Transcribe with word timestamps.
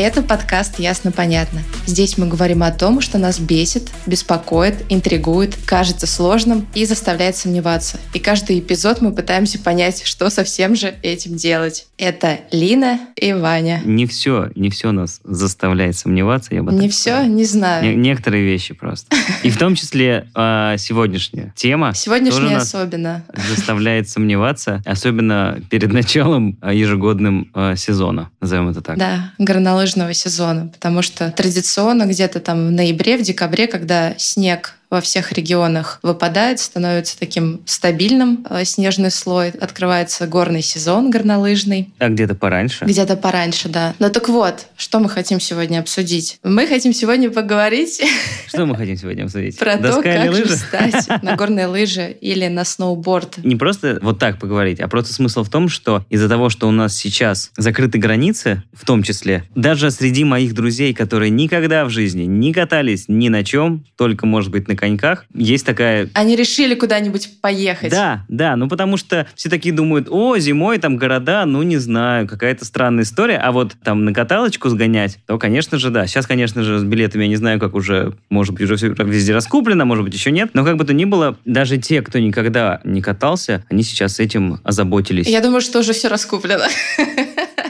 Это 0.00 0.22
подкаст 0.22 0.78
«Ясно-понятно». 0.78 1.60
Здесь 1.86 2.18
мы 2.18 2.28
говорим 2.28 2.62
о 2.62 2.70
том, 2.70 3.00
что 3.00 3.18
нас 3.18 3.40
бесит, 3.40 3.90
беспокоит, 4.06 4.76
интригует, 4.90 5.58
кажется 5.66 6.06
сложным 6.06 6.68
и 6.72 6.84
заставляет 6.84 7.34
сомневаться. 7.34 7.98
И 8.14 8.20
каждый 8.20 8.60
эпизод 8.60 9.00
мы 9.00 9.12
пытаемся 9.12 9.58
понять, 9.58 10.04
что 10.06 10.30
со 10.30 10.44
всем 10.44 10.76
же 10.76 10.94
этим 11.02 11.34
делать. 11.34 11.88
Это 11.98 12.38
Лина 12.52 13.00
и 13.16 13.32
Ваня. 13.32 13.82
Не 13.84 14.06
все, 14.06 14.50
не 14.54 14.70
все 14.70 14.92
нас 14.92 15.20
заставляет 15.24 15.96
сомневаться, 15.96 16.54
я 16.54 16.62
бы 16.62 16.72
Не 16.72 16.88
все, 16.88 17.10
сказал. 17.10 17.24
не 17.26 17.34
Не- 17.34 17.44
знаю. 17.44 17.98
некоторые 17.98 18.44
вещи 18.44 18.74
просто. 18.74 19.16
И 19.42 19.50
в 19.50 19.58
том 19.58 19.74
числе 19.74 20.28
а, 20.32 20.76
сегодняшняя 20.76 21.52
тема 21.56 21.88
нас 21.88 22.68
особенно. 22.72 23.24
заставляет 23.48 24.08
сомневаться, 24.08 24.80
особенно 24.86 25.58
перед 25.70 25.92
началом 25.92 26.56
а, 26.60 26.72
ежегодным 26.72 27.50
а, 27.52 27.74
сезона, 27.74 28.30
назовем 28.40 28.68
это 28.68 28.80
так. 28.80 28.96
Да, 28.96 29.32
горнолыжного 29.88 30.14
сезона, 30.14 30.68
потому 30.68 31.02
что 31.02 31.30
традиционно 31.30 32.04
где-то 32.04 32.40
там 32.40 32.68
в 32.68 32.70
ноябре, 32.70 33.16
в 33.16 33.22
декабре, 33.22 33.66
когда 33.66 34.14
снег 34.18 34.74
во 34.90 35.00
всех 35.00 35.32
регионах 35.32 36.00
выпадает, 36.02 36.60
становится 36.60 37.18
таким 37.18 37.60
стабильным 37.66 38.46
э, 38.48 38.64
снежный 38.64 39.10
слой, 39.10 39.50
открывается 39.50 40.26
горный 40.26 40.62
сезон 40.62 41.10
горнолыжный. 41.10 41.92
А 41.98 42.08
где-то 42.08 42.34
пораньше. 42.34 42.84
Где-то 42.84 43.16
пораньше, 43.16 43.68
да. 43.68 43.94
Ну 43.98 44.10
так 44.10 44.28
вот, 44.28 44.66
что 44.76 45.00
мы 45.00 45.08
хотим 45.08 45.40
сегодня 45.40 45.80
обсудить? 45.80 46.38
Мы 46.42 46.66
хотим 46.66 46.92
сегодня 46.92 47.30
поговорить 47.30 48.00
Что 48.46 48.64
мы 48.66 48.76
хотим 48.76 48.96
сегодня 48.96 49.24
обсудить? 49.24 49.58
про 49.58 49.76
то, 49.76 49.82
Доска 49.82 50.02
как 50.02 50.34
же 50.34 50.42
лыжи? 50.42 50.56
встать 50.56 51.08
на 51.22 51.36
горные 51.36 51.66
лыжи 51.66 52.16
или 52.20 52.48
на 52.48 52.64
сноуборд. 52.64 53.38
Не 53.44 53.56
просто 53.56 53.98
вот 54.02 54.18
так 54.18 54.38
поговорить, 54.38 54.80
а 54.80 54.88
просто 54.88 55.12
смысл 55.12 55.44
в 55.44 55.50
том, 55.50 55.68
что 55.68 56.04
из-за 56.08 56.28
того, 56.28 56.48
что 56.48 56.66
у 56.66 56.70
нас 56.70 56.96
сейчас 56.96 57.50
закрыты 57.56 57.98
границы, 57.98 58.62
в 58.72 58.86
том 58.86 59.02
числе, 59.02 59.44
даже 59.54 59.90
среди 59.90 60.24
моих 60.24 60.54
друзей, 60.54 60.94
которые 60.94 61.30
никогда 61.30 61.84
в 61.84 61.90
жизни 61.90 62.22
не 62.22 62.52
катались 62.52 63.04
ни 63.08 63.28
на 63.28 63.44
чем, 63.44 63.84
только, 63.96 64.26
может 64.26 64.50
быть, 64.50 64.66
на 64.68 64.77
коньках, 64.78 65.24
есть 65.34 65.66
такая 65.66 66.08
Они 66.14 66.36
решили 66.36 66.74
куда-нибудь 66.74 67.40
поехать. 67.40 67.90
Да, 67.90 68.24
да, 68.28 68.56
ну 68.56 68.68
потому 68.68 68.96
что 68.96 69.26
все 69.34 69.48
такие 69.50 69.74
думают, 69.74 70.08
о, 70.10 70.38
зимой 70.38 70.78
там 70.78 70.96
города, 70.96 71.44
ну 71.44 71.62
не 71.62 71.76
знаю, 71.76 72.26
какая-то 72.26 72.64
странная 72.64 73.04
история, 73.04 73.36
а 73.36 73.52
вот 73.52 73.74
там 73.84 74.04
на 74.04 74.12
каталочку 74.14 74.68
сгонять, 74.68 75.18
то, 75.26 75.38
конечно 75.38 75.78
же, 75.78 75.90
да. 75.90 76.06
Сейчас, 76.06 76.26
конечно 76.26 76.62
же, 76.62 76.78
с 76.78 76.84
билетами 76.84 77.24
я 77.24 77.28
не 77.28 77.36
знаю, 77.36 77.58
как 77.60 77.74
уже, 77.74 78.14
может 78.30 78.54
быть, 78.54 78.62
уже 78.62 78.76
все 78.76 78.88
везде 78.88 79.34
раскуплено, 79.34 79.84
может 79.84 80.04
быть, 80.04 80.14
еще 80.14 80.30
нет, 80.30 80.50
но 80.54 80.64
как 80.64 80.76
бы 80.76 80.84
то 80.84 80.92
ни 80.94 81.04
было, 81.04 81.36
даже 81.44 81.78
те, 81.78 82.02
кто 82.02 82.18
никогда 82.18 82.80
не 82.84 83.02
катался, 83.02 83.64
они 83.70 83.82
сейчас 83.82 84.20
этим 84.20 84.60
озаботились. 84.64 85.26
Я 85.26 85.40
думаю, 85.40 85.60
что 85.60 85.80
уже 85.80 85.92
все 85.92 86.08
раскуплено. 86.08 86.64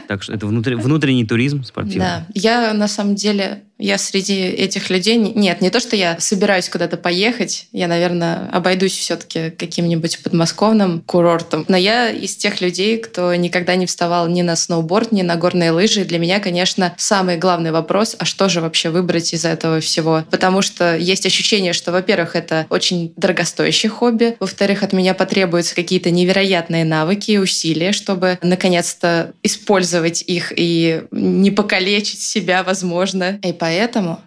Так 0.07 0.23
что 0.23 0.33
это 0.33 0.47
внутри- 0.47 0.75
внутренний 0.75 1.25
туризм 1.25 1.63
спортивный. 1.63 1.99
Да, 2.05 2.25
я 2.33 2.73
на 2.73 2.87
самом 2.87 3.13
деле, 3.15 3.63
я 3.79 3.97
среди 3.97 4.41
этих 4.41 4.89
людей, 4.89 5.15
не- 5.15 5.31
нет, 5.33 5.61
не 5.61 5.69
то, 5.69 5.79
что 5.79 5.95
я 5.95 6.17
собираюсь 6.19 6.69
куда-то 6.69 6.97
поехать, 6.97 7.67
я, 7.71 7.87
наверное, 7.87 8.49
обойдусь 8.51 8.97
все-таки 8.97 9.51
каким-нибудь 9.51 10.21
подмосковным 10.21 11.01
курортом, 11.05 11.65
но 11.67 11.77
я 11.77 12.09
из 12.09 12.35
тех 12.35 12.61
людей, 12.61 12.97
кто 12.97 13.33
никогда 13.35 13.75
не 13.75 13.85
вставал 13.85 14.27
ни 14.27 14.41
на 14.41 14.55
сноуборд, 14.55 15.11
ни 15.11 15.21
на 15.21 15.37
горные 15.37 15.71
лыжи. 15.71 16.03
Для 16.03 16.19
меня, 16.19 16.39
конечно, 16.39 16.93
самый 16.97 17.37
главный 17.37 17.71
вопрос, 17.71 18.15
а 18.19 18.25
что 18.25 18.49
же 18.49 18.59
вообще 18.59 18.89
выбрать 18.89 19.33
из 19.33 19.45
этого 19.45 19.79
всего? 19.79 20.25
Потому 20.29 20.61
что 20.61 20.97
есть 20.97 21.25
ощущение, 21.25 21.71
что, 21.71 21.91
во-первых, 21.91 22.35
это 22.35 22.67
очень 22.69 23.13
дорогостоящее 23.15 23.89
хобби, 23.89 24.35
во-вторых, 24.39 24.83
от 24.83 24.91
меня 24.91 25.13
потребуются 25.13 25.73
какие-то 25.73 26.11
невероятные 26.11 26.83
навыки 26.83 27.31
и 27.31 27.37
усилия, 27.37 27.93
чтобы 27.93 28.37
наконец-то 28.41 29.33
использовать 29.41 30.21
их 30.27 30.51
и 30.55 31.03
не 31.11 31.51
покалечить 31.51 32.21
себя, 32.21 32.63
возможно. 32.63 33.39
И 33.43 33.53
поэтому 33.53 33.68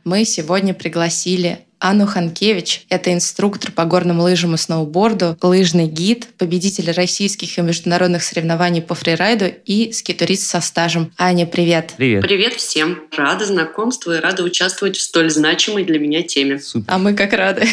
мы 0.04 0.24
сегодня 0.24 0.72
пригласили 0.72 1.60
Анну 1.82 2.06
Ханкевич. 2.06 2.86
Это 2.90 3.12
инструктор 3.12 3.72
по 3.72 3.84
горным 3.84 4.20
лыжам 4.20 4.54
и 4.54 4.56
сноуборду, 4.56 5.36
лыжный 5.42 5.88
гид, 5.88 6.28
победитель 6.38 6.92
российских 6.92 7.58
и 7.58 7.60
международных 7.60 8.22
соревнований 8.22 8.80
по 8.80 8.94
фрирайду 8.94 9.46
и 9.66 9.90
скитурист 9.90 10.46
со 10.46 10.60
стажем. 10.60 11.12
Аня, 11.18 11.44
привет! 11.44 11.94
Привет. 11.96 12.22
Привет 12.22 12.52
всем! 12.54 13.00
Рада 13.16 13.44
знакомству 13.46 14.12
и 14.12 14.20
рада 14.20 14.44
участвовать 14.44 14.96
в 14.96 15.02
столь 15.02 15.30
значимой 15.30 15.82
для 15.82 15.98
меня 15.98 16.22
теме. 16.22 16.60
Супер. 16.60 16.84
А 16.86 16.98
мы 16.98 17.14
как 17.14 17.32
рады. 17.32 17.66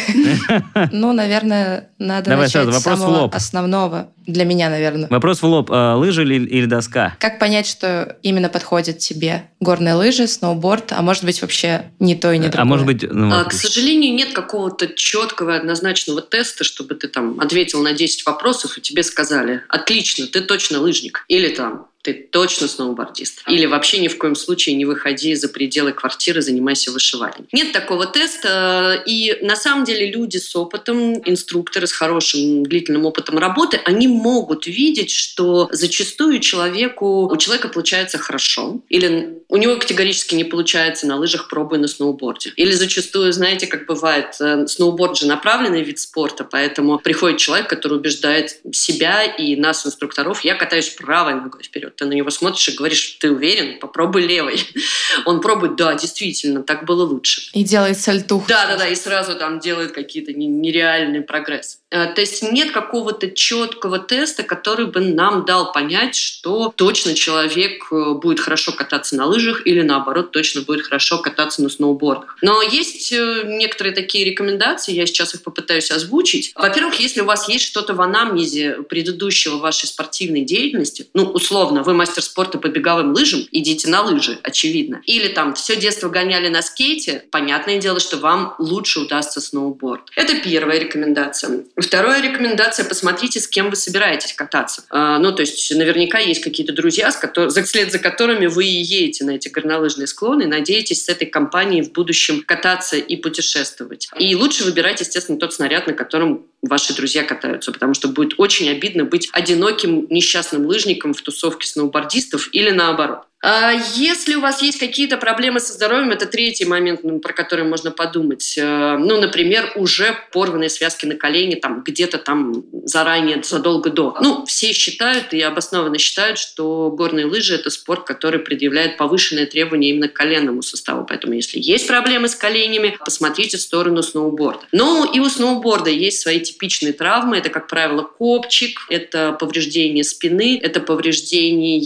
Ну, 0.92 1.12
наверное, 1.12 1.90
надо 1.98 2.30
Давай 2.30 2.46
начать 2.46 2.74
с 2.74 2.82
самого 2.82 3.22
лоб. 3.22 3.34
основного. 3.34 4.08
Для 4.26 4.44
меня, 4.44 4.68
наверное. 4.70 5.08
Вопрос 5.08 5.42
в 5.42 5.46
лоб. 5.46 5.70
а, 5.70 5.96
лыжи 5.96 6.22
или, 6.22 6.44
или 6.46 6.66
доска? 6.66 7.16
Как 7.18 7.38
понять, 7.38 7.66
что 7.66 8.16
именно 8.22 8.48
подходит 8.48 8.98
тебе? 8.98 9.44
Горные 9.60 9.94
лыжи, 9.94 10.26
сноуборд, 10.26 10.92
а 10.92 11.02
может 11.02 11.24
быть 11.24 11.40
вообще 11.42 11.86
не 11.98 12.14
то 12.14 12.32
и 12.32 12.38
не 12.38 12.44
другое? 12.48 12.62
а 12.62 12.64
может 12.64 12.86
быть... 12.86 13.02
ну, 13.02 13.32
А, 13.32 13.38
вот, 13.44 13.48
К 13.48 13.52
сожалению, 13.52 14.14
нет 14.14 14.32
какого-то 14.32 14.88
четкого 14.88 15.52
и 15.54 15.58
однозначного 15.58 16.22
теста, 16.22 16.64
чтобы 16.64 16.94
ты 16.94 17.08
там 17.08 17.40
ответил 17.40 17.82
на 17.82 17.92
10 17.92 18.26
вопросов 18.26 18.78
и 18.78 18.80
тебе 18.80 19.02
сказали 19.02 19.62
«Отлично, 19.68 20.26
ты 20.26 20.40
точно 20.40 20.80
лыжник». 20.80 21.24
Или 21.28 21.48
там 21.48 21.86
ты 22.02 22.14
точно 22.14 22.66
сноубордист. 22.68 23.42
Или 23.46 23.66
вообще 23.66 23.98
ни 23.98 24.08
в 24.08 24.16
коем 24.16 24.34
случае 24.34 24.76
не 24.76 24.84
выходи 24.84 25.34
за 25.34 25.48
пределы 25.48 25.92
квартиры, 25.92 26.40
занимайся 26.40 26.90
вышиванием. 26.90 27.46
Нет 27.52 27.72
такого 27.72 28.06
теста. 28.06 29.02
И 29.06 29.38
на 29.42 29.56
самом 29.56 29.84
деле 29.84 30.10
люди 30.10 30.38
с 30.38 30.56
опытом, 30.56 31.14
инструкторы 31.28 31.86
с 31.86 31.92
хорошим 31.92 32.62
длительным 32.62 33.04
опытом 33.04 33.38
работы, 33.38 33.80
они 33.84 34.08
могут 34.08 34.66
видеть, 34.66 35.10
что 35.10 35.68
зачастую 35.72 36.40
человеку, 36.40 37.30
у 37.30 37.36
человека 37.36 37.68
получается 37.68 38.18
хорошо. 38.18 38.80
Или 38.88 39.40
у 39.48 39.56
него 39.56 39.76
категорически 39.76 40.34
не 40.34 40.44
получается 40.44 41.06
на 41.06 41.16
лыжах, 41.16 41.48
пробуя 41.48 41.78
на 41.78 41.88
сноуборде. 41.88 42.52
Или 42.56 42.72
зачастую, 42.72 43.32
знаете, 43.32 43.66
как 43.66 43.86
бывает, 43.86 44.36
э, 44.40 44.66
сноуборд 44.68 45.18
же 45.18 45.26
направленный 45.26 45.82
вид 45.82 45.98
спорта, 45.98 46.44
поэтому 46.44 46.98
приходит 46.98 47.38
человек, 47.38 47.68
который 47.68 47.98
убеждает 47.98 48.60
себя 48.72 49.24
и 49.24 49.56
нас, 49.56 49.84
инструкторов, 49.86 50.44
я 50.44 50.54
катаюсь 50.54 50.88
правой 50.90 51.34
ногой 51.34 51.62
вперед. 51.62 51.89
Ты 51.96 52.06
на 52.06 52.12
него 52.12 52.30
смотришь 52.30 52.68
и 52.68 52.72
говоришь, 52.76 53.16
ты 53.20 53.30
уверен? 53.30 53.78
Попробуй 53.78 54.26
левой. 54.26 54.60
Он 55.26 55.40
пробует, 55.40 55.76
да, 55.76 55.94
действительно, 55.94 56.62
так 56.62 56.84
было 56.84 57.04
лучше. 57.04 57.42
И 57.52 57.64
делает 57.64 57.98
сальтуху. 58.00 58.46
Да, 58.48 58.66
да, 58.66 58.76
да, 58.76 58.88
и 58.88 58.94
сразу 58.94 59.36
там 59.36 59.60
делает 59.60 59.92
какие-то 59.92 60.32
не- 60.32 60.46
нереальные 60.46 61.22
прогрессы. 61.22 61.78
Э, 61.90 62.06
То 62.14 62.20
есть 62.20 62.42
нет 62.42 62.70
какого-то 62.70 63.30
четкого 63.30 63.98
теста, 63.98 64.42
который 64.42 64.86
бы 64.86 65.00
нам 65.00 65.44
дал 65.44 65.72
понять, 65.72 66.14
что 66.14 66.72
точно 66.74 67.14
человек 67.14 67.86
э, 67.90 68.12
будет 68.14 68.40
хорошо 68.40 68.72
кататься 68.72 69.16
на 69.16 69.26
лыжах 69.26 69.66
или 69.66 69.82
наоборот 69.82 70.30
точно 70.30 70.62
будет 70.62 70.82
хорошо 70.82 71.18
кататься 71.18 71.62
на 71.62 71.68
сноубордах. 71.68 72.36
Но 72.42 72.62
есть 72.62 73.12
э, 73.12 73.42
некоторые 73.44 73.94
такие 73.94 74.24
рекомендации, 74.24 74.92
я 74.92 75.06
сейчас 75.06 75.34
их 75.34 75.42
попытаюсь 75.42 75.90
озвучить. 75.90 76.52
Во-первых, 76.54 77.00
если 77.00 77.20
у 77.20 77.24
вас 77.24 77.48
есть 77.48 77.64
что-то 77.64 77.94
в 77.94 78.00
анамнезе 78.00 78.82
предыдущего 78.88 79.56
вашей 79.56 79.86
спортивной 79.86 80.42
деятельности, 80.42 81.08
ну, 81.14 81.24
условно, 81.24 81.82
вы 81.82 81.94
мастер 81.94 82.22
спорта 82.22 82.58
по 82.58 82.68
беговым 82.68 83.12
лыжам, 83.12 83.46
идите 83.50 83.88
на 83.88 84.02
лыжи, 84.02 84.38
очевидно. 84.42 85.02
Или 85.06 85.28
там 85.28 85.54
все 85.54 85.76
детство 85.76 86.08
гоняли 86.08 86.48
на 86.48 86.62
скейте, 86.62 87.24
понятное 87.30 87.78
дело, 87.78 87.98
что 87.98 88.18
вам 88.18 88.54
лучше 88.58 89.00
удастся 89.00 89.40
сноуборд. 89.40 90.02
Это 90.14 90.36
первая 90.36 90.78
рекомендация. 90.78 91.64
Вторая 91.80 92.22
рекомендация– 92.22 92.84
посмотрите, 92.88 93.40
с 93.40 93.48
кем 93.48 93.70
вы 93.70 93.76
собираетесь 93.76 94.32
кататься. 94.32 94.84
А, 94.90 95.18
ну, 95.18 95.32
то 95.32 95.40
есть 95.40 95.74
наверняка 95.74 96.18
есть 96.18 96.42
какие-то 96.42 96.72
друзья, 96.72 97.10
с 97.10 97.16
котор- 97.22 97.48
за- 97.48 97.62
вслед 97.62 97.90
за 97.92 97.98
которыми 97.98 98.46
вы 98.46 98.66
и 98.66 98.82
едете 98.82 99.24
на 99.24 99.32
эти 99.32 99.48
горнолыжные 99.48 100.06
склоны, 100.06 100.46
надеетесь 100.46 101.04
с 101.04 101.08
этой 101.08 101.26
компанией 101.26 101.82
в 101.82 101.92
будущем 101.92 102.42
кататься 102.46 102.96
и 102.96 103.16
путешествовать. 103.16 104.08
И 104.18 104.34
лучше 104.34 104.64
выбирать, 104.64 105.00
естественно, 105.00 105.38
тот 105.38 105.54
снаряд, 105.54 105.86
на 105.86 105.92
котором 105.92 106.46
ваши 106.62 106.94
друзья 106.94 107.22
катаются, 107.24 107.72
потому 107.72 107.94
что 107.94 108.08
будет 108.08 108.34
очень 108.38 108.68
обидно 108.68 109.04
быть 109.04 109.28
одиноким 109.32 110.06
несчастным 110.10 110.66
лыжником 110.66 111.14
в 111.14 111.22
тусовке 111.22 111.66
сноубордистов 111.66 112.48
или 112.52 112.70
наоборот. 112.70 113.24
А 113.42 113.72
Если 113.72 114.34
у 114.34 114.40
вас 114.40 114.60
есть 114.60 114.78
какие-то 114.78 115.16
проблемы 115.16 115.60
со 115.60 115.72
здоровьем, 115.72 116.10
это 116.10 116.26
третий 116.26 116.66
момент, 116.66 117.00
ну, 117.02 117.20
про 117.20 117.32
который 117.32 117.64
можно 117.64 117.90
подумать. 117.90 118.54
Э, 118.58 118.98
Ну, 118.98 119.18
например, 119.18 119.72
уже 119.76 120.14
порванные 120.32 120.68
связки 120.68 121.06
на 121.06 121.14
колени 121.14 121.54
там 121.54 121.82
где-то 121.82 122.18
там 122.18 122.64
заранее, 122.84 123.42
задолго 123.42 123.88
до. 123.88 124.14
Ну, 124.20 124.44
все 124.44 124.72
считают 124.72 125.32
и 125.32 125.40
обоснованно 125.40 125.96
считают, 125.96 126.38
что 126.38 126.90
горные 126.90 127.24
лыжи– 127.24 127.54
это 127.56 127.70
спорт, 127.70 128.04
который 128.04 128.40
предъявляет 128.40 128.98
повышенные 128.98 129.46
требования 129.46 129.90
именно 129.90 130.08
к 130.08 130.12
коленному 130.12 130.60
составу. 130.60 131.06
Поэтому, 131.08 131.32
если 131.32 131.58
есть 131.58 131.86
проблемы 131.86 132.28
с 132.28 132.34
коленями, 132.34 132.98
посмотрите 133.02 133.56
в 133.56 133.62
сторону 133.62 134.02
сноуборда. 134.02 134.66
Ну, 134.72 135.10
и 135.10 135.18
у 135.18 135.28
сноуборда 135.30 135.88
есть 135.88 136.20
свои 136.20 136.40
типичные 136.52 136.92
травмы. 136.92 137.38
Это, 137.38 137.48
как 137.48 137.66
правило, 137.66 138.02
копчик, 138.02 138.80
это 138.88 139.32
повреждение 139.32 140.04
спины, 140.04 140.58
это 140.62 140.80
повреждение 140.80 141.80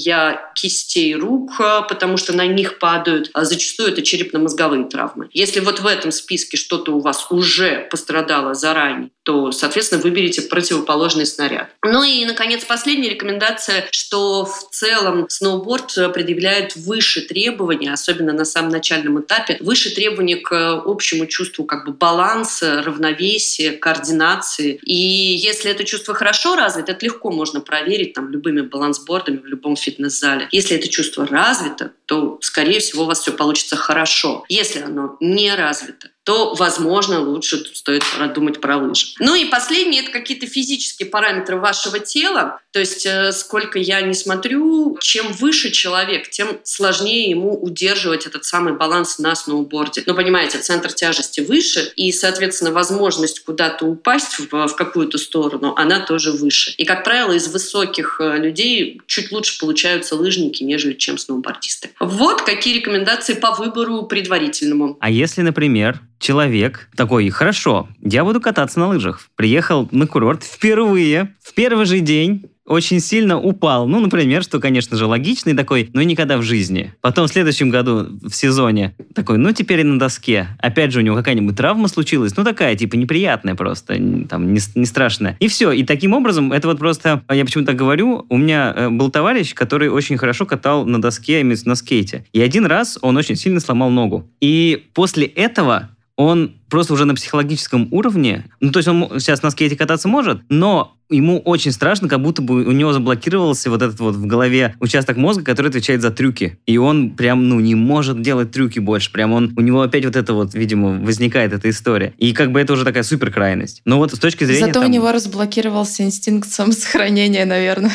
кистей 0.54 1.14
рук, 1.14 1.52
потому 1.88 2.16
что 2.16 2.32
на 2.32 2.46
них 2.46 2.78
падают. 2.78 3.30
А 3.32 3.44
зачастую 3.44 3.90
это 3.90 4.02
черепно-мозговые 4.02 4.84
травмы. 4.84 5.28
Если 5.32 5.60
вот 5.60 5.80
в 5.80 5.86
этом 5.86 6.12
списке 6.12 6.56
что-то 6.56 6.92
у 6.92 7.00
вас 7.00 7.26
уже 7.30 7.86
пострадало 7.90 8.54
заранее, 8.54 9.10
то, 9.22 9.52
соответственно, 9.52 10.02
выберите 10.02 10.42
противоположный 10.42 11.26
снаряд. 11.26 11.70
Ну 11.82 12.02
и, 12.04 12.24
наконец, 12.24 12.64
последняя 12.64 13.08
рекомендация, 13.08 13.86
что 13.90 14.44
в 14.44 14.70
целом 14.70 15.26
сноуборд 15.28 15.94
предъявляет 16.12 16.76
выше 16.76 17.22
требования, 17.22 17.92
особенно 17.92 18.32
на 18.32 18.44
самом 18.44 18.70
начальном 18.70 19.20
этапе, 19.20 19.56
выше 19.60 19.94
требования 19.94 20.36
к 20.36 20.82
общему 20.84 21.26
чувству 21.26 21.64
как 21.64 21.86
бы 21.86 21.92
баланса, 21.92 22.82
равновесия, 22.82 23.72
координации. 23.72 24.53
И 24.60 24.94
если 24.94 25.70
это 25.70 25.84
чувство 25.84 26.14
хорошо 26.14 26.56
развито, 26.56 26.92
это 26.92 27.04
легко 27.04 27.30
можно 27.30 27.60
проверить 27.60 28.14
там 28.14 28.30
любыми 28.30 28.62
балансбордами 28.62 29.38
в 29.38 29.46
любом 29.46 29.76
фитнес-зале. 29.76 30.48
Если 30.52 30.76
это 30.76 30.88
чувство 30.88 31.26
развито, 31.26 31.92
то, 32.06 32.38
скорее 32.40 32.80
всего, 32.80 33.04
у 33.04 33.06
вас 33.06 33.20
все 33.20 33.32
получится 33.32 33.76
хорошо. 33.76 34.44
Если 34.48 34.80
оно 34.80 35.16
не 35.20 35.54
развито, 35.54 36.10
то, 36.24 36.54
возможно, 36.54 37.20
лучше 37.20 37.62
стоит 37.74 38.02
продумать 38.16 38.60
про 38.60 38.78
лыжи. 38.78 39.08
Ну 39.18 39.34
и 39.34 39.44
последнее– 39.44 40.02
это 40.04 40.10
какие-то 40.10 40.46
физические 40.46 41.08
параметры 41.08 41.58
вашего 41.58 41.98
тела. 41.98 42.60
То 42.72 42.80
есть 42.80 43.04
э, 43.04 43.30
сколько 43.32 43.78
я 43.78 44.00
не 44.00 44.14
смотрю, 44.14 44.96
чем 45.00 45.32
выше 45.32 45.70
человек, 45.70 46.30
тем 46.30 46.60
сложнее 46.64 47.28
ему 47.28 47.54
удерживать 47.54 48.26
этот 48.26 48.46
самый 48.46 48.72
баланс 48.72 49.18
на 49.18 49.34
сноуборде. 49.36 50.02
Ну, 50.06 50.14
понимаете, 50.14 50.58
центр 50.58 50.92
тяжести 50.92 51.40
выше, 51.40 51.92
и, 51.94 52.10
соответственно, 52.10 52.72
возможность 52.72 53.44
куда-то 53.44 53.84
упасть 53.84 54.38
в, 54.38 54.66
в 54.66 54.74
какую-то 54.76 55.18
сторону, 55.18 55.74
она 55.76 56.00
тоже 56.00 56.32
выше. 56.32 56.72
И, 56.78 56.86
как 56.86 57.04
правило, 57.04 57.32
из 57.32 57.48
высоких 57.48 58.16
э, 58.20 58.38
людей 58.38 59.02
чуть 59.06 59.30
лучше 59.30 59.58
получаются 59.58 60.16
лыжники, 60.16 60.62
нежели 60.62 60.94
чем 60.94 61.18
сноубордисты. 61.18 61.90
Вот 62.00 62.42
какие 62.42 62.78
рекомендации 62.78 63.34
по 63.34 63.52
выбору 63.52 64.04
предварительному. 64.04 64.96
А 65.00 65.10
если, 65.10 65.42
например, 65.42 66.00
человек 66.18 66.88
такой, 66.96 67.28
хорошо, 67.30 67.88
я 68.00 68.24
буду 68.24 68.40
кататься 68.40 68.80
на 68.80 68.88
лыжах. 68.88 69.20
Приехал 69.36 69.88
на 69.90 70.06
курорт 70.06 70.42
впервые, 70.42 71.34
в 71.42 71.54
первый 71.54 71.86
же 71.86 72.00
день, 72.00 72.50
очень 72.66 73.00
сильно 73.00 73.38
упал. 73.38 73.86
Ну, 73.86 74.00
например, 74.00 74.42
что, 74.42 74.58
конечно 74.58 74.96
же, 74.96 75.06
логичный 75.06 75.54
такой, 75.54 75.90
но 75.92 76.02
никогда 76.02 76.38
в 76.38 76.42
жизни. 76.42 76.94
Потом 77.00 77.26
в 77.26 77.30
следующем 77.30 77.70
году 77.70 78.06
в 78.22 78.32
сезоне 78.32 78.94
такой, 79.14 79.38
ну, 79.38 79.52
теперь 79.52 79.80
и 79.80 79.84
на 79.84 79.98
доске. 79.98 80.48
Опять 80.58 80.92
же, 80.92 81.00
у 81.00 81.02
него 81.02 81.16
какая-нибудь 81.16 81.56
травма 81.56 81.88
случилась, 81.88 82.36
ну, 82.36 82.44
такая, 82.44 82.74
типа, 82.74 82.96
неприятная 82.96 83.54
просто, 83.54 83.94
там, 84.28 84.52
не, 84.52 84.60
не 84.74 84.86
страшная. 84.86 85.36
И 85.40 85.48
все. 85.48 85.72
И 85.72 85.84
таким 85.84 86.14
образом, 86.14 86.52
это 86.52 86.68
вот 86.68 86.78
просто, 86.78 87.22
я 87.30 87.44
почему 87.44 87.64
так 87.64 87.76
говорю, 87.76 88.26
у 88.28 88.36
меня 88.36 88.72
э, 88.74 88.88
был 88.88 89.10
товарищ, 89.10 89.54
который 89.54 89.88
очень 89.88 90.16
хорошо 90.16 90.46
катал 90.46 90.86
на 90.86 91.00
доске, 91.00 91.44
на 91.44 91.74
скейте. 91.74 92.24
И 92.32 92.40
один 92.40 92.66
раз 92.66 92.98
он 93.02 93.16
очень 93.16 93.36
сильно 93.36 93.60
сломал 93.60 93.90
ногу. 93.90 94.28
И 94.40 94.86
после 94.94 95.26
этого 95.26 95.90
он 96.16 96.52
просто 96.74 96.92
уже 96.92 97.04
на 97.04 97.14
психологическом 97.14 97.86
уровне, 97.92 98.46
ну, 98.58 98.72
то 98.72 98.80
есть 98.80 98.88
он 98.88 99.20
сейчас 99.20 99.44
на 99.44 99.50
скейте 99.50 99.76
кататься 99.76 100.08
может, 100.08 100.40
но 100.48 100.96
ему 101.08 101.38
очень 101.38 101.70
страшно, 101.70 102.08
как 102.08 102.20
будто 102.20 102.42
бы 102.42 102.64
у 102.64 102.72
него 102.72 102.92
заблокировался 102.92 103.70
вот 103.70 103.82
этот 103.82 104.00
вот 104.00 104.14
в 104.14 104.26
голове 104.26 104.74
участок 104.80 105.16
мозга, 105.16 105.44
который 105.44 105.68
отвечает 105.68 106.02
за 106.02 106.10
трюки. 106.10 106.58
И 106.66 106.78
он 106.78 107.10
прям, 107.10 107.48
ну, 107.48 107.60
не 107.60 107.74
может 107.74 108.22
делать 108.22 108.50
трюки 108.50 108.78
больше. 108.78 109.12
Прям 109.12 109.32
он, 109.32 109.52
у 109.56 109.60
него 109.60 109.82
опять 109.82 110.04
вот 110.04 110.16
это 110.16 110.32
вот, 110.32 110.54
видимо, 110.54 110.98
возникает 111.04 111.52
эта 111.52 111.70
история. 111.70 112.14
И 112.18 112.32
как 112.32 112.52
бы 112.52 112.60
это 112.60 112.72
уже 112.72 112.84
такая 112.84 113.02
супер 113.02 113.30
крайность. 113.30 113.82
Но 113.84 113.98
вот 113.98 114.12
с 114.12 114.18
точки 114.18 114.44
зрения... 114.44 114.66
Зато 114.66 114.80
там, 114.80 114.86
у 114.86 114.92
него 114.92 115.12
разблокировался 115.12 116.02
инстинкт 116.02 116.48
самосохранения, 116.50 117.44
наверное. 117.44 117.92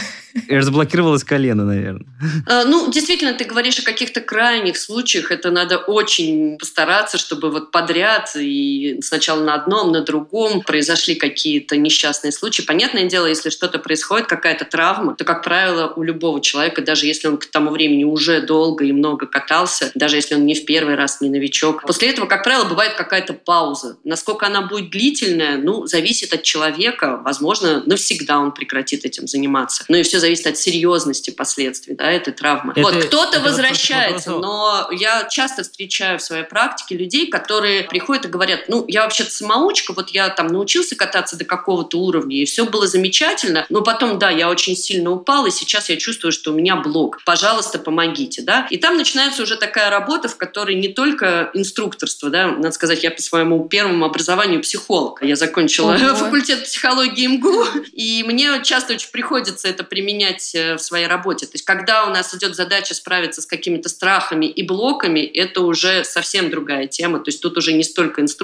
И 0.48 0.56
разблокировалось 0.56 1.24
колено, 1.24 1.66
наверное. 1.66 2.06
А, 2.46 2.64
ну, 2.66 2.92
действительно, 2.92 3.34
ты 3.34 3.46
говоришь 3.46 3.80
о 3.80 3.84
каких-то 3.84 4.22
крайних 4.22 4.78
случаях. 4.78 5.32
Это 5.32 5.50
надо 5.50 5.78
очень 5.78 6.58
постараться, 6.60 7.18
чтобы 7.18 7.50
вот 7.50 7.72
подряд 7.72 8.30
и 8.36 8.69
сначала 9.02 9.44
на 9.44 9.56
одном, 9.56 9.92
на 9.92 10.02
другом 10.02 10.62
произошли 10.62 11.16
какие-то 11.16 11.78
несчастные 11.78 12.32
случаи. 12.32 12.62
Понятное 12.62 13.06
дело, 13.06 13.26
если 13.26 13.50
что-то 13.50 13.80
происходит, 13.80 14.28
какая-то 14.28 14.66
травма, 14.66 15.16
то, 15.16 15.24
как 15.24 15.44
правило, 15.44 15.94
у 15.96 16.04
любого 16.04 16.42
человека, 16.42 16.82
даже 16.82 17.06
если 17.06 17.28
он 17.28 17.38
к 17.38 17.46
тому 17.46 17.72
времени 17.72 18.04
уже 18.04 18.42
долго 18.42 18.86
и 18.86 18.92
много 18.92 19.26
катался, 19.26 19.92
даже 19.96 20.16
если 20.16 20.36
он 20.36 20.46
не 20.46 20.56
в 20.56 20.66
первый 20.66 20.96
раз, 20.96 21.22
не 21.22 21.30
новичок, 21.30 21.84
после 21.84 22.10
этого, 22.10 22.26
как 22.26 22.44
правило, 22.44 22.66
бывает 22.66 22.94
какая-то 22.94 23.34
пауза. 23.34 23.98
Насколько 24.04 24.48
она 24.48 24.62
будет 24.62 24.90
длительная, 24.92 25.58
ну, 25.58 25.86
зависит 25.86 26.34
от 26.34 26.44
человека. 26.44 27.22
Возможно, 27.24 27.84
навсегда 27.86 28.40
он 28.40 28.52
прекратит 28.52 29.06
этим 29.06 29.28
заниматься. 29.28 29.86
Ну 29.88 29.98
и 29.98 30.04
все 30.04 30.20
зависит 30.20 30.48
от 30.48 30.58
серьезности 30.58 31.30
последствий 31.30 31.96
да, 31.96 32.12
этой 32.12 32.34
травмы. 32.34 32.74
Это, 32.76 32.82
вот 32.82 32.96
кто-то 33.06 33.40
возвращается, 33.40 34.32
но 34.32 34.90
я 34.92 35.28
часто 35.30 35.64
встречаю 35.64 36.20
в 36.20 36.22
своей 36.22 36.44
практике 36.44 36.96
людей, 36.96 37.28
которые 37.28 37.84
приходят 37.84 38.26
и 38.26 38.28
говорят, 38.28 38.49
ну, 38.68 38.86
я 38.88 39.04
вообще-то 39.04 39.32
самоучка, 39.32 39.94
вот 39.94 40.10
я 40.10 40.30
там 40.30 40.48
научился 40.48 40.96
кататься 40.96 41.38
до 41.38 41.46
какого-то 41.46 42.00
уровня, 42.00 42.38
и 42.38 42.46
все 42.46 42.66
было 42.66 42.88
замечательно, 42.88 43.66
но 43.70 43.82
потом, 43.82 44.20
да, 44.20 44.30
я 44.30 44.50
очень 44.50 44.76
сильно 44.76 45.12
упал, 45.12 45.46
и 45.46 45.52
сейчас 45.52 45.90
я 45.90 45.98
чувствую, 45.98 46.32
что 46.32 46.52
у 46.52 46.56
меня 46.56 46.76
блок. 46.76 47.20
Пожалуйста, 47.26 47.80
помогите, 47.80 48.42
да. 48.42 48.68
И 48.70 48.78
там 48.78 48.98
начинается 48.98 49.44
уже 49.44 49.58
такая 49.58 49.90
работа, 49.90 50.28
в 50.28 50.38
которой 50.38 50.76
не 50.76 50.90
только 50.90 51.50
инструкторство, 51.54 52.30
да, 52.30 52.48
надо 52.48 52.72
сказать, 52.72 53.04
я 53.04 53.12
по 53.12 53.22
своему 53.22 53.68
первому 53.68 54.06
образованию 54.06 54.62
психолог. 54.62 55.22
Я 55.22 55.36
закончила 55.36 55.94
Ого. 55.94 56.16
факультет 56.16 56.64
психологии 56.64 57.28
МГУ, 57.28 57.66
и 57.94 58.24
мне 58.26 58.62
часто 58.64 58.94
очень 58.94 59.10
приходится 59.12 59.68
это 59.68 59.84
применять 59.84 60.10
применять 60.10 60.56
э, 60.56 60.76
в 60.76 60.80
своей 60.80 61.08
работе. 61.08 61.46
То 61.46 61.54
есть, 61.54 61.66
когда 61.66 62.06
у 62.06 62.10
нас 62.10 62.34
идет 62.34 62.56
задача 62.56 62.94
справиться 62.94 63.42
с 63.42 63.46
какими-то 63.46 63.90
страхами 63.90 64.46
и 64.46 64.64
блоками, 64.64 65.20
это 65.20 65.62
уже 65.62 66.04
совсем 66.04 66.50
другая 66.50 66.88
тема. 66.88 67.20
То 67.20 67.30
есть, 67.30 67.42
тут 67.42 67.58
уже 67.58 67.74
не 67.74 67.84
столько 67.84 68.22
инструкторство, 68.22 68.39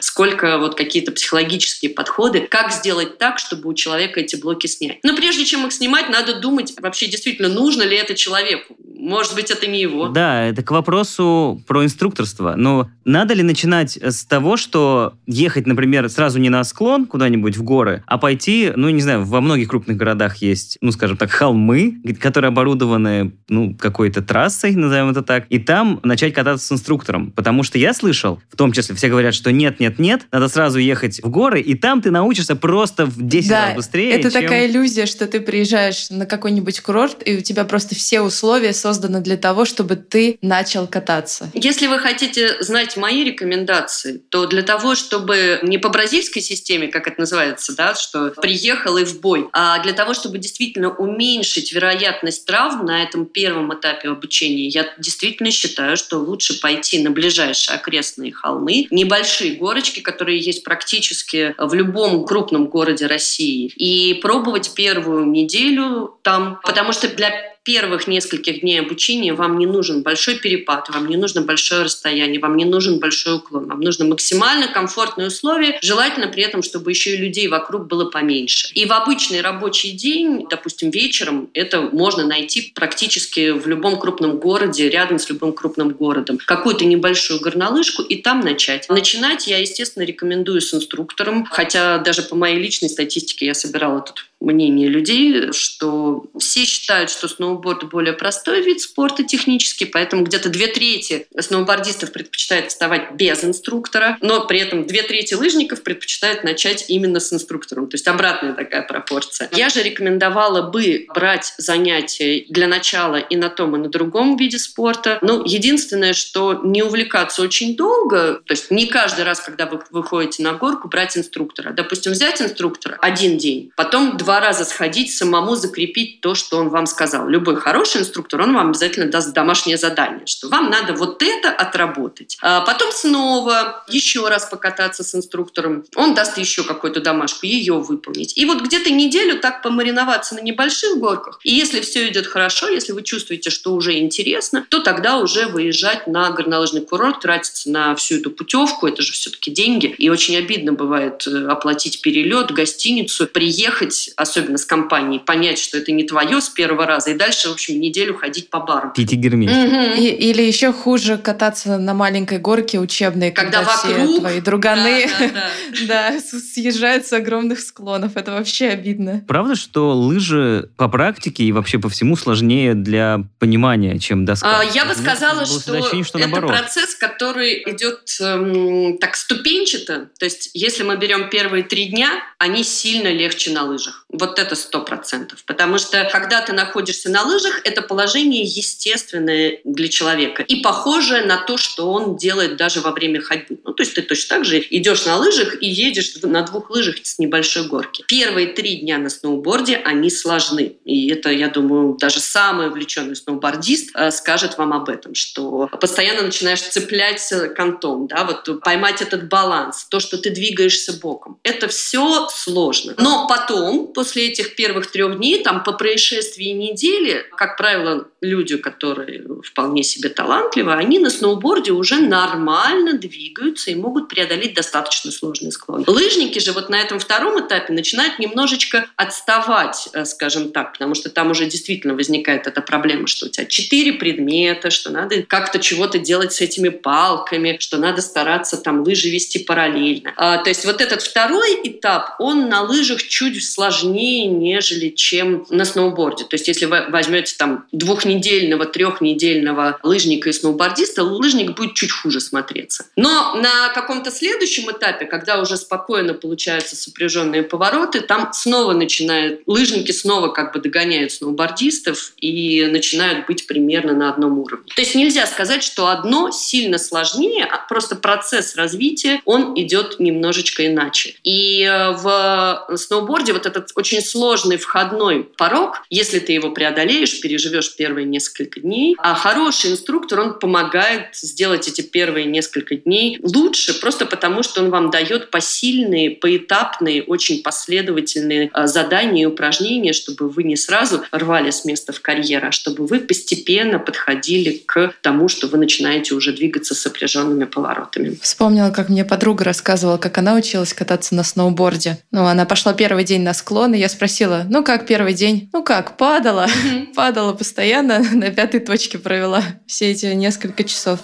сколько 0.00 0.58
вот 0.58 0.74
какие-то 0.74 1.12
психологические 1.12 1.90
подходы. 1.90 2.46
Как 2.48 2.72
сделать 2.72 3.18
так, 3.18 3.38
чтобы 3.38 3.68
у 3.68 3.74
человека 3.74 4.20
эти 4.20 4.36
блоки 4.36 4.66
снять. 4.66 4.98
Но 5.02 5.16
прежде 5.16 5.44
чем 5.44 5.66
их 5.66 5.72
снимать, 5.72 6.08
надо 6.08 6.40
думать, 6.40 6.74
вообще 6.80 7.06
действительно 7.06 7.48
нужно 7.48 7.82
ли 7.82 7.96
это 7.96 8.14
человеку. 8.14 8.76
Может 8.98 9.36
быть, 9.36 9.50
это 9.50 9.66
не 9.68 9.80
его. 9.80 10.08
Да, 10.08 10.44
это 10.44 10.62
к 10.62 10.72
вопросу 10.72 11.62
про 11.66 11.84
инструкторство. 11.84 12.54
Но 12.56 12.90
надо 13.04 13.32
ли 13.32 13.42
начинать 13.42 13.96
с 13.96 14.24
того, 14.24 14.56
что 14.56 15.14
ехать, 15.26 15.66
например, 15.66 16.08
сразу 16.10 16.40
не 16.40 16.50
на 16.50 16.64
склон 16.64 17.06
куда-нибудь 17.06 17.56
в 17.56 17.62
горы, 17.62 18.02
а 18.06 18.18
пойти, 18.18 18.72
ну, 18.74 18.88
не 18.90 19.00
знаю, 19.00 19.24
во 19.24 19.40
многих 19.40 19.68
крупных 19.68 19.96
городах 19.96 20.38
есть, 20.38 20.78
ну, 20.80 20.90
скажем 20.90 21.16
так, 21.16 21.30
холмы, 21.30 21.96
которые 22.20 22.48
оборудованы, 22.48 23.32
ну, 23.48 23.74
какой-то 23.74 24.20
трассой, 24.20 24.74
назовем 24.74 25.10
это 25.10 25.22
так, 25.22 25.46
и 25.48 25.58
там 25.60 26.00
начать 26.02 26.34
кататься 26.34 26.66
с 26.66 26.72
инструктором. 26.72 27.30
Потому 27.30 27.62
что 27.62 27.78
я 27.78 27.94
слышал, 27.94 28.40
в 28.50 28.56
том 28.56 28.72
числе 28.72 28.96
все 28.96 29.08
говорят, 29.08 29.34
что 29.34 29.52
нет, 29.52 29.78
нет, 29.78 30.00
нет, 30.00 30.26
надо 30.32 30.48
сразу 30.48 30.78
ехать 30.78 31.22
в 31.22 31.28
горы, 31.30 31.60
и 31.60 31.74
там 31.74 32.02
ты 32.02 32.10
научишься 32.10 32.56
просто 32.56 33.06
в 33.06 33.16
10 33.16 33.48
да, 33.48 33.66
раз 33.66 33.76
быстрее. 33.76 34.10
это 34.10 34.30
чем... 34.30 34.42
такая 34.42 34.68
иллюзия, 34.68 35.06
что 35.06 35.26
ты 35.28 35.40
приезжаешь 35.40 36.10
на 36.10 36.26
какой-нибудь 36.26 36.80
курорт, 36.80 37.22
и 37.24 37.36
у 37.36 37.40
тебя 37.40 37.64
просто 37.64 37.94
все 37.94 38.20
условия 38.22 38.72
созданы 38.88 39.20
для 39.20 39.36
того, 39.36 39.66
чтобы 39.66 39.96
ты 39.96 40.38
начал 40.40 40.86
кататься. 40.86 41.50
Если 41.52 41.86
вы 41.88 41.98
хотите 41.98 42.62
знать 42.62 42.96
мои 42.96 43.22
рекомендации, 43.22 44.22
то 44.30 44.46
для 44.46 44.62
того, 44.62 44.94
чтобы 44.94 45.58
не 45.62 45.76
по 45.76 45.90
бразильской 45.90 46.40
системе, 46.40 46.88
как 46.88 47.06
это 47.06 47.20
называется, 47.20 47.76
да, 47.76 47.94
что 47.94 48.30
приехал 48.30 48.96
и 48.96 49.04
в 49.04 49.20
бой, 49.20 49.48
а 49.52 49.82
для 49.82 49.92
того, 49.92 50.14
чтобы 50.14 50.38
действительно 50.38 50.88
уменьшить 50.90 51.74
вероятность 51.74 52.46
травм 52.46 52.86
на 52.86 53.02
этом 53.02 53.26
первом 53.26 53.74
этапе 53.74 54.08
обучения, 54.08 54.68
я 54.68 54.86
действительно 54.96 55.50
считаю, 55.50 55.98
что 55.98 56.18
лучше 56.18 56.58
пойти 56.58 57.02
на 57.02 57.10
ближайшие 57.10 57.76
окрестные 57.76 58.32
холмы, 58.32 58.86
небольшие 58.90 59.56
горочки, 59.56 60.00
которые 60.00 60.38
есть 60.38 60.64
практически 60.64 61.54
в 61.58 61.74
любом 61.74 62.24
крупном 62.24 62.68
городе 62.68 63.06
России, 63.06 63.70
и 63.76 64.14
пробовать 64.14 64.72
первую 64.74 65.26
неделю 65.26 66.18
там, 66.22 66.58
потому 66.64 66.92
что 66.92 67.08
для 67.08 67.58
первых 67.68 68.08
нескольких 68.08 68.62
дней 68.62 68.77
обучения 68.80 69.34
вам 69.34 69.58
не 69.58 69.66
нужен 69.66 70.02
большой 70.02 70.36
перепад, 70.36 70.88
вам 70.90 71.06
не 71.08 71.16
нужно 71.16 71.42
большое 71.42 71.82
расстояние, 71.82 72.40
вам 72.40 72.56
не 72.56 72.64
нужен 72.64 72.98
большой 72.98 73.36
уклон, 73.36 73.66
вам 73.66 73.80
нужно 73.80 74.04
максимально 74.04 74.68
комфортные 74.68 75.28
условия, 75.28 75.78
желательно 75.82 76.28
при 76.28 76.42
этом, 76.42 76.62
чтобы 76.62 76.90
еще 76.90 77.14
и 77.14 77.16
людей 77.16 77.48
вокруг 77.48 77.86
было 77.86 78.10
поменьше. 78.10 78.68
И 78.74 78.86
в 78.86 78.92
обычный 78.92 79.40
рабочий 79.40 79.92
день, 79.92 80.46
допустим, 80.48 80.90
вечером, 80.90 81.48
это 81.54 81.82
можно 81.82 82.24
найти 82.26 82.72
практически 82.74 83.50
в 83.50 83.66
любом 83.66 83.98
крупном 83.98 84.38
городе, 84.38 84.88
рядом 84.88 85.18
с 85.18 85.28
любым 85.28 85.52
крупным 85.52 85.90
городом. 85.90 86.38
Какую-то 86.44 86.84
небольшую 86.84 87.40
горнолыжку 87.40 88.02
и 88.02 88.16
там 88.16 88.40
начать. 88.40 88.88
Начинать 88.88 89.46
я, 89.46 89.58
естественно, 89.58 90.04
рекомендую 90.04 90.60
с 90.60 90.72
инструктором, 90.72 91.44
хотя 91.44 91.98
даже 91.98 92.22
по 92.22 92.36
моей 92.36 92.58
личной 92.58 92.88
статистике 92.88 93.46
я 93.46 93.54
собирала 93.54 94.00
тут 94.00 94.27
мнение 94.40 94.88
людей, 94.88 95.52
что 95.52 96.26
все 96.38 96.64
считают, 96.64 97.10
что 97.10 97.28
сноуборд 97.28 97.88
более 97.88 98.12
простой 98.12 98.62
вид 98.62 98.80
спорта 98.80 99.24
технически, 99.24 99.84
поэтому 99.84 100.24
где-то 100.24 100.48
две 100.48 100.68
трети 100.68 101.26
сноубордистов 101.38 102.12
предпочитают 102.12 102.70
вставать 102.70 103.12
без 103.14 103.44
инструктора, 103.44 104.16
но 104.20 104.46
при 104.46 104.60
этом 104.60 104.86
две 104.86 105.02
трети 105.02 105.34
лыжников 105.34 105.82
предпочитают 105.82 106.44
начать 106.44 106.84
именно 106.88 107.20
с 107.20 107.32
инструктором. 107.32 107.88
То 107.88 107.96
есть 107.96 108.06
обратная 108.06 108.52
такая 108.52 108.82
пропорция. 108.82 109.48
Я 109.52 109.68
же 109.68 109.82
рекомендовала 109.82 110.70
бы 110.70 111.06
брать 111.14 111.54
занятия 111.58 112.46
для 112.48 112.68
начала 112.68 113.16
и 113.16 113.36
на 113.36 113.50
том, 113.50 113.76
и 113.76 113.78
на 113.78 113.88
другом 113.88 114.36
виде 114.36 114.58
спорта. 114.58 115.18
Ну, 115.22 115.44
единственное, 115.44 116.12
что 116.12 116.60
не 116.62 116.82
увлекаться 116.82 117.42
очень 117.42 117.76
долго, 117.76 118.40
то 118.44 118.52
есть 118.52 118.70
не 118.70 118.86
каждый 118.86 119.24
раз, 119.24 119.40
когда 119.40 119.66
вы 119.66 119.82
выходите 119.90 120.42
на 120.42 120.52
горку, 120.52 120.88
брать 120.88 121.16
инструктора. 121.16 121.72
Допустим, 121.72 122.12
взять 122.12 122.40
инструктора 122.40 122.98
один 123.00 123.38
день, 123.38 123.72
потом 123.76 124.16
два 124.16 124.27
раза 124.28 124.64
сходить, 124.64 125.14
самому 125.14 125.56
закрепить 125.56 126.20
то, 126.20 126.34
что 126.34 126.58
он 126.58 126.68
вам 126.68 126.86
сказал. 126.86 127.28
Любой 127.28 127.56
хороший 127.56 128.02
инструктор, 128.02 128.42
он 128.42 128.54
вам 128.54 128.68
обязательно 128.70 129.06
даст 129.06 129.32
домашнее 129.32 129.78
задание, 129.78 130.26
что 130.26 130.48
вам 130.48 130.70
надо 130.70 130.92
вот 130.92 131.22
это 131.22 131.50
отработать. 131.50 132.36
А 132.42 132.60
потом 132.60 132.92
снова 132.92 133.84
еще 133.88 134.28
раз 134.28 134.46
покататься 134.46 135.02
с 135.02 135.14
инструктором. 135.14 135.84
Он 135.96 136.14
даст 136.14 136.38
еще 136.38 136.64
какую-то 136.64 137.00
домашку, 137.00 137.46
ее 137.46 137.74
выполнить. 137.74 138.36
И 138.36 138.44
вот 138.44 138.62
где-то 138.62 138.90
неделю 138.90 139.40
так 139.40 139.62
помариноваться 139.62 140.34
на 140.34 140.40
небольших 140.40 140.98
горках. 140.98 141.40
И 141.44 141.52
если 141.52 141.80
все 141.80 142.08
идет 142.08 142.26
хорошо, 142.26 142.68
если 142.68 142.92
вы 142.92 143.02
чувствуете, 143.02 143.50
что 143.50 143.74
уже 143.74 143.98
интересно, 143.98 144.66
то 144.68 144.80
тогда 144.80 145.18
уже 145.18 145.46
выезжать 145.46 146.06
на 146.06 146.30
горнолыжный 146.30 146.82
курорт, 146.82 147.20
тратиться 147.20 147.70
на 147.70 147.94
всю 147.94 148.16
эту 148.16 148.30
путевку, 148.30 148.86
это 148.86 149.02
же 149.02 149.12
все-таки 149.12 149.50
деньги. 149.50 149.86
И 149.86 150.08
очень 150.08 150.36
обидно 150.36 150.72
бывает 150.72 151.26
э, 151.26 151.46
оплатить 151.46 152.00
перелет, 152.00 152.50
гостиницу, 152.50 153.26
приехать, 153.26 154.10
особенно 154.18 154.58
с 154.58 154.64
компанией, 154.64 155.20
понять, 155.20 155.58
что 155.58 155.78
это 155.78 155.92
не 155.92 156.02
твое 156.02 156.40
с 156.40 156.48
первого 156.48 156.86
раза, 156.86 157.10
и 157.10 157.14
дальше, 157.14 157.48
в 157.48 157.52
общем, 157.52 157.80
неделю 157.80 158.16
ходить 158.16 158.50
по 158.50 158.60
барам. 158.60 158.92
Пить 158.92 159.12
и 159.12 159.16
герметь. 159.16 159.48
Угу. 159.50 160.02
или 160.02 160.42
еще 160.42 160.72
хуже 160.72 161.16
кататься 161.18 161.78
на 161.78 161.94
маленькой 161.94 162.38
горке 162.38 162.80
учебной, 162.80 163.30
когда, 163.30 163.62
когда 163.62 163.72
вокруг, 163.72 164.08
все 164.08 164.20
твои 164.20 164.40
друганы 164.40 165.08
да, 165.32 165.50
да, 165.86 166.20
съезжают 166.54 167.06
с 167.06 167.12
огромных 167.12 167.60
склонов. 167.60 168.16
Это 168.16 168.32
вообще 168.32 168.68
обидно. 168.68 169.24
Правда, 169.28 169.54
что 169.54 169.94
лыжи 169.94 170.68
по 170.76 170.88
практике 170.88 171.44
и 171.44 171.52
вообще 171.52 171.78
по 171.78 171.88
всему 171.88 172.16
сложнее 172.16 172.74
для 172.74 173.20
понимания, 173.38 173.98
чем 173.98 174.24
доска? 174.24 174.60
А, 174.60 174.64
я 174.64 174.84
бы 174.84 174.94
сказала, 174.94 175.46
что, 175.46 175.74
ощущение, 175.74 176.04
что 176.04 176.18
это 176.18 176.40
процесс, 176.40 176.94
который 176.96 177.62
идет 177.66 178.00
эм, 178.20 178.98
так 178.98 179.14
ступенчато. 179.14 180.10
То 180.18 180.24
есть, 180.24 180.50
если 180.54 180.82
мы 180.82 180.96
берем 180.96 181.28
первые 181.30 181.62
три 181.62 181.86
дня, 181.86 182.10
они 182.38 182.64
сильно 182.64 183.08
легче 183.08 183.52
на 183.52 183.64
лыжах. 183.64 184.06
Вот 184.10 184.38
это 184.38 184.54
сто 184.54 184.80
процентов. 184.80 185.44
Потому 185.44 185.78
что, 185.78 186.08
когда 186.10 186.40
ты 186.40 186.52
находишься 186.52 187.10
на 187.10 187.24
лыжах, 187.24 187.60
это 187.64 187.82
положение 187.82 188.42
естественное 188.42 189.60
для 189.64 189.88
человека 189.88 190.42
и 190.42 190.56
похожее 190.62 191.24
на 191.24 191.36
то, 191.36 191.56
что 191.56 191.92
он 191.92 192.16
делает 192.16 192.56
даже 192.56 192.80
во 192.80 192.92
время 192.92 193.20
ходьбы. 193.20 193.58
Ну, 193.64 193.72
то 193.74 193.82
есть 193.82 193.94
ты 193.94 194.02
точно 194.02 194.36
так 194.36 194.44
же 194.44 194.64
идешь 194.70 195.04
на 195.04 195.16
лыжах 195.16 195.60
и 195.62 195.66
едешь 195.66 196.14
на 196.22 196.42
двух 196.42 196.70
лыжах 196.70 196.96
с 197.02 197.18
небольшой 197.18 197.66
горки. 197.68 198.04
Первые 198.08 198.48
три 198.48 198.76
дня 198.76 198.98
на 198.98 199.10
сноуборде, 199.10 199.76
они 199.76 200.10
сложны. 200.10 200.76
И 200.84 201.10
это, 201.10 201.30
я 201.30 201.48
думаю, 201.48 201.96
даже 201.98 202.20
самый 202.20 202.68
увлеченный 202.68 203.16
сноубордист 203.16 203.90
э, 203.94 204.10
скажет 204.10 204.56
вам 204.56 204.72
об 204.72 204.88
этом, 204.88 205.14
что 205.14 205.68
постоянно 205.80 206.22
начинаешь 206.22 206.62
цеплять 206.62 207.22
кантом, 207.54 208.06
да, 208.06 208.24
вот 208.24 208.62
поймать 208.62 209.02
этот 209.02 209.28
баланс, 209.28 209.86
то, 209.90 210.00
что 210.00 210.16
ты 210.18 210.30
двигаешься 210.30 210.94
боком. 210.94 211.38
Это 211.42 211.68
все 211.68 212.28
сложно. 212.30 212.94
Но 212.96 213.26
потом, 213.28 213.92
после 213.98 214.28
этих 214.28 214.54
первых 214.54 214.92
трех 214.92 215.16
дней, 215.16 215.42
там 215.42 215.64
по 215.64 215.72
происшествии 215.72 216.50
недели, 216.50 217.26
как 217.36 217.56
правило, 217.56 218.06
люди, 218.20 218.56
которые 218.56 219.24
вполне 219.44 219.82
себе 219.82 220.08
талантливы, 220.08 220.72
они 220.72 220.98
на 220.98 221.10
сноуборде 221.10 221.72
уже 221.72 222.00
нормально 222.00 222.94
двигаются 222.94 223.70
и 223.70 223.74
могут 223.74 224.08
преодолеть 224.08 224.54
достаточно 224.54 225.10
сложный 225.10 225.52
склон. 225.52 225.84
Лыжники 225.86 226.38
же 226.38 226.52
вот 226.52 226.68
на 226.68 226.80
этом 226.80 226.98
втором 226.98 227.40
этапе 227.40 227.72
начинают 227.72 228.18
немножечко 228.18 228.86
отставать, 228.96 229.88
э, 229.92 230.04
скажем 230.04 230.50
так, 230.50 230.72
потому 230.72 230.94
что 230.94 231.10
там 231.10 231.30
уже 231.30 231.46
действительно 231.46 231.94
возникает 231.94 232.46
эта 232.46 232.60
проблема, 232.60 233.06
что 233.06 233.26
у 233.26 233.28
тебя 233.28 233.46
четыре 233.46 233.94
предмета, 233.94 234.70
что 234.70 234.90
надо 234.90 235.22
как-то 235.22 235.58
чего-то 235.58 235.98
делать 235.98 236.32
с 236.32 236.40
этими 236.40 236.68
палками, 236.68 237.56
что 237.60 237.78
надо 237.78 238.02
стараться 238.02 238.56
там 238.56 238.82
лыжи 238.82 239.08
вести 239.08 239.38
параллельно. 239.38 240.12
А, 240.16 240.38
то 240.38 240.50
есть 240.50 240.64
вот 240.64 240.80
этот 240.80 241.02
второй 241.02 241.60
этап, 241.64 242.16
он 242.18 242.48
на 242.48 242.62
лыжах 242.62 243.02
чуть 243.02 243.44
сложнее, 243.44 244.26
нежели 244.26 244.88
чем 244.88 245.46
на 245.50 245.64
сноуборде. 245.64 246.24
То 246.24 246.34
есть 246.34 246.48
если 246.48 246.66
вы 246.66 246.86
возьмете 246.88 247.34
там 247.38 247.66
двухнедельного, 248.08 248.64
трехнедельного 248.64 249.78
лыжника 249.82 250.30
и 250.30 250.32
сноубордиста, 250.32 251.04
лыжник 251.04 251.54
будет 251.54 251.74
чуть 251.74 251.92
хуже 251.92 252.20
смотреться. 252.20 252.86
Но 252.96 253.34
на 253.36 253.68
каком-то 253.74 254.10
следующем 254.10 254.70
этапе, 254.70 255.04
когда 255.04 255.40
уже 255.40 255.56
спокойно 255.56 256.14
получаются 256.14 256.76
сопряженные 256.76 257.42
повороты, 257.42 258.00
там 258.00 258.30
снова 258.32 258.72
начинают, 258.72 259.42
лыжники 259.46 259.92
снова 259.92 260.28
как 260.28 260.54
бы 260.54 260.60
догоняют 260.60 261.12
сноубордистов 261.12 262.12
и 262.16 262.66
начинают 262.66 263.26
быть 263.26 263.46
примерно 263.46 263.92
на 263.92 264.10
одном 264.10 264.38
уровне. 264.38 264.66
То 264.74 264.80
есть 264.80 264.94
нельзя 264.94 265.26
сказать, 265.26 265.62
что 265.62 265.88
одно 265.88 266.30
сильно 266.30 266.78
сложнее, 266.78 267.44
а 267.44 267.58
просто 267.68 267.96
процесс 267.96 268.56
развития, 268.56 269.20
он 269.24 269.54
идет 269.60 270.00
немножечко 270.00 270.66
иначе. 270.66 271.14
И 271.24 271.62
э, 271.62 271.92
в 271.92 272.76
сноуборде 272.76 273.32
вот 273.32 273.46
этот 273.46 273.70
очень 273.74 274.00
сложный 274.00 274.56
входной 274.56 275.24
порог, 275.36 275.82
если 275.90 276.18
ты 276.18 276.32
его 276.32 276.50
преодолеешь, 276.50 277.20
переживешь 277.20 277.68
первые 277.98 278.06
несколько 278.06 278.60
дней, 278.60 278.96
а 278.98 279.14
хороший 279.14 279.72
инструктор, 279.72 280.20
он 280.20 280.38
помогает 280.38 281.08
сделать 281.14 281.66
эти 281.68 281.80
первые 281.80 282.26
несколько 282.26 282.76
дней 282.76 283.18
лучше, 283.22 283.80
просто 283.80 284.06
потому 284.06 284.42
что 284.42 284.62
он 284.62 284.70
вам 284.70 284.90
дает 284.90 285.30
посильные, 285.30 286.10
поэтапные, 286.10 287.02
очень 287.02 287.42
последовательные 287.42 288.50
э, 288.54 288.66
задания 288.66 289.24
и 289.24 289.26
упражнения, 289.26 289.92
чтобы 289.92 290.28
вы 290.28 290.44
не 290.44 290.56
сразу 290.56 291.02
рвали 291.10 291.50
с 291.50 291.64
места 291.64 291.92
в 291.92 292.00
карьер, 292.00 292.44
а 292.44 292.52
чтобы 292.52 292.86
вы 292.86 293.00
постепенно 293.00 293.78
подходили 293.78 294.62
к 294.64 294.94
тому, 295.00 295.28
что 295.28 295.48
вы 295.48 295.58
начинаете 295.58 296.14
уже 296.14 296.32
двигаться 296.32 296.74
с 296.74 296.80
сопряженными 296.80 297.44
поворотами. 297.46 298.18
Вспомнила, 298.22 298.70
как 298.70 298.88
мне 298.88 299.04
подруга 299.04 299.44
рассказывала, 299.44 299.98
как 299.98 300.18
она 300.18 300.34
училась 300.34 300.72
кататься 300.72 301.14
на 301.14 301.24
сноуборде. 301.24 301.98
Ну, 302.12 302.26
она 302.26 302.44
пошла 302.44 302.74
первый 302.74 303.04
день 303.04 303.22
на 303.22 303.34
склон, 303.34 303.74
и 303.74 303.78
я 303.78 303.88
спросила, 303.88 304.46
ну 304.48 304.62
как 304.62 304.86
первый 304.86 305.14
день? 305.14 305.48
Ну 305.52 305.64
как, 305.64 305.96
падала. 305.96 306.46
Падала 306.94 307.32
постоянно, 307.32 307.87
на 307.88 308.30
пятой 308.30 308.60
точке 308.60 308.98
провела 308.98 309.42
все 309.66 309.90
эти 309.90 310.06
несколько 310.06 310.64
часов. 310.64 311.00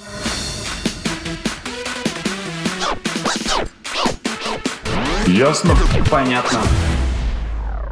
Ясно? 5.26 5.74
Понятно. 6.10 6.60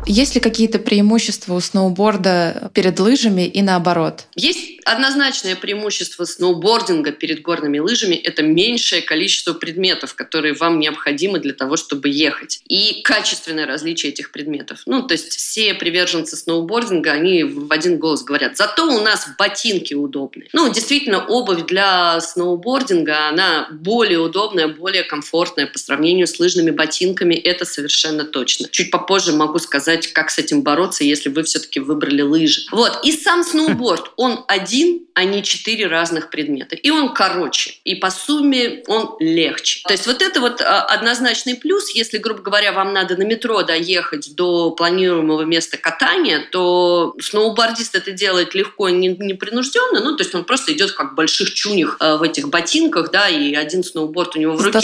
Есть 0.06 0.34
ли 0.34 0.40
какие-то 0.40 0.78
преимущества 0.78 1.54
у 1.54 1.60
сноуборда 1.60 2.70
перед 2.74 2.98
лыжами 3.00 3.42
и 3.42 3.62
наоборот? 3.62 4.26
Есть 4.34 4.71
однозначное 4.84 5.56
преимущество 5.56 6.24
сноубординга 6.24 7.12
перед 7.12 7.42
горными 7.42 7.78
лыжами– 7.78 8.14
это 8.24 8.42
меньшее 8.42 9.02
количество 9.02 9.52
предметов, 9.52 10.14
которые 10.14 10.54
вам 10.54 10.78
необходимы 10.78 11.38
для 11.38 11.52
того, 11.52 11.76
чтобы 11.76 12.08
ехать. 12.08 12.60
И 12.68 13.02
качественное 13.02 13.66
различие 13.66 14.12
этих 14.12 14.32
предметов. 14.32 14.82
Ну, 14.86 15.02
то 15.02 15.14
есть 15.14 15.32
все 15.32 15.74
приверженцы 15.74 16.36
сноубординга, 16.36 17.12
они 17.12 17.44
в 17.44 17.72
один 17.72 17.98
голос 17.98 18.22
говорят, 18.22 18.56
зато 18.56 18.86
у 18.86 19.00
нас 19.00 19.28
ботинки 19.38 19.94
удобные. 19.94 20.48
Ну, 20.52 20.72
действительно, 20.72 21.24
обувь 21.26 21.66
для 21.66 22.20
сноубординга, 22.20 23.28
она 23.28 23.68
более 23.70 24.18
удобная, 24.18 24.68
более 24.68 25.04
комфортная 25.04 25.66
по 25.66 25.78
сравнению 25.78 26.26
с 26.26 26.38
лыжными 26.38 26.70
ботинками, 26.70 27.34
это 27.34 27.64
совершенно 27.64 28.24
точно. 28.24 28.68
Чуть 28.70 28.90
попозже 28.90 29.32
могу 29.32 29.58
сказать, 29.58 30.12
как 30.12 30.30
с 30.30 30.38
этим 30.38 30.62
бороться, 30.62 31.04
если 31.04 31.28
вы 31.28 31.42
все-таки 31.42 31.80
выбрали 31.80 32.22
лыжи. 32.22 32.62
Вот, 32.70 33.00
и 33.04 33.12
сам 33.12 33.42
сноуборд, 33.44 34.12
он 34.16 34.44
один 34.48 34.71
один, 34.72 35.06
а 35.14 35.24
не 35.24 35.42
четыре 35.42 35.86
разных 35.86 36.30
предмета. 36.30 36.74
И 36.74 36.90
он 36.90 37.12
короче, 37.12 37.74
и 37.84 37.94
по 37.94 38.10
сумме 38.10 38.82
он 38.86 39.16
легче. 39.20 39.82
То 39.86 39.92
есть 39.92 40.06
вот 40.06 40.22
это 40.22 40.40
вот 40.40 40.62
а, 40.62 40.84
однозначный 40.84 41.54
плюс. 41.54 41.94
Если, 41.94 42.16
грубо 42.16 42.40
говоря, 42.40 42.72
вам 42.72 42.94
надо 42.94 43.16
на 43.16 43.24
метро 43.24 43.62
доехать 43.62 44.34
до 44.34 44.70
планируемого 44.70 45.42
места 45.42 45.76
катания, 45.76 46.42
то 46.50 47.14
сноубордист 47.20 47.94
это 47.94 48.12
делает 48.12 48.54
легко 48.54 48.88
и 48.88 48.92
непринужденно. 48.92 50.00
Ну, 50.00 50.16
то 50.16 50.22
есть 50.22 50.34
он 50.34 50.44
просто 50.44 50.72
идет 50.72 50.92
как 50.92 51.12
в 51.12 51.14
больших 51.14 51.52
чунях 51.52 51.98
а, 52.00 52.16
в 52.16 52.22
этих 52.22 52.48
ботинках, 52.48 53.10
да, 53.10 53.28
и 53.28 53.54
один 53.54 53.84
сноуборд 53.84 54.34
у 54.36 54.38
него 54.38 54.56
в 54.56 54.62
руке. 54.62 54.78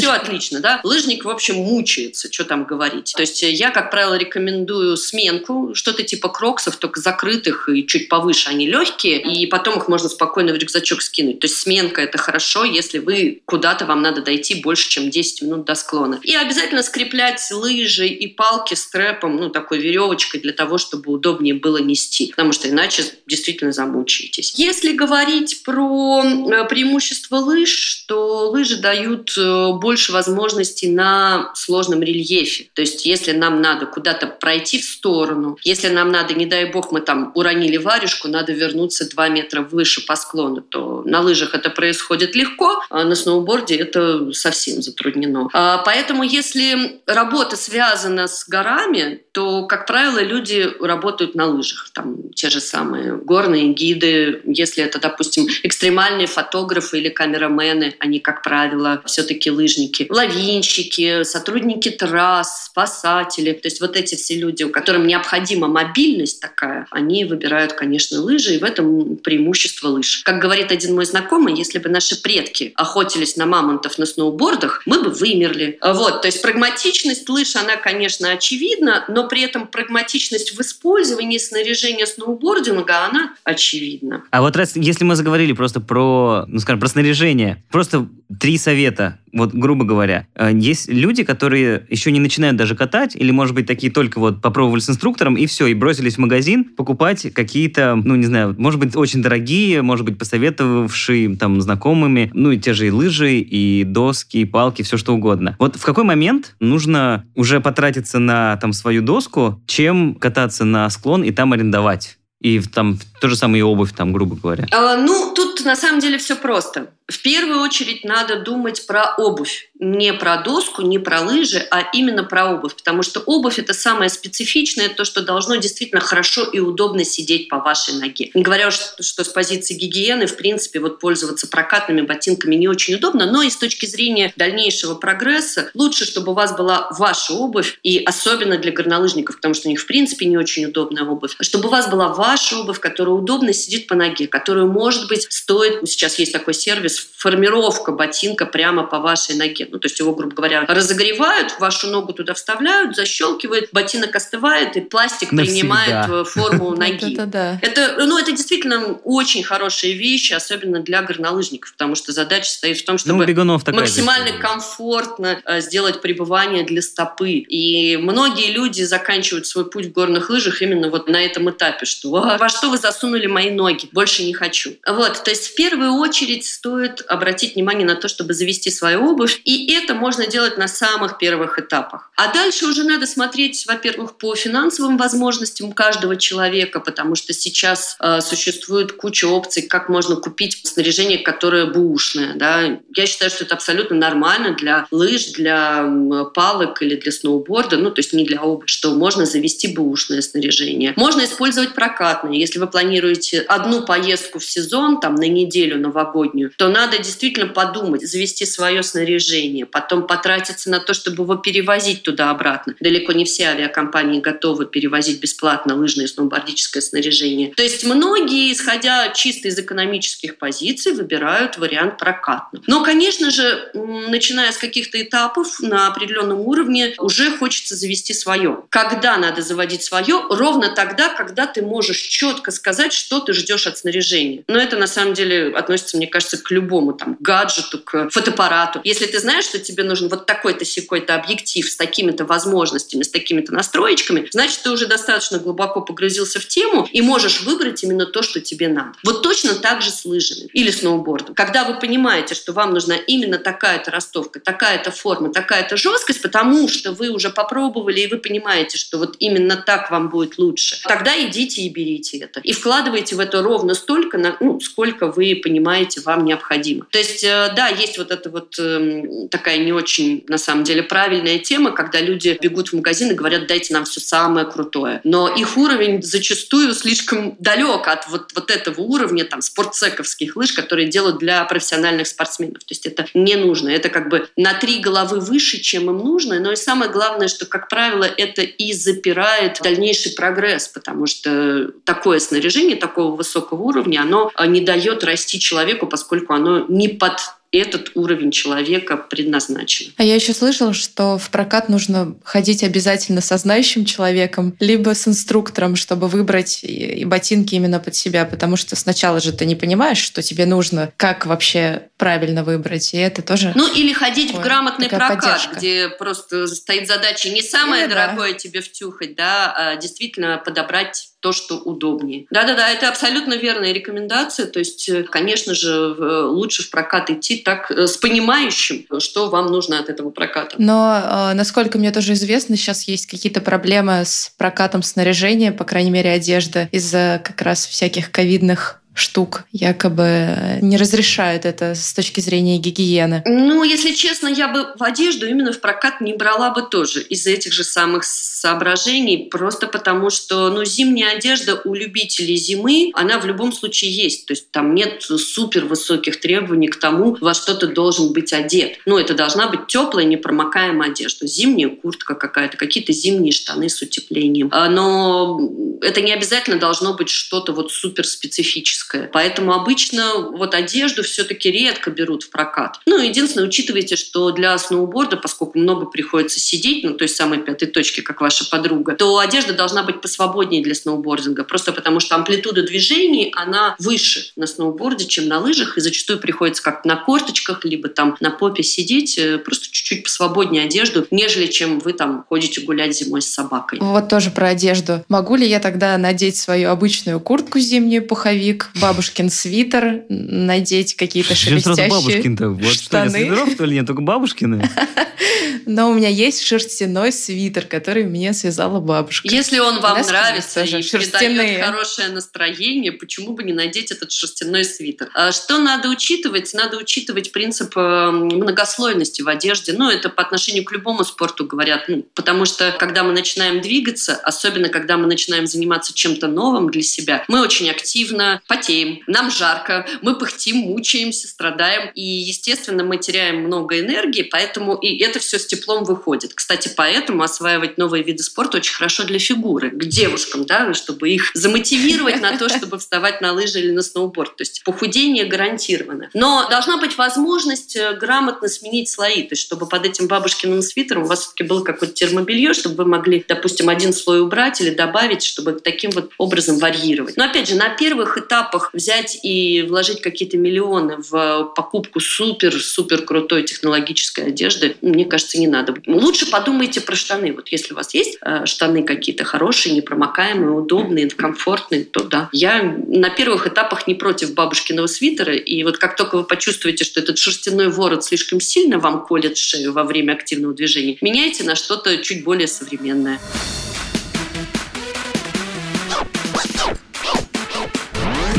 Все 0.00 0.10
отлично, 0.10 0.58
да. 0.58 0.80
Лыжник, 0.82 1.24
в 1.24 1.30
общем, 1.30 1.56
мучается, 1.56 2.32
что 2.32 2.44
там 2.44 2.64
говорить. 2.64 3.12
То 3.14 3.22
есть 3.22 3.40
я, 3.42 3.70
как 3.70 3.92
правило, 3.92 4.14
рекомендую 4.14 4.96
сменку, 4.96 5.74
что-то 5.74 6.02
типа 6.02 6.28
кроксов, 6.28 6.76
только 6.76 7.00
закрытых 7.00 7.68
и 7.68 7.86
чуть 7.86 8.08
повыше 8.08 8.48
они 8.48 8.66
легкие, 8.66 9.19
и 9.20 9.46
потом 9.46 9.78
их 9.78 9.88
можно 9.88 10.08
спокойно 10.08 10.52
в 10.52 10.56
рюкзачок 10.56 11.02
скинуть. 11.02 11.40
То 11.40 11.46
есть 11.46 11.56
сменка– 11.56 12.00
это 12.02 12.18
хорошо, 12.18 12.64
если 12.64 12.98
вы 12.98 13.42
куда-то 13.44 13.86
вам 13.86 14.02
надо 14.02 14.22
дойти 14.22 14.56
больше, 14.62 14.88
чем 14.88 15.10
10 15.10 15.42
минут 15.42 15.64
до 15.64 15.74
склона. 15.74 16.20
И 16.22 16.34
обязательно 16.34 16.82
скреплять 16.82 17.40
лыжи 17.50 18.08
и 18.08 18.26
палки 18.26 18.74
стрэпом, 18.74 19.36
ну, 19.36 19.50
такой 19.50 19.78
веревочкой 19.78 20.40
для 20.40 20.52
того, 20.52 20.78
чтобы 20.78 21.12
удобнее 21.12 21.54
было 21.54 21.78
нести, 21.78 22.30
потому 22.30 22.52
что 22.52 22.68
иначе 22.68 23.04
действительно 23.26 23.72
замучаетесь. 23.72 24.54
Если 24.56 24.92
говорить 24.92 25.62
про 25.62 26.22
э, 26.22 26.64
преимущество 26.68 27.36
лыж, 27.36 28.04
то 28.06 28.50
лыжи 28.50 28.76
дают 28.76 29.36
э, 29.36 29.72
больше 29.72 30.12
возможностей 30.12 30.88
на 30.88 31.52
сложном 31.54 32.02
рельефе. 32.02 32.68
То 32.74 32.82
есть 32.82 33.06
если 33.06 33.32
нам 33.32 33.60
надо 33.60 33.86
куда-то 33.86 34.26
пройти 34.26 34.80
в 34.80 34.84
сторону, 34.84 35.58
если 35.62 35.88
нам 35.88 36.10
надо, 36.10 36.34
не 36.34 36.46
дай 36.46 36.66
бог, 36.66 36.92
мы 36.92 37.00
там 37.00 37.32
уронили 37.34 37.76
варежку, 37.76 38.28
надо 38.28 38.52
вернуться 38.52 39.08
2 39.10 39.28
метра 39.28 39.62
выше 39.62 40.04
по 40.06 40.16
склону, 40.16 40.60
то 40.60 41.02
на 41.04 41.20
лыжах 41.20 41.54
это 41.54 41.70
происходит 41.70 42.34
легко, 42.34 42.82
а 42.90 43.04
на 43.04 43.14
сноуборде 43.14 43.76
это 43.76 44.32
совсем 44.32 44.82
затруднено. 44.82 45.48
А, 45.52 45.78
поэтому 45.78 46.22
если 46.22 47.00
работа 47.06 47.56
связана 47.56 48.26
с 48.26 48.48
горами, 48.48 49.20
то, 49.32 49.66
как 49.66 49.86
правило, 49.86 50.20
люди 50.22 50.68
работают 50.80 51.34
на 51.34 51.46
лыжах. 51.46 51.90
Там 51.92 52.30
те 52.34 52.50
же 52.50 52.60
самые 52.60 53.16
горные 53.16 53.72
гиды, 53.72 54.40
если 54.44 54.82
это, 54.82 55.00
допустим, 55.00 55.46
экстремальные 55.62 56.26
фотографы 56.26 56.98
или 56.98 57.08
камерамены, 57.08 57.94
они, 57.98 58.18
как 58.20 58.42
правило, 58.42 59.02
все-таки 59.06 59.50
лыжники. 59.50 60.06
Лавинщики, 60.08 61.22
сотрудники 61.24 61.90
трасс, 61.90 62.66
спасатели. 62.66 63.52
То 63.52 63.66
есть 63.66 63.80
вот 63.80 63.96
эти 63.96 64.14
все 64.14 64.36
люди, 64.36 64.66
которым 64.68 65.06
необходима 65.06 65.68
мобильность 65.68 66.40
такая, 66.40 66.86
они 66.90 67.24
выбирают, 67.24 67.72
конечно, 67.72 68.20
лыжи, 68.20 68.54
и 68.54 68.58
в 68.58 68.64
этом 68.64 68.88
преимущество 69.16 69.88
лыж. 69.88 70.22
Как 70.24 70.40
говорит 70.40 70.72
один 70.72 70.94
мой 70.94 71.04
знакомый, 71.04 71.56
если 71.56 71.78
бы 71.78 71.88
наши 71.88 72.20
предки 72.20 72.72
охотились 72.76 73.36
на 73.36 73.46
мамонтов 73.46 73.98
на 73.98 74.06
сноубордах, 74.06 74.82
мы 74.86 75.02
бы 75.02 75.10
вымерли. 75.10 75.78
Вот, 75.82 76.22
то 76.22 76.28
есть 76.28 76.42
прагматичность 76.42 77.28
лыж, 77.28 77.56
она, 77.56 77.76
конечно, 77.76 78.30
очевидна, 78.30 79.04
но 79.08 79.28
при 79.28 79.42
этом 79.42 79.66
прагматичность 79.66 80.56
в 80.56 80.60
использовании 80.60 81.38
снаряжения 81.38 82.06
сноубординга, 82.06 83.06
она 83.06 83.34
очевидна. 83.44 84.24
А 84.30 84.40
вот 84.40 84.56
раз, 84.56 84.76
если 84.76 85.04
мы 85.04 85.16
заговорили 85.16 85.52
просто 85.52 85.80
про, 85.80 86.44
ну, 86.46 86.58
скажем, 86.58 86.80
про 86.80 86.88
снаряжение, 86.88 87.62
просто 87.70 88.08
три 88.38 88.58
совета 88.58 89.18
вот 89.32 89.54
грубо 89.54 89.84
говоря, 89.84 90.26
э, 90.34 90.50
есть 90.54 90.88
люди, 90.88 91.22
которые 91.22 91.86
еще 91.88 92.10
не 92.10 92.20
начинают 92.20 92.56
даже 92.56 92.74
катать, 92.74 93.14
или, 93.14 93.30
может 93.30 93.54
быть, 93.54 93.66
такие 93.66 93.92
только 93.92 94.18
вот 94.18 94.40
попробовали 94.40 94.80
с 94.80 94.90
инструктором, 94.90 95.36
и 95.36 95.46
все, 95.46 95.66
и 95.66 95.74
бросились 95.74 96.14
в 96.14 96.18
магазин 96.18 96.64
покупать 96.64 97.32
какие-то, 97.32 97.94
ну, 98.02 98.16
не 98.16 98.26
знаю, 98.26 98.54
может 98.58 98.80
быть, 98.80 98.89
очень 98.96 99.22
дорогие, 99.22 99.82
может 99.82 100.04
быть, 100.04 100.18
посоветовавшие 100.18 101.36
там 101.36 101.60
знакомыми, 101.60 102.30
ну, 102.34 102.50
и 102.50 102.58
те 102.58 102.72
же 102.72 102.86
и 102.86 102.90
лыжи, 102.90 103.38
и 103.38 103.84
доски, 103.84 104.38
и 104.38 104.44
палки, 104.44 104.82
все 104.82 104.96
что 104.96 105.14
угодно. 105.14 105.56
Вот 105.58 105.76
в 105.76 105.84
какой 105.84 106.04
момент 106.04 106.54
нужно 106.60 107.24
уже 107.34 107.60
потратиться 107.60 108.18
на 108.18 108.56
там 108.56 108.72
свою 108.72 109.02
доску, 109.02 109.60
чем 109.66 110.14
кататься 110.14 110.64
на 110.64 110.88
склон 110.90 111.22
и 111.22 111.30
там 111.30 111.52
арендовать? 111.52 112.18
И 112.40 112.58
там 112.60 112.98
то 113.20 113.28
же 113.28 113.36
самое 113.36 113.60
и 113.60 113.62
обувь, 113.62 113.92
там, 113.92 114.12
грубо 114.12 114.34
говоря. 114.34 114.66
А, 114.72 114.96
ну, 114.96 115.34
тут 115.34 115.49
на 115.64 115.76
самом 115.76 116.00
деле 116.00 116.18
все 116.18 116.36
просто. 116.36 116.92
В 117.10 117.22
первую 117.22 117.60
очередь 117.60 118.04
надо 118.04 118.36
думать 118.36 118.86
про 118.86 119.14
обувь. 119.18 119.70
Не 119.80 120.12
про 120.12 120.36
доску, 120.36 120.82
не 120.82 120.98
про 121.00 121.22
лыжи, 121.22 121.66
а 121.70 121.80
именно 121.92 122.22
про 122.22 122.54
обувь. 122.54 122.76
Потому 122.76 123.02
что 123.02 123.20
обувь– 123.20 123.58
это 123.58 123.74
самое 123.74 124.08
специфичное, 124.10 124.88
то, 124.88 125.04
что 125.04 125.20
должно 125.20 125.56
действительно 125.56 126.00
хорошо 126.00 126.44
и 126.44 126.60
удобно 126.60 127.02
сидеть 127.04 127.48
по 127.48 127.58
вашей 127.58 127.94
ноге. 127.94 128.30
Не 128.34 128.42
говоря, 128.42 128.70
что, 128.70 129.02
что 129.02 129.24
с 129.24 129.28
позиции 129.28 129.74
гигиены, 129.74 130.26
в 130.26 130.36
принципе, 130.36 130.78
вот 130.78 131.00
пользоваться 131.00 131.48
прокатными 131.48 132.02
ботинками 132.02 132.54
не 132.54 132.68
очень 132.68 132.94
удобно, 132.94 133.26
но 133.26 133.42
и 133.42 133.50
с 133.50 133.56
точки 133.56 133.86
зрения 133.86 134.32
дальнейшего 134.36 134.94
прогресса 134.94 135.70
лучше, 135.74 136.04
чтобы 136.04 136.30
у 136.32 136.34
вас 136.34 136.56
была 136.56 136.88
ваша 136.96 137.32
обувь, 137.32 137.78
и 137.82 137.98
особенно 138.04 138.56
для 138.58 138.70
горнолыжников, 138.70 139.36
потому 139.36 139.54
что 139.54 139.68
у 139.68 139.70
них, 139.70 139.80
в 139.80 139.86
принципе, 139.86 140.26
не 140.26 140.36
очень 140.36 140.66
удобная 140.66 141.04
обувь, 141.04 141.34
чтобы 141.40 141.66
у 141.66 141.70
вас 141.70 141.88
была 141.90 142.08
ваша 142.08 142.58
обувь, 142.58 142.78
которая 142.78 143.14
удобно 143.14 143.52
сидит 143.52 143.88
по 143.88 143.96
ноге, 143.96 144.28
которая, 144.28 144.66
может 144.66 145.08
быть, 145.08 145.26
стоит, 145.50 145.88
сейчас 145.88 146.16
есть 146.20 146.32
такой 146.32 146.54
сервис, 146.54 147.10
формировка 147.16 147.90
ботинка 147.90 148.46
прямо 148.46 148.84
по 148.84 149.00
вашей 149.00 149.34
ноге. 149.34 149.66
Ну, 149.68 149.80
то 149.80 149.86
есть 149.86 149.98
его, 149.98 150.14
грубо 150.14 150.36
говоря, 150.36 150.64
разогревают, 150.64 151.58
вашу 151.58 151.88
ногу 151.88 152.12
туда 152.12 152.34
вставляют, 152.34 152.94
защелкивают, 152.94 153.70
ботинок 153.72 154.14
остывает, 154.14 154.76
и 154.76 154.80
пластик 154.80 155.32
Навсегда. 155.32 155.52
принимает 155.52 156.08
э, 156.08 156.24
форму 156.24 156.70
ноги. 156.76 157.16
Это, 157.62 157.96
ну, 158.06 158.16
это 158.16 158.30
действительно 158.30 158.92
очень 159.02 159.42
хорошие 159.42 159.94
вещи, 159.94 160.34
особенно 160.34 160.78
для 160.80 161.02
горнолыжников, 161.02 161.72
потому 161.72 161.96
что 161.96 162.12
задача 162.12 162.48
стоит 162.48 162.78
в 162.78 162.84
том, 162.84 162.94
ну, 162.94 162.98
чтобы 162.98 163.26
максимально 163.72 164.38
комфортно 164.38 165.40
э, 165.44 165.60
сделать 165.62 166.00
пребывание 166.00 166.62
для 166.62 166.80
стопы. 166.80 167.32
И 167.32 167.96
многие 167.96 168.52
люди 168.52 168.82
заканчивают 168.82 169.48
свой 169.48 169.68
путь 169.68 169.86
в 169.86 169.92
горных 169.92 170.30
лыжах 170.30 170.62
именно 170.62 170.90
вот 170.90 171.08
на 171.08 171.20
этом 171.20 171.50
этапе, 171.50 171.86
что 171.86 172.36
во 172.38 172.48
что 172.48 172.70
вы 172.70 172.78
засунули 172.78 173.26
мои 173.26 173.50
ноги, 173.50 173.88
больше 173.90 174.22
не 174.22 174.32
хочу. 174.32 174.70
Вот, 174.86 175.24
то 175.30 175.34
есть 175.36 175.52
в 175.52 175.54
первую 175.54 175.92
очередь 175.92 176.44
стоит 176.44 177.04
обратить 177.06 177.54
внимание 177.54 177.86
на 177.86 177.94
то, 177.94 178.08
чтобы 178.08 178.34
завести 178.34 178.68
свою 178.68 179.12
обувь. 179.12 179.40
И 179.44 179.72
это 179.72 179.94
можно 179.94 180.26
делать 180.26 180.58
на 180.58 180.66
самых 180.66 181.18
первых 181.18 181.56
этапах. 181.60 182.10
А 182.16 182.34
дальше 182.34 182.66
уже 182.66 182.82
надо 182.82 183.06
смотреть, 183.06 183.64
во-первых, 183.68 184.18
по 184.18 184.34
финансовым 184.34 184.98
возможностям 184.98 185.70
каждого 185.70 186.16
человека, 186.16 186.80
потому 186.80 187.14
что 187.14 187.32
сейчас 187.32 187.96
э, 188.00 188.20
существует 188.22 188.90
куча 188.90 189.26
опций, 189.26 189.62
как 189.62 189.88
можно 189.88 190.16
купить 190.16 190.66
снаряжение, 190.66 191.18
которое 191.18 191.66
бушное. 191.66 192.34
Да? 192.34 192.80
Я 192.96 193.06
считаю, 193.06 193.30
что 193.30 193.44
это 193.44 193.54
абсолютно 193.54 193.94
нормально 193.94 194.56
для 194.56 194.88
лыж, 194.90 195.26
для 195.26 195.88
палок 196.34 196.82
или 196.82 196.96
для 196.96 197.12
сноуборда, 197.12 197.76
ну, 197.76 197.92
то 197.92 198.00
есть 198.00 198.12
не 198.12 198.24
для 198.24 198.42
обуви, 198.42 198.66
что 198.66 198.96
можно 198.96 199.26
завести 199.26 199.68
бушное 199.68 200.22
снаряжение. 200.22 200.92
Можно 200.96 201.24
использовать 201.24 201.72
прокатное. 201.72 202.34
Если 202.34 202.58
вы 202.58 202.66
планируете 202.66 203.42
одну 203.42 203.86
поездку 203.86 204.40
в 204.40 204.44
сезон, 204.44 204.98
там, 204.98 205.19
на 205.20 205.28
неделю 205.28 205.78
новогоднюю, 205.78 206.52
то 206.56 206.68
надо 206.68 206.98
действительно 206.98 207.46
подумать, 207.46 208.02
завести 208.02 208.46
свое 208.46 208.82
снаряжение, 208.82 209.66
потом 209.66 210.06
потратиться 210.06 210.70
на 210.70 210.80
то, 210.80 210.94
чтобы 210.94 211.22
его 211.22 211.36
перевозить 211.36 212.02
туда-обратно. 212.02 212.74
Далеко 212.80 213.12
не 213.12 213.24
все 213.24 213.48
авиакомпании 213.48 214.20
готовы 214.20 214.66
перевозить 214.66 215.20
бесплатно 215.20 215.76
лыжное 215.76 216.06
и 216.06 216.08
сноубордическое 216.08 216.82
снаряжение. 216.82 217.52
То 217.54 217.62
есть 217.62 217.84
многие, 217.84 218.52
исходя 218.52 219.10
чисто 219.10 219.48
из 219.48 219.58
экономических 219.58 220.38
позиций, 220.38 220.92
выбирают 220.92 221.58
вариант 221.58 221.98
прокатный. 221.98 222.62
Но, 222.66 222.82
конечно 222.82 223.30
же, 223.30 223.70
начиная 223.74 224.52
с 224.52 224.56
каких-то 224.56 225.00
этапов 225.00 225.60
на 225.60 225.88
определенном 225.88 226.40
уровне, 226.40 226.94
уже 226.98 227.36
хочется 227.36 227.76
завести 227.76 228.14
свое. 228.14 228.64
Когда 228.70 229.16
надо 229.18 229.42
заводить 229.42 229.82
свое? 229.82 230.22
Ровно 230.30 230.74
тогда, 230.74 231.08
когда 231.10 231.46
ты 231.46 231.62
можешь 231.62 232.00
четко 232.00 232.50
сказать, 232.50 232.92
что 232.92 233.20
ты 233.20 233.32
ждешь 233.32 233.66
от 233.66 233.78
снаряжения. 233.78 234.44
Но 234.48 234.58
это 234.58 234.76
на 234.76 234.86
самом 234.86 235.09
деле 235.14 235.54
относится, 235.56 235.96
мне 235.96 236.06
кажется, 236.06 236.38
к 236.38 236.50
любому 236.50 236.92
там 236.92 237.16
гаджету, 237.20 237.78
к 237.78 238.10
фотоаппарату. 238.10 238.80
Если 238.84 239.06
ты 239.06 239.18
знаешь, 239.18 239.44
что 239.44 239.58
тебе 239.58 239.84
нужен 239.84 240.08
вот 240.08 240.26
такой-то 240.26 240.64
секой-то 240.64 241.14
объектив 241.14 241.68
с 241.68 241.76
такими-то 241.76 242.24
возможностями, 242.24 243.02
с 243.02 243.10
такими-то 243.10 243.52
настроечками, 243.52 244.28
значит, 244.30 244.60
ты 244.62 244.70
уже 244.70 244.86
достаточно 244.86 245.38
глубоко 245.38 245.80
погрузился 245.80 246.40
в 246.40 246.46
тему 246.46 246.88
и 246.92 247.02
можешь 247.02 247.42
выбрать 247.42 247.82
именно 247.82 248.06
то, 248.06 248.22
что 248.22 248.40
тебе 248.40 248.68
надо. 248.68 248.92
Вот 249.04 249.22
точно 249.22 249.54
так 249.54 249.82
же 249.82 249.90
с 249.90 250.04
лыжами 250.04 250.48
или 250.52 250.70
сноубордом. 250.70 251.34
Когда 251.34 251.64
вы 251.64 251.78
понимаете, 251.78 252.34
что 252.34 252.52
вам 252.52 252.72
нужна 252.72 252.96
именно 252.96 253.38
такая-то 253.38 253.90
ростовка, 253.90 254.40
такая-то 254.40 254.90
форма, 254.90 255.32
такая-то 255.32 255.76
жесткость, 255.76 256.22
потому 256.22 256.68
что 256.68 256.92
вы 256.92 257.10
уже 257.10 257.30
попробовали 257.30 258.00
и 258.00 258.06
вы 258.06 258.18
понимаете, 258.18 258.78
что 258.78 258.98
вот 258.98 259.16
именно 259.18 259.56
так 259.56 259.90
вам 259.90 260.08
будет 260.08 260.38
лучше, 260.38 260.80
тогда 260.84 261.20
идите 261.22 261.62
и 261.62 261.68
берите 261.68 262.18
это. 262.18 262.40
И 262.40 262.52
вкладывайте 262.52 263.16
в 263.16 263.20
это 263.20 263.42
ровно 263.42 263.74
столько, 263.74 264.36
ну, 264.40 264.60
сколько 264.60 264.99
вы 265.06 265.40
понимаете 265.42 266.00
вам 266.00 266.24
необходимо. 266.24 266.86
То 266.90 266.98
есть, 266.98 267.24
э, 267.24 267.52
да, 267.54 267.68
есть 267.68 267.98
вот 267.98 268.10
эта 268.10 268.30
вот 268.30 268.58
эм, 268.58 269.28
такая 269.28 269.58
не 269.58 269.72
очень, 269.72 270.24
на 270.28 270.38
самом 270.38 270.64
деле, 270.64 270.82
правильная 270.82 271.38
тема, 271.38 271.72
когда 271.72 272.00
люди 272.00 272.38
бегут 272.40 272.68
в 272.68 272.72
магазин 272.74 273.10
и 273.10 273.14
говорят, 273.14 273.46
дайте 273.46 273.72
нам 273.74 273.84
все 273.84 274.00
самое 274.00 274.46
крутое. 274.46 275.00
Но 275.04 275.28
их 275.28 275.56
уровень 275.56 276.02
зачастую 276.02 276.74
слишком 276.74 277.36
далек 277.38 277.86
от 277.88 278.08
вот, 278.08 278.32
вот 278.34 278.50
этого 278.50 278.80
уровня 278.80 279.24
там 279.24 279.42
спортсековских 279.42 280.36
лыж, 280.36 280.52
которые 280.52 280.88
делают 280.88 281.18
для 281.18 281.44
профессиональных 281.44 282.06
спортсменов. 282.06 282.58
То 282.58 282.72
есть 282.72 282.86
это 282.86 283.06
не 283.14 283.36
нужно. 283.36 283.68
Это 283.68 283.88
как 283.88 284.08
бы 284.08 284.28
на 284.36 284.54
три 284.54 284.80
головы 284.80 285.20
выше, 285.20 285.60
чем 285.60 285.90
им 285.90 285.98
нужно. 285.98 286.40
Но 286.40 286.52
и 286.52 286.56
самое 286.56 286.90
главное, 286.90 287.28
что, 287.28 287.46
как 287.46 287.68
правило, 287.68 288.04
это 288.04 288.42
и 288.42 288.72
запирает 288.72 289.60
дальнейший 289.62 290.12
прогресс, 290.12 290.68
потому 290.68 291.06
что 291.06 291.70
такое 291.84 292.18
снаряжение 292.18 292.76
такого 292.76 293.14
высокого 293.14 293.62
уровня, 293.62 294.00
оно 294.00 294.32
не 294.46 294.60
дает 294.60 294.89
расти 294.98 295.38
человеку, 295.38 295.86
поскольку 295.86 296.32
оно 296.32 296.66
не 296.68 296.88
под 296.88 297.18
этот 297.52 297.90
уровень 297.94 298.30
человека 298.30 298.96
предназначен. 298.96 299.92
А 299.96 300.04
я 300.04 300.14
еще 300.14 300.32
слышала, 300.32 300.72
что 300.72 301.18
в 301.18 301.30
прокат 301.30 301.68
нужно 301.68 302.16
ходить 302.22 302.62
обязательно 302.62 303.20
со 303.20 303.36
знающим 303.38 303.84
человеком, 303.84 304.56
либо 304.60 304.94
с 304.94 305.08
инструктором, 305.08 305.74
чтобы 305.74 306.06
выбрать 306.06 306.62
и 306.62 307.04
ботинки 307.04 307.56
именно 307.56 307.80
под 307.80 307.96
себя, 307.96 308.24
потому 308.24 308.56
что 308.56 308.76
сначала 308.76 309.20
же 309.20 309.32
ты 309.32 309.46
не 309.46 309.56
понимаешь, 309.56 309.98
что 309.98 310.22
тебе 310.22 310.46
нужно, 310.46 310.92
как 310.96 311.26
вообще 311.26 311.88
правильно 311.96 312.44
выбрать, 312.44 312.94
и 312.94 312.98
это 312.98 313.20
тоже... 313.22 313.52
Ну, 313.56 313.72
или 313.72 313.92
ходить 313.92 314.28
такое, 314.28 314.42
в 314.42 314.44
грамотный 314.44 314.88
прокат, 314.88 315.20
поддержка. 315.20 315.56
где 315.56 315.88
просто 315.88 316.46
стоит 316.46 316.86
задача 316.86 317.30
не 317.30 317.42
самое 317.42 317.84
или 317.84 317.90
дорогое 317.90 318.32
да. 318.32 318.38
тебе 318.38 318.60
втюхать, 318.60 319.16
да, 319.16 319.52
а 319.56 319.76
действительно 319.76 320.38
подобрать 320.38 321.09
то, 321.20 321.32
что 321.32 321.58
удобнее. 321.58 322.26
Да-да-да, 322.30 322.70
это 322.70 322.88
абсолютно 322.88 323.34
верная 323.34 323.72
рекомендация. 323.72 324.46
То 324.46 324.58
есть, 324.58 324.88
э, 324.88 325.04
конечно 325.04 325.54
же, 325.54 325.94
лучше 326.24 326.62
в 326.62 326.70
прокат 326.70 327.10
идти 327.10 327.36
так 327.36 327.70
э, 327.70 327.86
с 327.86 327.96
понимающим, 327.96 328.86
что 328.98 329.28
вам 329.28 329.46
нужно 329.46 329.78
от 329.78 329.88
этого 329.88 330.10
проката. 330.10 330.56
Но, 330.58 331.30
э, 331.30 331.34
насколько 331.34 331.78
мне 331.78 331.92
тоже 331.92 332.14
известно, 332.14 332.56
сейчас 332.56 332.88
есть 332.88 333.06
какие-то 333.06 333.40
проблемы 333.40 334.02
с 334.04 334.32
прокатом 334.36 334.82
снаряжения, 334.82 335.52
по 335.52 335.64
крайней 335.64 335.90
мере, 335.90 336.10
одежды, 336.10 336.68
из-за 336.72 337.20
как 337.24 337.42
раз 337.42 337.66
всяких 337.66 338.10
ковидных 338.10 338.79
штук 338.94 339.44
якобы 339.52 340.58
не 340.60 340.76
разрешают 340.76 341.44
это 341.44 341.74
с 341.74 341.92
точки 341.92 342.20
зрения 342.20 342.58
гигиены? 342.58 343.22
Ну, 343.24 343.62
если 343.64 343.92
честно, 343.92 344.28
я 344.28 344.48
бы 344.48 344.66
в 344.78 344.82
одежду 344.82 345.26
именно 345.26 345.52
в 345.52 345.60
прокат 345.60 346.00
не 346.00 346.14
брала 346.14 346.50
бы 346.50 346.62
тоже 346.62 347.02
из-за 347.02 347.30
этих 347.30 347.52
же 347.52 347.64
самых 347.64 348.04
соображений, 348.04 349.28
просто 349.30 349.66
потому 349.66 350.10
что, 350.10 350.50
ну, 350.50 350.64
зимняя 350.64 351.16
одежда 351.16 351.60
у 351.64 351.74
любителей 351.74 352.36
зимы, 352.36 352.90
она 352.94 353.18
в 353.18 353.26
любом 353.26 353.52
случае 353.52 353.92
есть. 353.92 354.26
То 354.26 354.32
есть 354.32 354.50
там 354.50 354.74
нет 354.74 355.02
супер 355.02 355.64
высоких 355.64 356.20
требований 356.20 356.68
к 356.68 356.78
тому, 356.78 357.16
во 357.20 357.34
что 357.34 357.54
ты 357.54 357.68
должен 357.68 358.12
быть 358.12 358.32
одет. 358.32 358.78
Ну, 358.86 358.98
это 358.98 359.14
должна 359.14 359.48
быть 359.48 359.66
теплая, 359.66 360.04
непромокаемая 360.04 360.90
одежда. 360.90 361.26
Зимняя 361.26 361.68
куртка 361.68 362.14
какая-то, 362.14 362.56
какие-то 362.56 362.92
зимние 362.92 363.32
штаны 363.32 363.68
с 363.68 363.80
утеплением. 363.82 364.48
А, 364.52 364.68
но 364.68 365.40
это 365.82 366.00
не 366.00 366.12
обязательно 366.12 366.58
должно 366.58 366.94
быть 366.94 367.08
что-то 367.08 367.52
вот 367.52 367.72
супер 367.72 368.06
специфическое 368.06 368.79
классическое. 368.80 369.10
Поэтому 369.12 369.52
обычно 369.52 370.30
вот 370.32 370.54
одежду 370.54 371.02
все-таки 371.02 371.50
редко 371.50 371.90
берут 371.90 372.24
в 372.24 372.30
прокат. 372.30 372.80
Ну, 372.86 372.98
единственное, 372.98 373.46
учитывайте, 373.46 373.96
что 373.96 374.30
для 374.30 374.56
сноуборда, 374.58 375.16
поскольку 375.16 375.58
много 375.58 375.86
приходится 375.86 376.40
сидеть, 376.40 376.84
ну, 376.84 376.94
той 376.94 377.08
самой 377.08 377.38
пятой 377.38 377.66
точки, 377.66 378.00
как 378.00 378.20
ваша 378.20 378.48
подруга, 378.48 378.94
то 378.94 379.18
одежда 379.18 379.52
должна 379.52 379.82
быть 379.82 380.00
посвободнее 380.00 380.62
для 380.62 380.74
сноубординга, 380.74 381.44
просто 381.44 381.72
потому 381.72 382.00
что 382.00 382.14
амплитуда 382.14 382.62
движений, 382.62 383.32
она 383.36 383.76
выше 383.78 384.32
на 384.36 384.46
сноуборде, 384.46 385.06
чем 385.06 385.28
на 385.28 385.38
лыжах, 385.38 385.76
и 385.76 385.80
зачастую 385.80 386.18
приходится 386.18 386.62
как 386.62 386.84
на 386.84 386.96
корточках, 386.96 387.64
либо 387.64 387.88
там 387.88 388.16
на 388.20 388.30
попе 388.30 388.62
сидеть, 388.62 389.18
э, 389.18 389.38
просто 389.38 389.66
чуть-чуть 389.70 390.04
посвободнее 390.04 390.64
одежду, 390.64 391.06
нежели 391.10 391.46
чем 391.46 391.78
вы 391.78 391.92
там 391.92 392.24
ходите 392.28 392.60
гулять 392.62 392.96
зимой 392.96 393.22
с 393.22 393.32
собакой. 393.32 393.78
Вот 393.80 394.08
тоже 394.08 394.30
про 394.30 394.48
одежду. 394.48 395.04
Могу 395.08 395.36
ли 395.36 395.46
я 395.46 395.60
тогда 395.60 395.96
надеть 395.98 396.36
свою 396.36 396.70
обычную 396.70 397.20
куртку 397.20 397.58
зимнюю, 397.58 398.06
пуховик, 398.06 398.69
бабушкин 398.74 399.30
свитер, 399.30 400.02
надеть 400.08 400.94
какие-то 400.96 401.34
шелестящие 401.34 401.88
бабушкин-то? 401.88 402.50
Вот 402.50 402.72
штаны. 402.72 403.10
что, 403.10 403.18
я 403.18 403.24
свитеров, 403.24 403.56
то 403.56 403.64
ли 403.64 403.74
нет, 403.74 403.86
только 403.86 404.02
бабушкины? 404.02 404.68
Но 405.66 405.90
у 405.90 405.94
меня 405.94 406.08
есть 406.08 406.42
шерстяной 406.44 407.12
свитер, 407.12 407.66
который 407.66 408.04
мне 408.04 408.32
связала 408.32 408.80
бабушка. 408.80 409.28
Если 409.28 409.58
он 409.58 409.80
вам 409.80 410.00
нравится 410.00 410.62
и 410.64 410.82
придает 410.82 411.64
хорошее 411.64 412.08
настроение, 412.08 412.92
почему 412.92 413.34
бы 413.34 413.42
не 413.42 413.52
надеть 413.52 413.90
этот 413.90 414.12
шерстяной 414.12 414.64
свитер? 414.64 415.10
А 415.14 415.32
что 415.32 415.58
надо 415.58 415.88
учитывать? 415.88 416.52
Надо 416.54 416.76
учитывать 416.76 417.32
принцип 417.32 417.76
э, 417.76 418.10
многослойности 418.10 419.22
в 419.22 419.28
одежде. 419.28 419.72
Ну, 419.72 419.90
это 419.90 420.08
по 420.08 420.22
отношению 420.22 420.64
к 420.64 420.72
любому 420.72 421.04
спорту 421.04 421.46
говорят. 421.46 421.84
Ну, 421.88 422.04
потому 422.14 422.44
что, 422.44 422.72
когда 422.72 423.02
мы 423.02 423.12
начинаем 423.12 423.60
двигаться, 423.60 424.14
особенно 424.16 424.68
когда 424.68 424.96
мы 424.96 425.06
начинаем 425.06 425.46
заниматься 425.46 425.94
чем-то 425.94 426.28
новым 426.28 426.70
для 426.70 426.82
себя, 426.82 427.24
мы 427.28 427.42
очень 427.42 427.70
активно 427.70 428.40
потеем, 428.60 429.00
нам 429.06 429.30
жарко, 429.30 429.86
мы 430.02 430.18
пыхтим, 430.18 430.56
мучаемся, 430.56 431.28
страдаем. 431.28 431.90
И, 431.94 432.02
естественно, 432.02 432.84
мы 432.84 432.98
теряем 432.98 433.44
много 433.44 433.80
энергии, 433.80 434.22
поэтому 434.22 434.76
и 434.76 434.98
это 434.98 435.18
все 435.18 435.38
с 435.38 435.46
теплом 435.46 435.84
выходит. 435.84 436.34
Кстати, 436.34 436.70
поэтому 436.76 437.22
осваивать 437.22 437.78
новые 437.78 438.02
виды 438.02 438.22
спорта 438.22 438.58
очень 438.58 438.74
хорошо 438.74 439.04
для 439.04 439.18
фигуры, 439.18 439.70
к 439.70 439.84
девушкам, 439.84 440.44
да, 440.44 440.74
чтобы 440.74 441.10
их 441.10 441.30
замотивировать 441.34 442.20
на 442.20 442.36
то, 442.36 442.48
чтобы 442.48 442.78
вставать 442.78 443.20
на 443.20 443.32
лыжи 443.32 443.60
или 443.60 443.70
на 443.70 443.82
сноуборд. 443.82 444.36
То 444.36 444.42
есть 444.42 444.62
похудение 444.64 445.24
гарантировано. 445.24 446.10
Но 446.14 446.46
должна 446.50 446.76
быть 446.76 446.98
возможность 446.98 447.76
э, 447.76 447.94
грамотно 447.94 448.48
сменить 448.48 448.88
слои, 448.88 449.22
то 449.22 449.32
есть 449.32 449.42
чтобы 449.42 449.66
под 449.66 449.86
этим 449.86 450.06
бабушкиным 450.06 450.62
свитером 450.62 451.04
у 451.04 451.06
вас 451.06 451.20
все-таки 451.20 451.44
было 451.44 451.62
какое-то 451.62 451.94
термобелье, 451.94 452.52
чтобы 452.52 452.76
вы 452.76 452.84
могли, 452.84 453.24
допустим, 453.26 453.68
один 453.68 453.92
слой 453.92 454.20
убрать 454.20 454.60
или 454.60 454.70
добавить, 454.70 455.22
чтобы 455.22 455.52
таким 455.52 455.90
вот 455.92 456.10
образом 456.18 456.58
варьировать. 456.58 457.16
Но 457.16 457.24
опять 457.24 457.48
же, 457.48 457.56
на 457.56 457.70
первых 457.70 458.18
этапах 458.18 458.49
взять 458.72 459.18
и 459.22 459.62
вложить 459.62 460.00
какие-то 460.00 460.36
миллионы 460.36 460.96
в 460.98 461.52
покупку 461.54 462.00
супер-супер 462.00 463.02
крутой 463.02 463.44
технологической 463.44 464.26
одежды, 464.26 464.76
мне 464.80 465.04
кажется, 465.04 465.38
не 465.38 465.46
надо. 465.46 465.74
Лучше 465.86 466.30
подумайте 466.30 466.80
про 466.80 466.96
штаны. 466.96 467.32
Вот 467.32 467.48
если 467.48 467.72
у 467.72 467.76
вас 467.76 467.94
есть 467.94 468.18
э, 468.22 468.46
штаны 468.46 468.82
какие-то 468.82 469.24
хорошие, 469.24 469.74
непромокаемые, 469.74 470.50
удобные, 470.50 471.08
комфортные, 471.10 471.84
то 471.84 472.02
да. 472.04 472.28
Я 472.32 472.62
на 472.62 473.10
первых 473.10 473.46
этапах 473.46 473.86
не 473.86 473.94
против 473.94 474.34
бабушкиного 474.34 474.86
свитера. 474.86 475.34
И 475.34 475.62
вот 475.64 475.78
как 475.78 475.96
только 475.96 476.16
вы 476.16 476.24
почувствуете, 476.24 476.84
что 476.84 477.00
этот 477.00 477.18
шерстяной 477.18 477.68
ворот 477.68 478.04
слишком 478.04 478.40
сильно 478.40 478.78
вам 478.78 479.04
колет 479.04 479.36
шею 479.36 479.72
во 479.72 479.84
время 479.84 480.12
активного 480.12 480.54
движения, 480.54 480.98
меняйте 481.00 481.44
на 481.44 481.54
что-то 481.54 481.98
чуть 481.98 482.24
более 482.24 482.46
современное. 482.46 483.18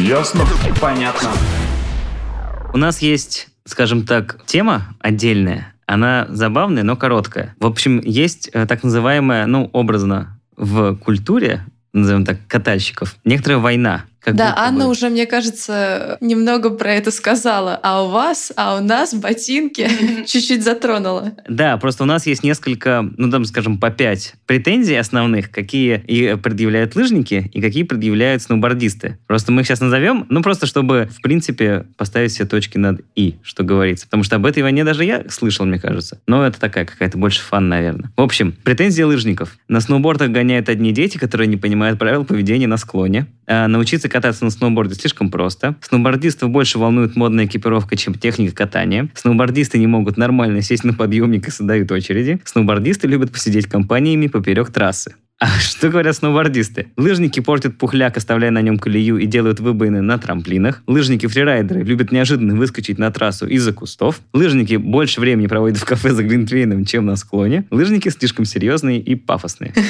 Ясно? 0.01 0.43
Понятно. 0.81 1.29
У 2.73 2.77
нас 2.77 3.03
есть, 3.03 3.49
скажем 3.65 4.03
так, 4.03 4.39
тема 4.47 4.95
отдельная, 4.99 5.75
она 5.85 6.25
забавная, 6.29 6.81
но 6.81 6.95
короткая. 6.95 7.55
В 7.59 7.67
общем, 7.67 8.01
есть 8.03 8.49
э, 8.51 8.65
так 8.65 8.81
называемая, 8.81 9.45
ну, 9.45 9.69
образно, 9.73 10.39
в 10.57 10.95
культуре, 10.95 11.63
назовем 11.93 12.25
так, 12.25 12.39
катальщиков, 12.47 13.15
некоторая 13.25 13.59
война 13.59 14.05
как 14.23 14.35
да, 14.35 14.53
Анна 14.55 14.85
бы. 14.85 14.91
уже, 14.91 15.09
мне 15.09 15.25
кажется, 15.25 16.17
немного 16.21 16.69
про 16.69 16.93
это 16.93 17.09
сказала. 17.09 17.79
А 17.81 18.03
у 18.03 18.09
вас, 18.09 18.53
а 18.55 18.77
у 18.77 18.83
нас 18.83 19.15
ботинки 19.15 19.89
чуть-чуть 20.27 20.63
затронула. 20.63 21.33
Да, 21.49 21.77
просто 21.77 22.03
у 22.03 22.05
нас 22.05 22.27
есть 22.27 22.43
несколько, 22.43 23.09
ну 23.17 23.31
там, 23.31 23.45
скажем, 23.45 23.79
по 23.79 23.89
пять 23.89 24.35
претензий 24.45 24.95
основных, 24.95 25.49
какие 25.49 26.03
и 26.05 26.35
предъявляют 26.35 26.95
лыжники, 26.95 27.49
и 27.51 27.61
какие 27.61 27.81
предъявляют 27.81 28.43
сноубордисты. 28.43 29.17
Просто 29.25 29.51
мы 29.51 29.61
их 29.61 29.67
сейчас 29.67 29.81
назовем, 29.81 30.27
ну 30.29 30.43
просто 30.43 30.67
чтобы, 30.67 31.09
в 31.11 31.21
принципе, 31.21 31.87
поставить 31.97 32.31
все 32.31 32.45
точки 32.45 32.77
над 32.77 33.01
«и», 33.15 33.37
что 33.41 33.63
говорится. 33.63 34.05
Потому 34.05 34.23
что 34.23 34.35
об 34.35 34.45
этой 34.45 34.61
войне 34.61 34.83
даже 34.83 35.03
я 35.03 35.23
слышал, 35.29 35.65
мне 35.65 35.79
кажется. 35.79 36.21
Но 36.27 36.45
это 36.45 36.59
такая 36.59 36.85
какая-то 36.85 37.17
больше 37.17 37.41
фан, 37.41 37.69
наверное. 37.69 38.11
В 38.15 38.21
общем, 38.21 38.51
претензии 38.63 39.01
лыжников. 39.01 39.57
На 39.67 39.81
сноубордах 39.81 40.29
гоняют 40.29 40.69
одни 40.69 40.91
дети, 40.91 41.17
которые 41.17 41.47
не 41.47 41.57
понимают 41.57 41.97
правил 41.97 42.23
поведения 42.23 42.67
на 42.67 42.77
склоне. 42.77 43.25
А 43.47 43.67
научиться 43.67 44.10
кататься 44.11 44.45
на 44.45 44.51
сноуборде 44.51 44.95
слишком 44.95 45.31
просто. 45.31 45.75
Сноубордистов 45.81 46.49
больше 46.49 46.77
волнует 46.77 47.15
модная 47.15 47.45
экипировка, 47.45 47.95
чем 47.95 48.13
техника 48.13 48.55
катания. 48.55 49.09
Сноубордисты 49.15 49.79
не 49.79 49.87
могут 49.87 50.17
нормально 50.17 50.61
сесть 50.61 50.83
на 50.83 50.93
подъемник 50.93 51.47
и 51.47 51.51
создают 51.51 51.91
очереди. 51.91 52.39
Сноубордисты 52.45 53.07
любят 53.07 53.31
посидеть 53.31 53.67
компаниями 53.67 54.27
поперек 54.27 54.71
трассы. 54.71 55.15
А 55.41 55.59
что 55.59 55.89
говорят 55.89 56.15
сноубордисты? 56.15 56.91
Лыжники 56.97 57.39
портят 57.39 57.75
пухляк, 57.75 58.15
оставляя 58.15 58.51
на 58.51 58.61
нем 58.61 58.77
колею 58.77 59.17
и 59.17 59.25
делают 59.25 59.59
выбоины 59.59 59.99
на 59.99 60.19
трамплинах. 60.19 60.83
Лыжники-фрирайдеры 60.85 61.81
любят 61.81 62.11
неожиданно 62.11 62.53
выскочить 62.53 62.99
на 62.99 63.09
трассу 63.09 63.47
из-за 63.47 63.73
кустов. 63.73 64.19
Лыжники 64.33 64.75
больше 64.75 65.19
времени 65.19 65.47
проводят 65.47 65.79
в 65.79 65.85
кафе 65.85 66.11
за 66.11 66.21
глинтвейном, 66.21 66.85
чем 66.85 67.07
на 67.07 67.15
склоне. 67.15 67.65
Лыжники 67.71 68.09
слишком 68.09 68.45
серьезные 68.45 68.99
и 68.99 69.15
пафосные. 69.15 69.73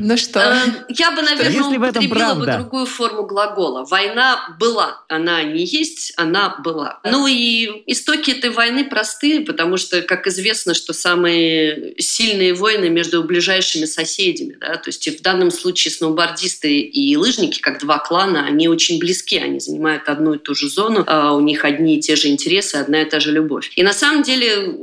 Ну 0.00 0.16
что? 0.16 0.40
Э, 0.40 0.56
я 0.88 1.12
бы, 1.12 1.22
наверное, 1.22 1.78
употребила 1.78 2.34
бы 2.34 2.46
другую 2.46 2.86
форму 2.86 3.26
глагола. 3.26 3.84
Война 3.84 4.56
была. 4.58 5.02
Она 5.08 5.42
не 5.44 5.64
есть, 5.64 6.12
она 6.16 6.56
была. 6.64 6.98
Ну 7.04 7.28
и 7.28 7.84
истоки 7.86 8.32
этой 8.32 8.50
войны 8.50 8.84
простые, 8.84 9.42
потому 9.42 9.76
что, 9.76 10.02
как 10.02 10.26
известно, 10.26 10.74
что 10.74 10.92
самые 10.92 11.94
сильные 11.98 12.54
войны 12.54 12.90
между 12.90 13.22
ближайшими 13.22 13.84
соседями. 13.84 14.56
Да? 14.64 14.76
То 14.76 14.88
есть 14.88 15.06
в 15.06 15.22
данном 15.22 15.50
случае 15.50 15.92
сноубордисты 15.92 16.80
и 16.80 17.16
лыжники, 17.16 17.60
как 17.60 17.80
два 17.80 17.98
клана, 17.98 18.46
они 18.46 18.68
очень 18.68 18.98
близки, 18.98 19.36
они 19.36 19.60
занимают 19.60 20.08
одну 20.08 20.34
и 20.34 20.38
ту 20.38 20.54
же 20.54 20.68
зону, 20.68 21.04
а 21.06 21.34
у 21.34 21.40
них 21.40 21.64
одни 21.64 21.98
и 21.98 22.00
те 22.00 22.16
же 22.16 22.28
интересы, 22.28 22.76
одна 22.76 23.02
и 23.02 23.04
та 23.04 23.20
же 23.20 23.32
любовь. 23.32 23.70
И 23.76 23.82
на 23.82 23.92
самом 23.92 24.22
деле 24.22 24.74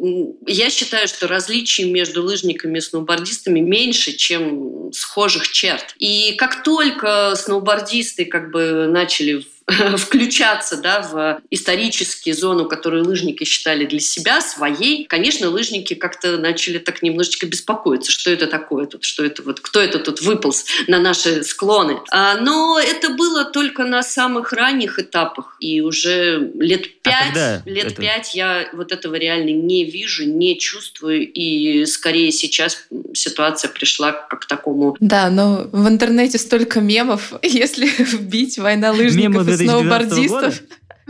я 0.45 0.69
считаю, 0.69 1.07
что 1.07 1.27
различий 1.27 1.89
между 1.91 2.23
лыжниками 2.23 2.77
и 2.77 2.81
сноубордистами 2.81 3.59
меньше, 3.59 4.13
чем 4.13 4.91
схожих 4.93 5.49
черт. 5.49 5.95
И 5.97 6.33
как 6.37 6.63
только 6.63 7.33
сноубордисты 7.35 8.25
как 8.25 8.51
бы 8.51 8.87
начали 8.87 9.45
включаться 9.97 10.77
да, 10.77 11.01
в 11.01 11.41
исторические 11.49 12.35
зону, 12.35 12.67
которую 12.67 13.05
лыжники 13.05 13.43
считали 13.43 13.85
для 13.85 13.99
себя 13.99 14.41
своей, 14.41 15.05
конечно, 15.05 15.49
лыжники 15.49 15.93
как-то 15.93 16.37
начали 16.37 16.77
так 16.77 17.01
немножечко 17.01 17.45
беспокоиться, 17.45 18.11
что 18.11 18.31
это 18.31 18.47
такое 18.47 18.85
тут, 18.85 19.03
что 19.03 19.23
это 19.23 19.43
вот, 19.43 19.59
кто 19.59 19.79
это 19.79 19.99
тут 19.99 20.21
выполз 20.21 20.65
на 20.87 20.99
наши 20.99 21.43
склоны. 21.43 21.99
А, 22.11 22.37
но 22.37 22.79
это 22.79 23.09
было 23.09 23.45
только 23.45 23.83
на 23.83 24.03
самых 24.03 24.53
ранних 24.53 24.99
этапах, 24.99 25.55
и 25.59 25.81
уже 25.81 26.51
лет 26.55 26.87
а 27.03 27.09
пять, 27.09 27.37
а 27.37 27.61
лет 27.65 27.85
это... 27.87 28.01
пять 28.01 28.35
я 28.35 28.69
вот 28.73 28.91
этого 28.91 29.15
реально 29.15 29.51
не 29.51 29.85
вижу, 29.85 30.25
не 30.25 30.57
чувствую, 30.57 31.31
и 31.31 31.85
скорее 31.85 32.31
сейчас 32.31 32.87
ситуация 33.13 33.69
пришла 33.69 34.11
к 34.11 34.45
такому. 34.45 34.95
Да, 34.99 35.29
но 35.29 35.67
в 35.71 35.87
интернете 35.87 36.37
столько 36.37 36.81
мемов, 36.81 37.33
если 37.41 37.87
вбить 37.97 38.57
война 38.57 38.91
лыжников 38.91 39.47
и 39.47 39.60
сноубордистов. 39.67 40.61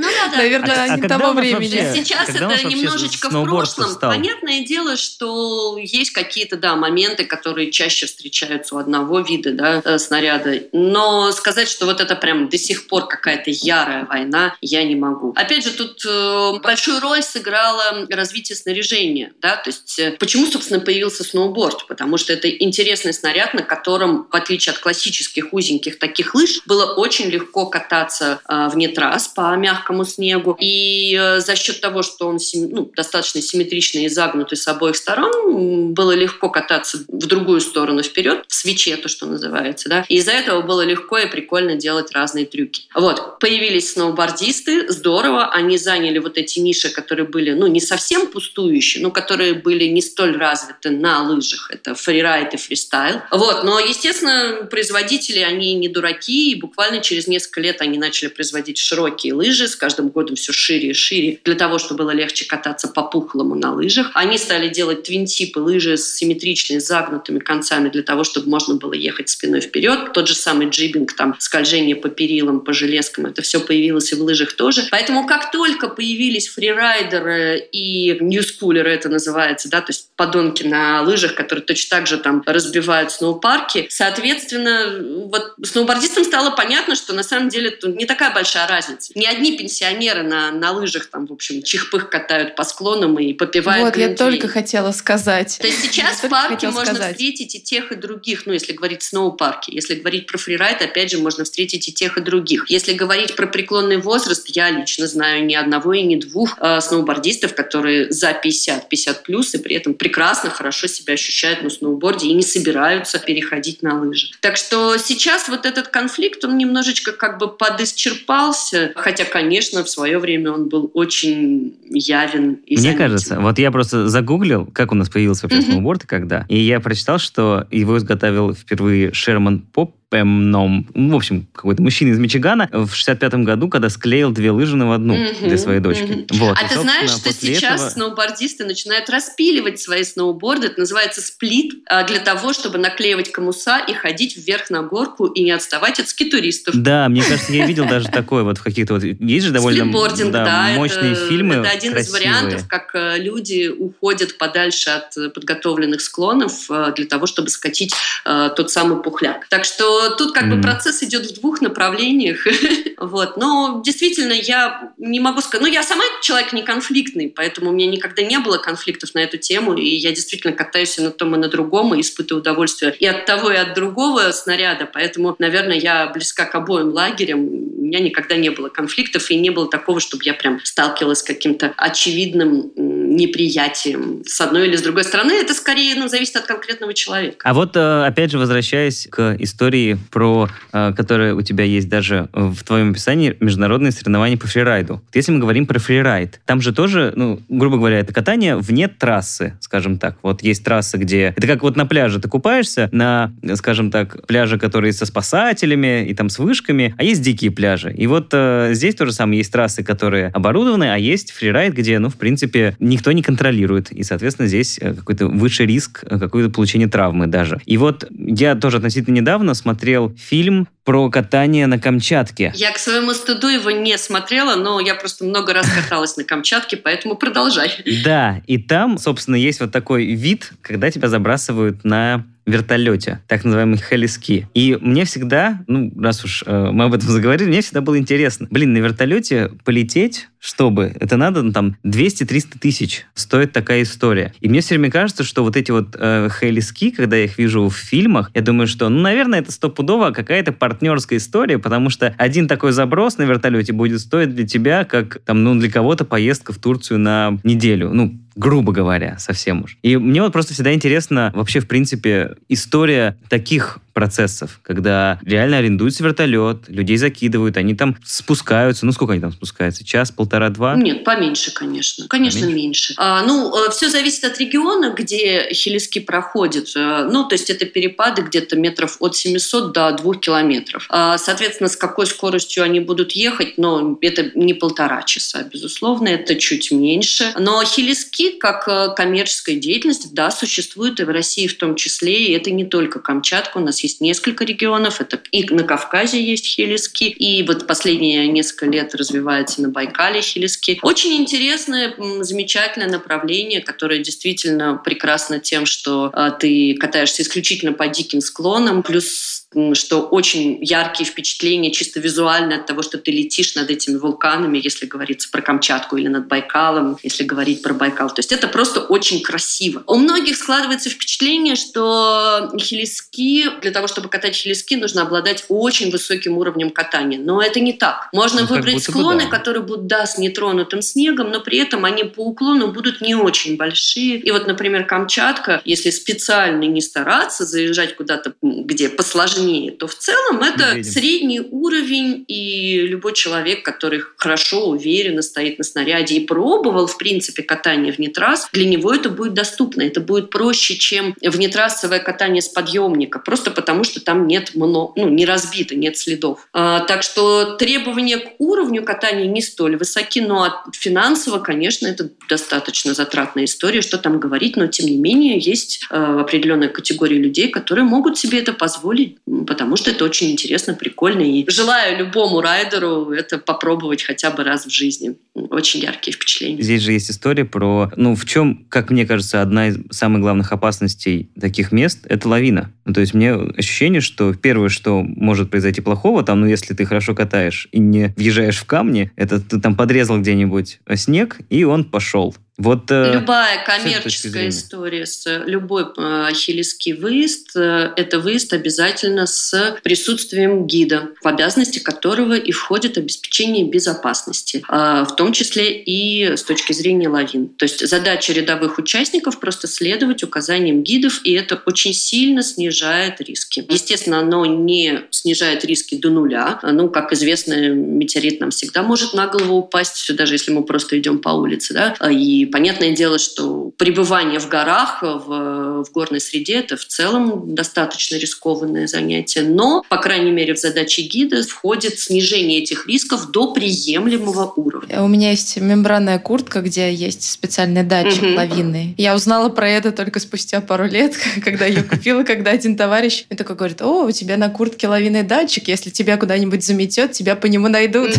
Ну 0.01 0.07
да, 0.07 0.31
да. 0.31 0.37
Наверное, 0.37 0.83
а, 0.83 0.97
не 0.97 1.05
а 1.05 1.07
того 1.07 1.33
времени. 1.33 1.53
Вообще, 1.53 1.93
Сейчас 1.93 2.29
это 2.29 2.67
немножечко 2.67 3.29
в 3.29 3.43
прошлом. 3.43 3.89
Стал? 3.89 4.11
Понятное 4.11 4.65
дело, 4.65 4.97
что 4.97 5.77
есть 5.77 6.11
какие-то, 6.11 6.57
да, 6.57 6.75
моменты, 6.75 7.25
которые 7.25 7.71
чаще 7.71 8.07
встречаются 8.07 8.75
у 8.75 8.77
одного 8.79 9.19
вида, 9.19 9.51
да, 9.51 9.81
э, 9.85 9.99
снаряда. 9.99 10.63
Но 10.71 11.31
сказать, 11.31 11.69
что 11.69 11.85
вот 11.85 12.01
это 12.01 12.15
прям 12.15 12.49
до 12.49 12.57
сих 12.57 12.87
пор 12.87 13.07
какая-то 13.07 13.51
ярая 13.51 14.05
война, 14.05 14.55
я 14.61 14.83
не 14.83 14.95
могу. 14.95 15.33
Опять 15.35 15.63
же, 15.63 15.71
тут 15.71 16.03
э, 16.03 16.53
большую 16.63 16.99
роль 16.99 17.21
сыграло 17.21 18.07
развитие 18.09 18.55
снаряжения, 18.55 19.33
да, 19.39 19.55
то 19.57 19.69
есть 19.69 19.99
э, 19.99 20.15
почему, 20.19 20.47
собственно, 20.47 20.79
появился 20.79 21.23
сноуборд? 21.23 21.85
Потому 21.87 22.17
что 22.17 22.33
это 22.33 22.49
интересный 22.49 23.13
снаряд, 23.13 23.53
на 23.53 23.61
котором, 23.61 24.27
в 24.31 24.35
отличие 24.35 24.73
от 24.73 24.79
классических 24.79 25.53
узеньких 25.53 25.99
таких 25.99 26.33
лыж, 26.33 26.61
было 26.65 26.93
очень 26.95 27.29
легко 27.29 27.67
кататься 27.67 28.41
вне 28.47 28.87
трасс 28.87 29.27
по 29.27 29.55
мягкому 29.55 29.90
мягкому 29.91 30.05
снегу. 30.05 30.57
И 30.59 31.17
э, 31.19 31.39
за 31.39 31.55
счет 31.55 31.81
того, 31.81 32.03
что 32.03 32.27
он 32.27 32.37
ну, 32.53 32.91
достаточно 32.95 33.41
симметричный 33.41 34.05
и 34.05 34.09
загнутый 34.09 34.57
с 34.57 34.67
обоих 34.67 34.95
сторон, 34.95 35.93
было 35.93 36.13
легко 36.13 36.49
кататься 36.49 36.99
в 37.07 37.27
другую 37.27 37.61
сторону 37.61 38.03
вперед, 38.03 38.43
в 38.47 38.53
свече, 38.53 38.95
то, 38.97 39.09
что 39.09 39.25
называется. 39.25 39.89
Да? 39.89 40.05
И 40.09 40.15
из-за 40.15 40.31
этого 40.31 40.61
было 40.61 40.81
легко 40.81 41.17
и 41.17 41.27
прикольно 41.27 41.75
делать 41.75 42.11
разные 42.11 42.45
трюки. 42.45 42.83
Вот. 42.95 43.39
Появились 43.39 43.93
сноубордисты, 43.93 44.91
здорово. 44.91 45.47
Они 45.53 45.77
заняли 45.77 46.19
вот 46.19 46.37
эти 46.37 46.59
ниши, 46.59 46.89
которые 46.89 47.27
были, 47.27 47.51
ну, 47.51 47.67
не 47.67 47.81
совсем 47.81 48.27
пустующие, 48.27 49.03
но 49.03 49.11
которые 49.11 49.53
были 49.53 49.85
не 49.85 50.01
столь 50.01 50.37
развиты 50.37 50.89
на 50.89 51.23
лыжах. 51.23 51.69
Это 51.71 51.95
фрирайд 51.95 52.53
и 52.53 52.57
фристайл. 52.57 53.21
Вот. 53.31 53.63
Но, 53.63 53.79
естественно, 53.79 54.67
производители, 54.69 55.39
они 55.39 55.73
не 55.73 55.87
дураки, 55.87 56.51
и 56.51 56.55
буквально 56.55 57.01
через 57.01 57.27
несколько 57.27 57.61
лет 57.61 57.81
они 57.81 57.97
начали 57.97 58.29
производить 58.29 58.77
широкие 58.77 59.33
лыжи 59.33 59.67
с 59.71 59.75
каждым 59.75 60.09
годом 60.09 60.35
все 60.35 60.53
шире 60.53 60.89
и 60.89 60.93
шире, 60.93 61.39
для 61.43 61.55
того, 61.55 61.79
чтобы 61.79 62.03
было 62.03 62.11
легче 62.11 62.45
кататься 62.45 62.87
по 62.87 63.03
пухлому 63.03 63.55
на 63.55 63.73
лыжах. 63.73 64.11
Они 64.13 64.37
стали 64.37 64.69
делать 64.69 65.03
твинтипы, 65.03 65.59
лыжи 65.59 65.97
с 65.97 66.15
симметричными, 66.15 66.79
загнутыми 66.79 67.39
концами, 67.39 67.89
для 67.89 68.03
того, 68.03 68.23
чтобы 68.23 68.49
можно 68.49 68.75
было 68.75 68.93
ехать 68.93 69.29
спиной 69.29 69.61
вперед. 69.61 70.13
Тот 70.13 70.27
же 70.27 70.35
самый 70.35 70.69
джибинг, 70.69 71.13
там, 71.13 71.35
скольжение 71.39 71.95
по 71.95 72.09
перилам, 72.09 72.61
по 72.61 72.73
железкам, 72.73 73.25
это 73.25 73.41
все 73.41 73.59
появилось 73.59 74.11
и 74.11 74.15
в 74.15 74.21
лыжах 74.21 74.53
тоже. 74.53 74.87
Поэтому 74.91 75.25
как 75.25 75.51
только 75.51 75.87
появились 75.87 76.47
фрирайдеры 76.49 77.67
и 77.71 78.17
ньюскулеры, 78.19 78.91
это 78.91 79.09
называется, 79.09 79.69
да, 79.69 79.81
то 79.81 79.89
есть 79.89 80.09
подонки 80.15 80.63
на 80.63 81.01
лыжах, 81.01 81.35
которые 81.35 81.65
точно 81.65 81.97
так 81.97 82.07
же 82.07 82.17
там 82.17 82.43
разбивают 82.45 83.11
сноупарки, 83.11 83.87
соответственно, 83.89 85.27
вот 85.27 85.53
сноубордистам 85.63 86.23
стало 86.23 86.51
понятно, 86.51 86.95
что 86.95 87.13
на 87.13 87.23
самом 87.23 87.49
деле 87.49 87.71
тут 87.71 87.95
не 87.95 88.05
такая 88.05 88.33
большая 88.33 88.67
разница. 88.67 89.11
Ни 89.15 89.25
одни 89.25 89.57
пенсионеры 89.61 90.23
на, 90.23 90.51
на 90.51 90.71
лыжах 90.71 91.05
там, 91.05 91.27
в 91.27 91.31
общем, 91.31 91.61
чихпых 91.61 92.09
катают 92.09 92.55
по 92.55 92.63
склонам 92.63 93.19
и 93.19 93.31
попивают 93.33 93.95
Вот, 93.95 93.97
я 93.97 94.15
только 94.15 94.47
хотела 94.47 94.91
сказать. 94.91 95.59
То 95.61 95.67
есть 95.67 95.83
сейчас 95.83 96.23
в 96.23 96.29
парке 96.29 96.69
можно 96.69 96.95
сказать. 96.95 97.11
встретить 97.11 97.55
и 97.55 97.61
тех, 97.61 97.91
и 97.91 97.95
других, 97.95 98.47
ну, 98.47 98.53
если 98.53 98.73
говорить 98.73 99.03
сноу-парки. 99.03 99.69
Если 99.71 99.95
говорить 99.95 100.25
про 100.25 100.39
фрирайд, 100.39 100.81
опять 100.81 101.11
же, 101.11 101.19
можно 101.19 101.43
встретить 101.43 101.87
и 101.87 101.93
тех, 101.93 102.17
и 102.17 102.21
других. 102.21 102.69
Если 102.69 102.93
говорить 102.93 103.35
про 103.35 103.45
преклонный 103.45 103.97
возраст, 103.97 104.47
я 104.47 104.71
лично 104.71 105.05
знаю 105.05 105.45
ни 105.45 105.53
одного 105.53 105.93
и 105.93 106.01
ни 106.01 106.15
двух 106.15 106.57
э, 106.59 106.81
сноубордистов, 106.81 107.53
которые 107.53 108.11
за 108.11 108.33
50, 108.33 108.89
50 108.89 109.23
плюс, 109.23 109.53
и 109.53 109.59
при 109.59 109.75
этом 109.75 109.93
прекрасно, 109.93 110.49
хорошо 110.49 110.87
себя 110.87 111.13
ощущают 111.13 111.61
на 111.61 111.69
сноуборде 111.69 112.27
и 112.27 112.33
не 112.33 112.43
собираются 112.43 113.19
переходить 113.19 113.83
на 113.83 113.99
лыжи. 114.01 114.31
Так 114.39 114.57
что 114.57 114.97
сейчас 114.97 115.47
вот 115.49 115.67
этот 115.67 115.89
конфликт, 115.89 116.43
он 116.43 116.57
немножечко 116.57 117.11
как 117.11 117.37
бы 117.37 117.47
подисчерпался, 117.47 118.91
хотя, 118.95 119.25
конечно, 119.25 119.50
конечно, 119.51 119.83
в 119.83 119.89
свое 119.89 120.17
время 120.17 120.53
он 120.53 120.69
был 120.69 120.89
очень 120.93 121.75
явен 121.89 122.53
и 122.65 122.77
Мне 122.77 122.93
кажется, 122.93 123.37
вот 123.41 123.59
я 123.59 123.69
просто 123.69 124.07
загуглил, 124.07 124.65
как 124.65 124.93
у 124.93 124.95
нас 124.95 125.09
появился 125.09 125.43
вообще 125.43 125.59
mm-hmm. 125.59 125.71
сноуборд 125.71 126.05
и 126.05 126.07
когда, 126.07 126.45
и 126.47 126.57
я 126.57 126.79
прочитал, 126.79 127.19
что 127.19 127.67
его 127.69 127.97
изготовил 127.97 128.53
впервые 128.53 129.11
Шерман 129.11 129.59
Поп 129.59 129.97
Пэмном, 130.11 130.89
ну, 130.93 131.13
в 131.13 131.15
общем, 131.15 131.47
какой-то 131.53 131.81
мужчина 131.81 132.11
из 132.11 132.19
Мичигана 132.19 132.67
в 132.69 132.91
65-м 132.91 133.45
году, 133.45 133.69
когда 133.69 133.89
склеил 133.89 134.31
две 134.31 134.51
лыжи 134.51 134.75
в 134.75 134.91
одну 134.91 135.15
mm-hmm, 135.15 135.47
для 135.47 135.57
своей 135.57 135.79
дочки. 135.79 136.03
Mm-hmm. 136.03 136.27
Вот. 136.33 136.57
А 136.61 136.65
и, 136.65 136.67
ты 136.67 136.79
знаешь, 136.79 137.11
что 137.11 137.31
сейчас 137.31 137.75
этого... 137.75 137.89
сноубордисты 137.89 138.65
начинают 138.65 139.09
распиливать 139.09 139.79
свои 139.79 140.03
сноуборды, 140.03 140.67
это 140.67 140.81
называется 140.81 141.21
сплит, 141.21 141.75
а, 141.87 142.03
для 142.03 142.19
того, 142.19 142.51
чтобы 142.51 142.77
наклеивать 142.77 143.31
комуса 143.31 143.79
и 143.87 143.93
ходить 143.93 144.35
вверх 144.35 144.69
на 144.69 144.81
горку 144.81 145.27
и 145.27 145.43
не 145.43 145.51
отставать 145.51 145.97
от 146.01 146.09
скитуристов. 146.09 146.75
Да, 146.75 147.07
мне 147.07 147.23
кажется, 147.23 147.53
я 147.53 147.65
видел 147.65 147.87
даже 147.87 148.09
такое 148.09 148.43
вот 148.43 148.57
в 148.57 148.63
каких-то 148.63 148.95
вот... 148.95 149.03
Есть 149.03 149.45
же 149.45 149.53
довольно 149.53 149.89
да, 150.29 150.43
да, 150.43 150.67
мощные 150.75 151.13
это, 151.13 151.27
фильмы 151.27 151.55
Это 151.55 151.69
один 151.69 151.93
красивые. 151.93 152.01
из 152.01 152.25
вариантов, 152.25 152.67
как 152.67 152.93
э, 152.95 153.17
люди 153.17 153.69
уходят 153.69 154.37
подальше 154.37 154.89
от 154.89 155.33
подготовленных 155.33 156.01
склонов 156.01 156.69
э, 156.69 156.91
для 156.97 157.05
того, 157.05 157.27
чтобы 157.27 157.47
скатить 157.47 157.93
э, 158.25 158.49
тот 158.57 158.71
самый 158.71 159.01
пухляк. 159.01 159.47
Так 159.47 159.63
что 159.63 160.00
тут 160.09 160.33
как 160.33 160.45
mm. 160.45 160.55
бы 160.55 160.61
процесс 160.61 161.03
идет 161.03 161.25
в 161.25 161.39
двух 161.39 161.61
направлениях. 161.61 162.45
вот. 162.97 163.37
Но 163.37 163.81
действительно, 163.83 164.33
я 164.33 164.91
не 164.97 165.19
могу 165.19 165.41
сказать... 165.41 165.61
Ну, 165.61 165.71
я 165.71 165.83
сама 165.83 166.03
человек 166.21 166.53
не 166.53 166.63
конфликтный, 166.63 167.29
поэтому 167.29 167.69
у 167.69 167.73
меня 167.73 167.87
никогда 167.87 168.21
не 168.21 168.39
было 168.39 168.57
конфликтов 168.57 169.13
на 169.13 169.19
эту 169.19 169.37
тему, 169.37 169.75
и 169.75 169.87
я 169.87 170.11
действительно 170.11 170.53
катаюсь 170.53 170.97
и 170.97 171.01
на 171.01 171.11
том, 171.11 171.35
и 171.35 171.37
на 171.37 171.47
другом, 171.47 171.95
и 171.95 172.01
испытываю 172.01 172.41
удовольствие 172.41 172.95
и 172.99 173.05
от 173.05 173.25
того, 173.25 173.51
и 173.51 173.55
от 173.55 173.73
другого 173.73 174.31
снаряда. 174.31 174.89
Поэтому, 174.91 175.35
наверное, 175.39 175.77
я 175.77 176.07
близка 176.07 176.45
к 176.45 176.55
обоим 176.55 176.89
лагерям. 176.89 177.39
У 177.41 177.83
меня 177.83 177.99
никогда 177.99 178.35
не 178.35 178.49
было 178.49 178.69
конфликтов, 178.69 179.29
и 179.31 179.35
не 179.35 179.49
было 179.49 179.69
такого, 179.69 179.99
чтобы 179.99 180.23
я 180.25 180.33
прям 180.33 180.59
сталкивалась 180.63 181.19
с 181.19 181.23
каким-то 181.23 181.73
очевидным 181.77 182.71
неприятием 182.75 184.23
с 184.25 184.39
одной 184.41 184.67
или 184.67 184.75
с 184.75 184.81
другой 184.81 185.03
стороны. 185.03 185.31
Это 185.33 185.53
скорее 185.53 185.95
ну, 185.95 186.07
зависит 186.07 186.35
от 186.35 186.45
конкретного 186.45 186.93
человека. 186.93 187.47
А 187.47 187.53
вот, 187.53 187.75
э, 187.75 188.05
опять 188.05 188.31
же, 188.31 188.37
возвращаясь 188.37 189.07
к 189.09 189.35
истории, 189.39 189.90
про, 190.09 190.49
э, 190.73 190.93
которая 190.95 191.33
у 191.33 191.41
тебя 191.41 191.63
есть 191.63 191.89
даже 191.89 192.29
в 192.33 192.63
твоем 192.63 192.91
описании, 192.91 193.35
международные 193.39 193.91
соревнования 193.91 194.37
по 194.37 194.47
фрирайду. 194.47 195.01
Если 195.13 195.31
мы 195.31 195.39
говорим 195.39 195.65
про 195.65 195.79
фрирайд, 195.79 196.41
там 196.45 196.61
же 196.61 196.73
тоже, 196.73 197.13
ну, 197.15 197.39
грубо 197.49 197.77
говоря, 197.77 197.99
это 197.99 198.13
катание 198.13 198.55
вне 198.55 198.87
трассы, 198.87 199.53
скажем 199.59 199.97
так. 199.97 200.17
Вот 200.21 200.43
есть 200.43 200.63
трасса, 200.63 200.97
где... 200.97 201.33
Это 201.35 201.47
как 201.47 201.63
вот 201.63 201.75
на 201.75 201.85
пляже 201.85 202.19
ты 202.19 202.27
купаешься, 202.27 202.89
на, 202.91 203.31
скажем 203.55 203.91
так, 203.91 204.25
пляже, 204.25 204.57
которые 204.57 204.93
со 204.93 205.05
спасателями 205.05 206.05
и 206.05 206.13
там 206.13 206.29
с 206.29 206.39
вышками, 206.39 206.95
а 206.97 207.03
есть 207.03 207.21
дикие 207.21 207.51
пляжи. 207.51 207.93
И 207.93 208.07
вот 208.07 208.29
э, 208.33 208.71
здесь 208.73 208.95
тоже 208.95 209.11
самое. 209.11 209.39
Есть 209.39 209.51
трассы, 209.51 209.83
которые 209.83 210.27
оборудованы, 210.27 210.93
а 210.93 210.97
есть 210.97 211.31
фрирайд, 211.31 211.73
где, 211.73 211.99
ну, 211.99 212.09
в 212.09 212.15
принципе, 212.15 212.75
никто 212.79 213.11
не 213.11 213.21
контролирует. 213.21 213.91
И, 213.91 214.03
соответственно, 214.03 214.47
здесь 214.47 214.77
э, 214.81 214.93
какой-то 214.93 215.27
высший 215.27 215.65
риск 215.65 216.03
э, 216.03 216.19
какое-то 216.19 216.51
получение 216.51 216.87
травмы 216.87 217.27
даже. 217.27 217.59
И 217.65 217.77
вот 217.77 218.07
я 218.11 218.55
тоже 218.55 218.77
относительно 218.77 219.15
недавно 219.15 219.53
смотрел 219.53 219.80
фильм 220.17 220.67
про 220.83 221.09
катание 221.09 221.67
на 221.67 221.79
Камчатке. 221.79 222.51
Я 222.55 222.71
к 222.71 222.77
своему 222.77 223.13
стыду 223.13 223.47
его 223.47 223.71
не 223.71 223.97
смотрела, 223.97 224.55
но 224.55 224.79
я 224.79 224.95
просто 224.95 225.25
много 225.25 225.53
раз 225.53 225.67
каталась 225.69 226.17
на 226.17 226.23
Камчатке, 226.23 226.77
поэтому 226.77 227.15
продолжай. 227.15 227.71
Да, 228.03 228.41
и 228.47 228.57
там, 228.57 228.97
собственно, 228.97 229.35
есть 229.35 229.59
вот 229.59 229.71
такой 229.71 230.05
вид, 230.05 230.53
когда 230.61 230.89
тебя 230.89 231.07
забрасывают 231.07 231.83
на 231.83 232.25
вертолете, 232.45 233.21
так 233.27 233.43
называемый 233.43 233.77
хелиски. 233.77 234.47
И 234.53 234.77
мне 234.81 235.05
всегда, 235.05 235.63
ну, 235.67 235.91
раз 235.99 236.23
уж 236.23 236.43
э, 236.45 236.69
мы 236.71 236.85
об 236.85 236.93
этом 236.93 237.09
заговорили, 237.09 237.47
мне 237.47 237.61
всегда 237.61 237.81
было 237.81 237.97
интересно. 237.97 238.47
Блин, 238.49 238.73
на 238.73 238.79
вертолете 238.79 239.51
полететь, 239.63 240.27
чтобы, 240.41 240.91
это 240.99 241.17
надо, 241.17 241.43
ну, 241.43 241.51
там, 241.51 241.77
200-300 241.85 242.59
тысяч 242.59 243.05
стоит 243.13 243.53
такая 243.53 243.83
история. 243.83 244.33
И 244.41 244.49
мне 244.49 244.61
все 244.61 244.69
время 244.73 244.89
кажется, 244.89 245.23
что 245.23 245.43
вот 245.43 245.55
эти 245.55 245.69
вот 245.69 245.95
э, 245.97 246.29
хелиски, 246.39 246.89
когда 246.89 247.15
я 247.15 247.25
их 247.25 247.37
вижу 247.37 247.69
в 247.69 247.75
фильмах, 247.75 248.31
я 248.33 248.41
думаю, 248.41 248.65
что, 248.65 248.89
ну, 248.89 249.01
наверное, 249.01 249.39
это 249.39 249.51
стопудово 249.51 250.09
какая-то 250.09 250.51
партнерская 250.51 251.19
история, 251.19 251.59
потому 251.59 251.91
что 251.91 252.15
один 252.17 252.47
такой 252.47 252.71
заброс 252.71 253.19
на 253.19 253.23
вертолете 253.23 253.71
будет 253.71 253.99
стоить 253.99 254.33
для 254.33 254.47
тебя, 254.47 254.83
как, 254.83 255.19
там, 255.19 255.43
ну, 255.43 255.53
для 255.55 255.69
кого-то 255.69 256.05
поездка 256.05 256.53
в 256.53 256.57
Турцию 256.57 256.97
на 256.97 257.37
неделю. 257.43 257.91
Ну, 257.93 258.19
грубо 258.35 258.71
говоря, 258.71 259.17
совсем 259.19 259.63
уж. 259.63 259.77
И 259.83 259.97
мне 259.97 260.21
вот 260.21 260.33
просто 260.33 260.53
всегда 260.53 260.73
интересно 260.73 261.31
вообще, 261.35 261.59
в 261.59 261.67
принципе, 261.67 262.35
история 262.49 263.17
таких 263.29 263.79
процессов, 264.01 264.59
когда 264.63 265.19
реально 265.23 265.59
арендуется 265.59 266.03
вертолет, 266.03 266.67
людей 266.67 266.97
закидывают, 266.97 267.55
они 267.55 267.75
там 267.75 267.95
спускаются. 268.03 268.83
Ну, 268.83 268.91
сколько 268.93 269.13
они 269.13 269.21
там 269.21 269.31
спускаются? 269.31 269.83
Час, 269.83 270.09
полтора, 270.09 270.49
два? 270.49 270.75
Нет, 270.75 271.03
поменьше, 271.03 271.53
конечно. 271.53 272.07
Конечно, 272.07 272.41
поменьше. 272.41 272.55
меньше. 272.55 272.93
А, 272.97 273.21
ну, 273.21 273.53
э, 273.55 273.69
все 273.69 273.91
зависит 273.91 274.23
от 274.23 274.39
региона, 274.39 274.95
где 274.97 275.53
хелиски 275.53 275.99
проходят. 275.99 276.69
Э, 276.75 277.07
ну, 277.11 277.27
то 277.27 277.35
есть 277.35 277.51
это 277.51 277.65
перепады 277.65 278.23
где-то 278.23 278.55
метров 278.55 278.97
от 278.99 279.15
700 279.15 279.71
до 279.71 279.91
2 279.91 280.15
километров. 280.15 280.87
А, 280.89 281.19
соответственно, 281.19 281.69
с 281.69 281.75
какой 281.75 282.07
скоростью 282.07 282.63
они 282.63 282.79
будут 282.79 283.11
ехать, 283.11 283.59
но 283.59 283.99
это 284.01 284.31
не 284.33 284.55
полтора 284.55 285.03
часа, 285.03 285.43
безусловно, 285.43 286.07
это 286.07 286.33
чуть 286.37 286.71
меньше. 286.71 287.35
Но 287.37 287.63
хелиски, 287.63 288.31
как 288.31 288.67
э, 288.67 288.95
коммерческая 288.95 289.57
деятельность, 289.57 290.11
да, 290.15 290.31
существует 290.31 290.99
и 290.99 291.03
в 291.03 291.09
России 291.09 291.45
в 291.45 291.55
том 291.55 291.75
числе, 291.75 292.25
и 292.25 292.31
это 292.31 292.49
не 292.49 292.65
только 292.65 292.99
Камчатка, 292.99 293.59
у 293.59 293.61
нас 293.61 293.83
есть 293.83 293.90
несколько 293.99 294.45
регионов, 294.45 295.01
это 295.01 295.19
и 295.31 295.43
на 295.53 295.63
Кавказе 295.63 296.23
есть 296.23 296.45
хелиски, 296.45 297.05
и 297.05 297.43
вот 297.43 297.67
последние 297.67 298.27
несколько 298.27 298.67
лет 298.67 298.95
развивается 298.95 299.61
на 299.61 299.69
Байкале 299.69 300.21
хелиски. 300.21 300.79
Очень 300.81 301.17
интересное, 301.17 301.93
замечательное 302.21 302.87
направление, 302.89 303.61
которое 303.61 303.99
действительно 303.99 304.79
прекрасно 304.83 305.39
тем, 305.39 305.65
что 305.65 306.11
э, 306.13 306.31
ты 306.39 306.75
катаешься 306.75 307.23
исключительно 307.23 307.73
по 307.73 307.87
диким 307.87 308.21
склонам, 308.21 308.83
плюс 308.83 309.40
что 309.73 310.01
очень 310.01 310.63
яркие 310.63 311.09
впечатления 311.09 311.71
чисто 311.71 311.99
визуально 311.99 312.55
от 312.55 312.65
того, 312.65 312.81
что 312.81 312.97
ты 312.97 313.11
летишь 313.11 313.55
над 313.55 313.69
этими 313.69 313.97
вулканами, 313.97 314.57
если 314.57 314.85
говорится 314.85 315.29
про 315.29 315.41
Камчатку 315.41 315.97
или 315.97 316.07
над 316.07 316.27
Байкалом, 316.27 316.97
если 317.03 317.23
говорить 317.23 317.61
про 317.61 317.73
Байкал. 317.73 318.09
То 318.09 318.19
есть 318.19 318.31
это 318.31 318.47
просто 318.47 318.79
очень 318.79 319.21
красиво. 319.21 319.83
У 319.87 319.95
многих 319.95 320.37
складывается 320.37 320.89
впечатление, 320.89 321.55
что 321.55 322.51
хелиски, 322.57 323.49
для 323.61 323.71
того, 323.71 323.87
чтобы 323.87 324.07
катать 324.07 324.35
хелиски, 324.35 324.75
нужно 324.75 325.01
обладать 325.01 325.45
очень 325.49 325.91
высоким 325.91 326.37
уровнем 326.37 326.69
катания. 326.69 327.19
Но 327.19 327.41
это 327.41 327.59
не 327.59 327.73
так. 327.73 328.07
Можно 328.13 328.41
ну, 328.41 328.47
выбрать 328.47 328.81
склоны, 328.81 329.23
да. 329.23 329.29
которые 329.29 329.63
будут, 329.63 329.87
да, 329.87 330.05
с 330.05 330.17
нетронутым 330.17 330.81
снегом, 330.81 331.29
но 331.29 331.41
при 331.41 331.57
этом 331.57 331.83
они 331.83 332.05
по 332.05 332.21
уклону 332.21 332.71
будут 332.71 333.01
не 333.01 333.15
очень 333.15 333.57
большие. 333.57 334.17
И 334.17 334.31
вот, 334.31 334.47
например, 334.47 334.85
Камчатка, 334.85 335.61
если 335.65 335.89
специально 335.89 336.63
не 336.63 336.81
стараться 336.81 337.45
заезжать 337.45 337.97
куда-то, 337.97 338.33
где 338.41 338.87
посложнее 338.87 339.40
сложнее, 339.41 339.71
то 339.71 339.87
в 339.87 339.95
целом 339.95 340.41
это 340.41 340.83
средний 340.83 341.39
уровень, 341.39 342.23
и 342.27 342.81
любой 342.81 343.13
человек, 343.13 343.63
который 343.63 344.01
хорошо, 344.17 344.69
уверенно 344.69 345.21
стоит 345.21 345.57
на 345.57 345.63
снаряде 345.63 346.15
и 346.15 346.25
пробовал, 346.25 346.87
в 346.87 346.97
принципе, 346.97 347.43
катание 347.43 347.93
в 347.93 347.99
нетрас, 347.99 348.49
для 348.53 348.65
него 348.65 348.93
это 348.93 349.09
будет 349.09 349.33
доступно. 349.33 349.81
Это 349.81 349.99
будет 350.01 350.29
проще, 350.29 350.75
чем 350.75 351.15
внетрассовое 351.21 351.99
катание 351.99 352.41
с 352.41 352.49
подъемника, 352.49 353.19
просто 353.19 353.51
потому 353.51 353.83
что 353.83 353.99
там 353.99 354.27
нет 354.27 354.55
много, 354.55 354.93
ну, 354.95 355.09
не 355.09 355.25
разбито, 355.25 355.75
нет 355.75 355.97
следов. 355.97 356.47
А, 356.53 356.81
так 356.81 357.03
что 357.03 357.55
требования 357.55 358.17
к 358.17 358.31
уровню 358.39 358.83
катания 358.83 359.25
не 359.25 359.41
столь 359.41 359.77
высоки, 359.77 360.21
но 360.21 360.43
от 360.43 360.75
финансово, 360.75 361.39
конечно, 361.39 361.87
это 361.87 362.09
достаточно 362.29 362.93
затратная 362.93 363.45
история, 363.45 363.81
что 363.81 363.97
там 363.97 364.19
говорить, 364.19 364.55
но 364.55 364.67
тем 364.67 364.85
не 364.87 364.97
менее 364.97 365.39
есть 365.39 365.85
э, 365.89 365.95
определенная 365.95 366.69
категория 366.69 367.17
людей, 367.17 367.49
которые 367.49 367.85
могут 367.85 368.17
себе 368.17 368.39
это 368.39 368.53
позволить 368.53 369.17
потому 369.47 369.77
что 369.77 369.91
это 369.91 370.03
очень 370.05 370.31
интересно, 370.31 370.73
прикольно. 370.73 371.21
И 371.21 371.49
желаю 371.49 371.97
любому 371.97 372.41
райдеру 372.41 373.11
это 373.11 373.37
попробовать 373.37 374.03
хотя 374.03 374.31
бы 374.31 374.43
раз 374.43 374.65
в 374.65 374.71
жизни. 374.71 375.15
Очень 375.33 375.81
яркие 375.81 376.15
впечатления. 376.15 376.61
Здесь 376.61 376.81
же 376.81 376.91
есть 376.91 377.09
история 377.09 377.45
про... 377.45 377.91
Ну, 377.95 378.15
в 378.15 378.25
чем, 378.25 378.65
как 378.69 378.91
мне 378.91 379.05
кажется, 379.05 379.41
одна 379.41 379.69
из 379.69 379.77
самых 379.91 380.21
главных 380.21 380.51
опасностей 380.51 381.29
таких 381.39 381.71
мест— 381.71 381.99
это 382.09 382.27
лавина. 382.27 382.71
Ну, 382.85 382.93
то 382.93 383.01
есть 383.01 383.13
мне 383.13 383.33
ощущение, 383.33 384.01
что 384.01 384.33
первое, 384.33 384.69
что 384.69 385.01
может 385.01 385.49
произойти 385.49 385.81
плохого, 385.81 386.23
там, 386.23 386.41
ну, 386.41 386.47
если 386.47 386.73
ты 386.73 386.85
хорошо 386.85 387.15
катаешь 387.15 387.67
и 387.71 387.79
не 387.79 388.13
въезжаешь 388.17 388.57
в 388.57 388.65
камни, 388.65 389.11
это 389.15 389.39
ты 389.39 389.59
там 389.59 389.75
подрезал 389.75 390.19
где-нибудь 390.19 390.79
снег, 390.95 391.39
и 391.49 391.63
он 391.63 391.85
пошел. 391.85 392.35
Вот, 392.61 392.91
э, 392.91 393.13
Любая 393.13 393.65
коммерческая 393.65 394.49
история 394.49 395.07
с 395.07 395.25
любой 395.47 395.85
э, 395.97 396.27
хилиский 396.33 396.93
выезд, 396.93 397.55
э, 397.55 397.91
это 397.95 398.19
выезд 398.19 398.53
обязательно 398.53 399.25
с 399.25 399.77
присутствием 399.81 400.67
гида, 400.67 401.09
в 401.23 401.27
обязанности 401.27 401.79
которого 401.79 402.33
и 402.33 402.51
входит 402.51 402.99
обеспечение 402.99 403.67
безопасности, 403.67 404.63
в 404.67 405.15
том 405.17 405.33
числе 405.33 405.81
и 405.81 406.35
с 406.35 406.43
точки 406.43 406.73
зрения 406.73 407.09
лавин. 407.09 407.49
То 407.49 407.63
есть 407.63 407.87
задача 407.87 408.33
рядовых 408.33 408.77
участников 408.77 409.39
просто 409.39 409.67
следовать 409.67 410.23
указаниям 410.23 410.83
гидов, 410.83 411.21
и 411.23 411.33
это 411.33 411.61
очень 411.65 411.93
сильно 411.93 412.43
снижает 412.43 413.21
риски. 413.21 413.65
Естественно, 413.69 414.19
оно 414.19 414.45
не 414.45 415.01
снижает 415.09 415.65
риски 415.65 415.95
до 415.95 416.09
нуля. 416.09 416.59
Ну, 416.63 416.89
как 416.89 417.11
известно, 417.13 417.69
метеорит 417.69 418.39
нам 418.39 418.51
всегда 418.51 418.83
может 418.83 419.13
на 419.13 419.27
голову 419.27 419.57
упасть, 419.57 420.15
даже 420.15 420.35
если 420.35 420.51
мы 420.51 420.63
просто 420.63 420.99
идем 420.99 421.19
по 421.19 421.29
улице, 421.29 421.73
да, 421.73 421.95
и 422.09 422.50
понятное 422.51 422.91
дело, 422.95 423.17
что 423.19 423.71
пребывание 423.77 424.39
в 424.39 424.47
горах, 424.47 425.01
в, 425.01 425.83
в 425.83 425.91
горной 425.91 426.21
среде, 426.21 426.55
это 426.55 426.77
в 426.77 426.85
целом 426.85 427.55
достаточно 427.55 428.15
рискованное 428.15 428.87
занятие. 428.87 429.41
Но, 429.41 429.83
по 429.89 429.97
крайней 429.97 430.31
мере, 430.31 430.53
в 430.53 430.59
задачи 430.59 431.01
гида 431.01 431.43
входит 431.43 431.99
снижение 431.99 432.59
этих 432.59 432.87
рисков 432.87 433.31
до 433.31 433.53
приемлемого 433.53 434.53
уровня. 434.55 435.01
У 435.01 435.07
меня 435.07 435.31
есть 435.31 435.57
мембранная 435.57 436.19
куртка, 436.19 436.61
где 436.61 436.93
есть 436.93 437.29
специальный 437.29 437.83
датчик 437.83 438.23
угу. 438.23 438.35
лавины. 438.35 438.95
Я 438.97 439.15
узнала 439.15 439.49
про 439.49 439.69
это 439.69 439.91
только 439.91 440.19
спустя 440.19 440.61
пару 440.61 440.87
лет, 440.87 441.15
когда 441.43 441.65
ее 441.65 441.83
купила, 441.83 442.23
когда 442.23 442.51
один 442.51 442.75
товарищ 442.77 443.25
мне 443.29 443.37
такой 443.37 443.55
говорит, 443.55 443.81
о, 443.81 444.05
у 444.05 444.11
тебя 444.11 444.37
на 444.37 444.49
куртке 444.49 444.87
лавинный 444.87 445.23
датчик, 445.23 445.67
если 445.67 445.89
тебя 445.89 446.17
куда-нибудь 446.17 446.63
заметет, 446.63 447.13
тебя 447.13 447.35
по 447.35 447.47
нему 447.47 447.67
найдут. 447.67 448.11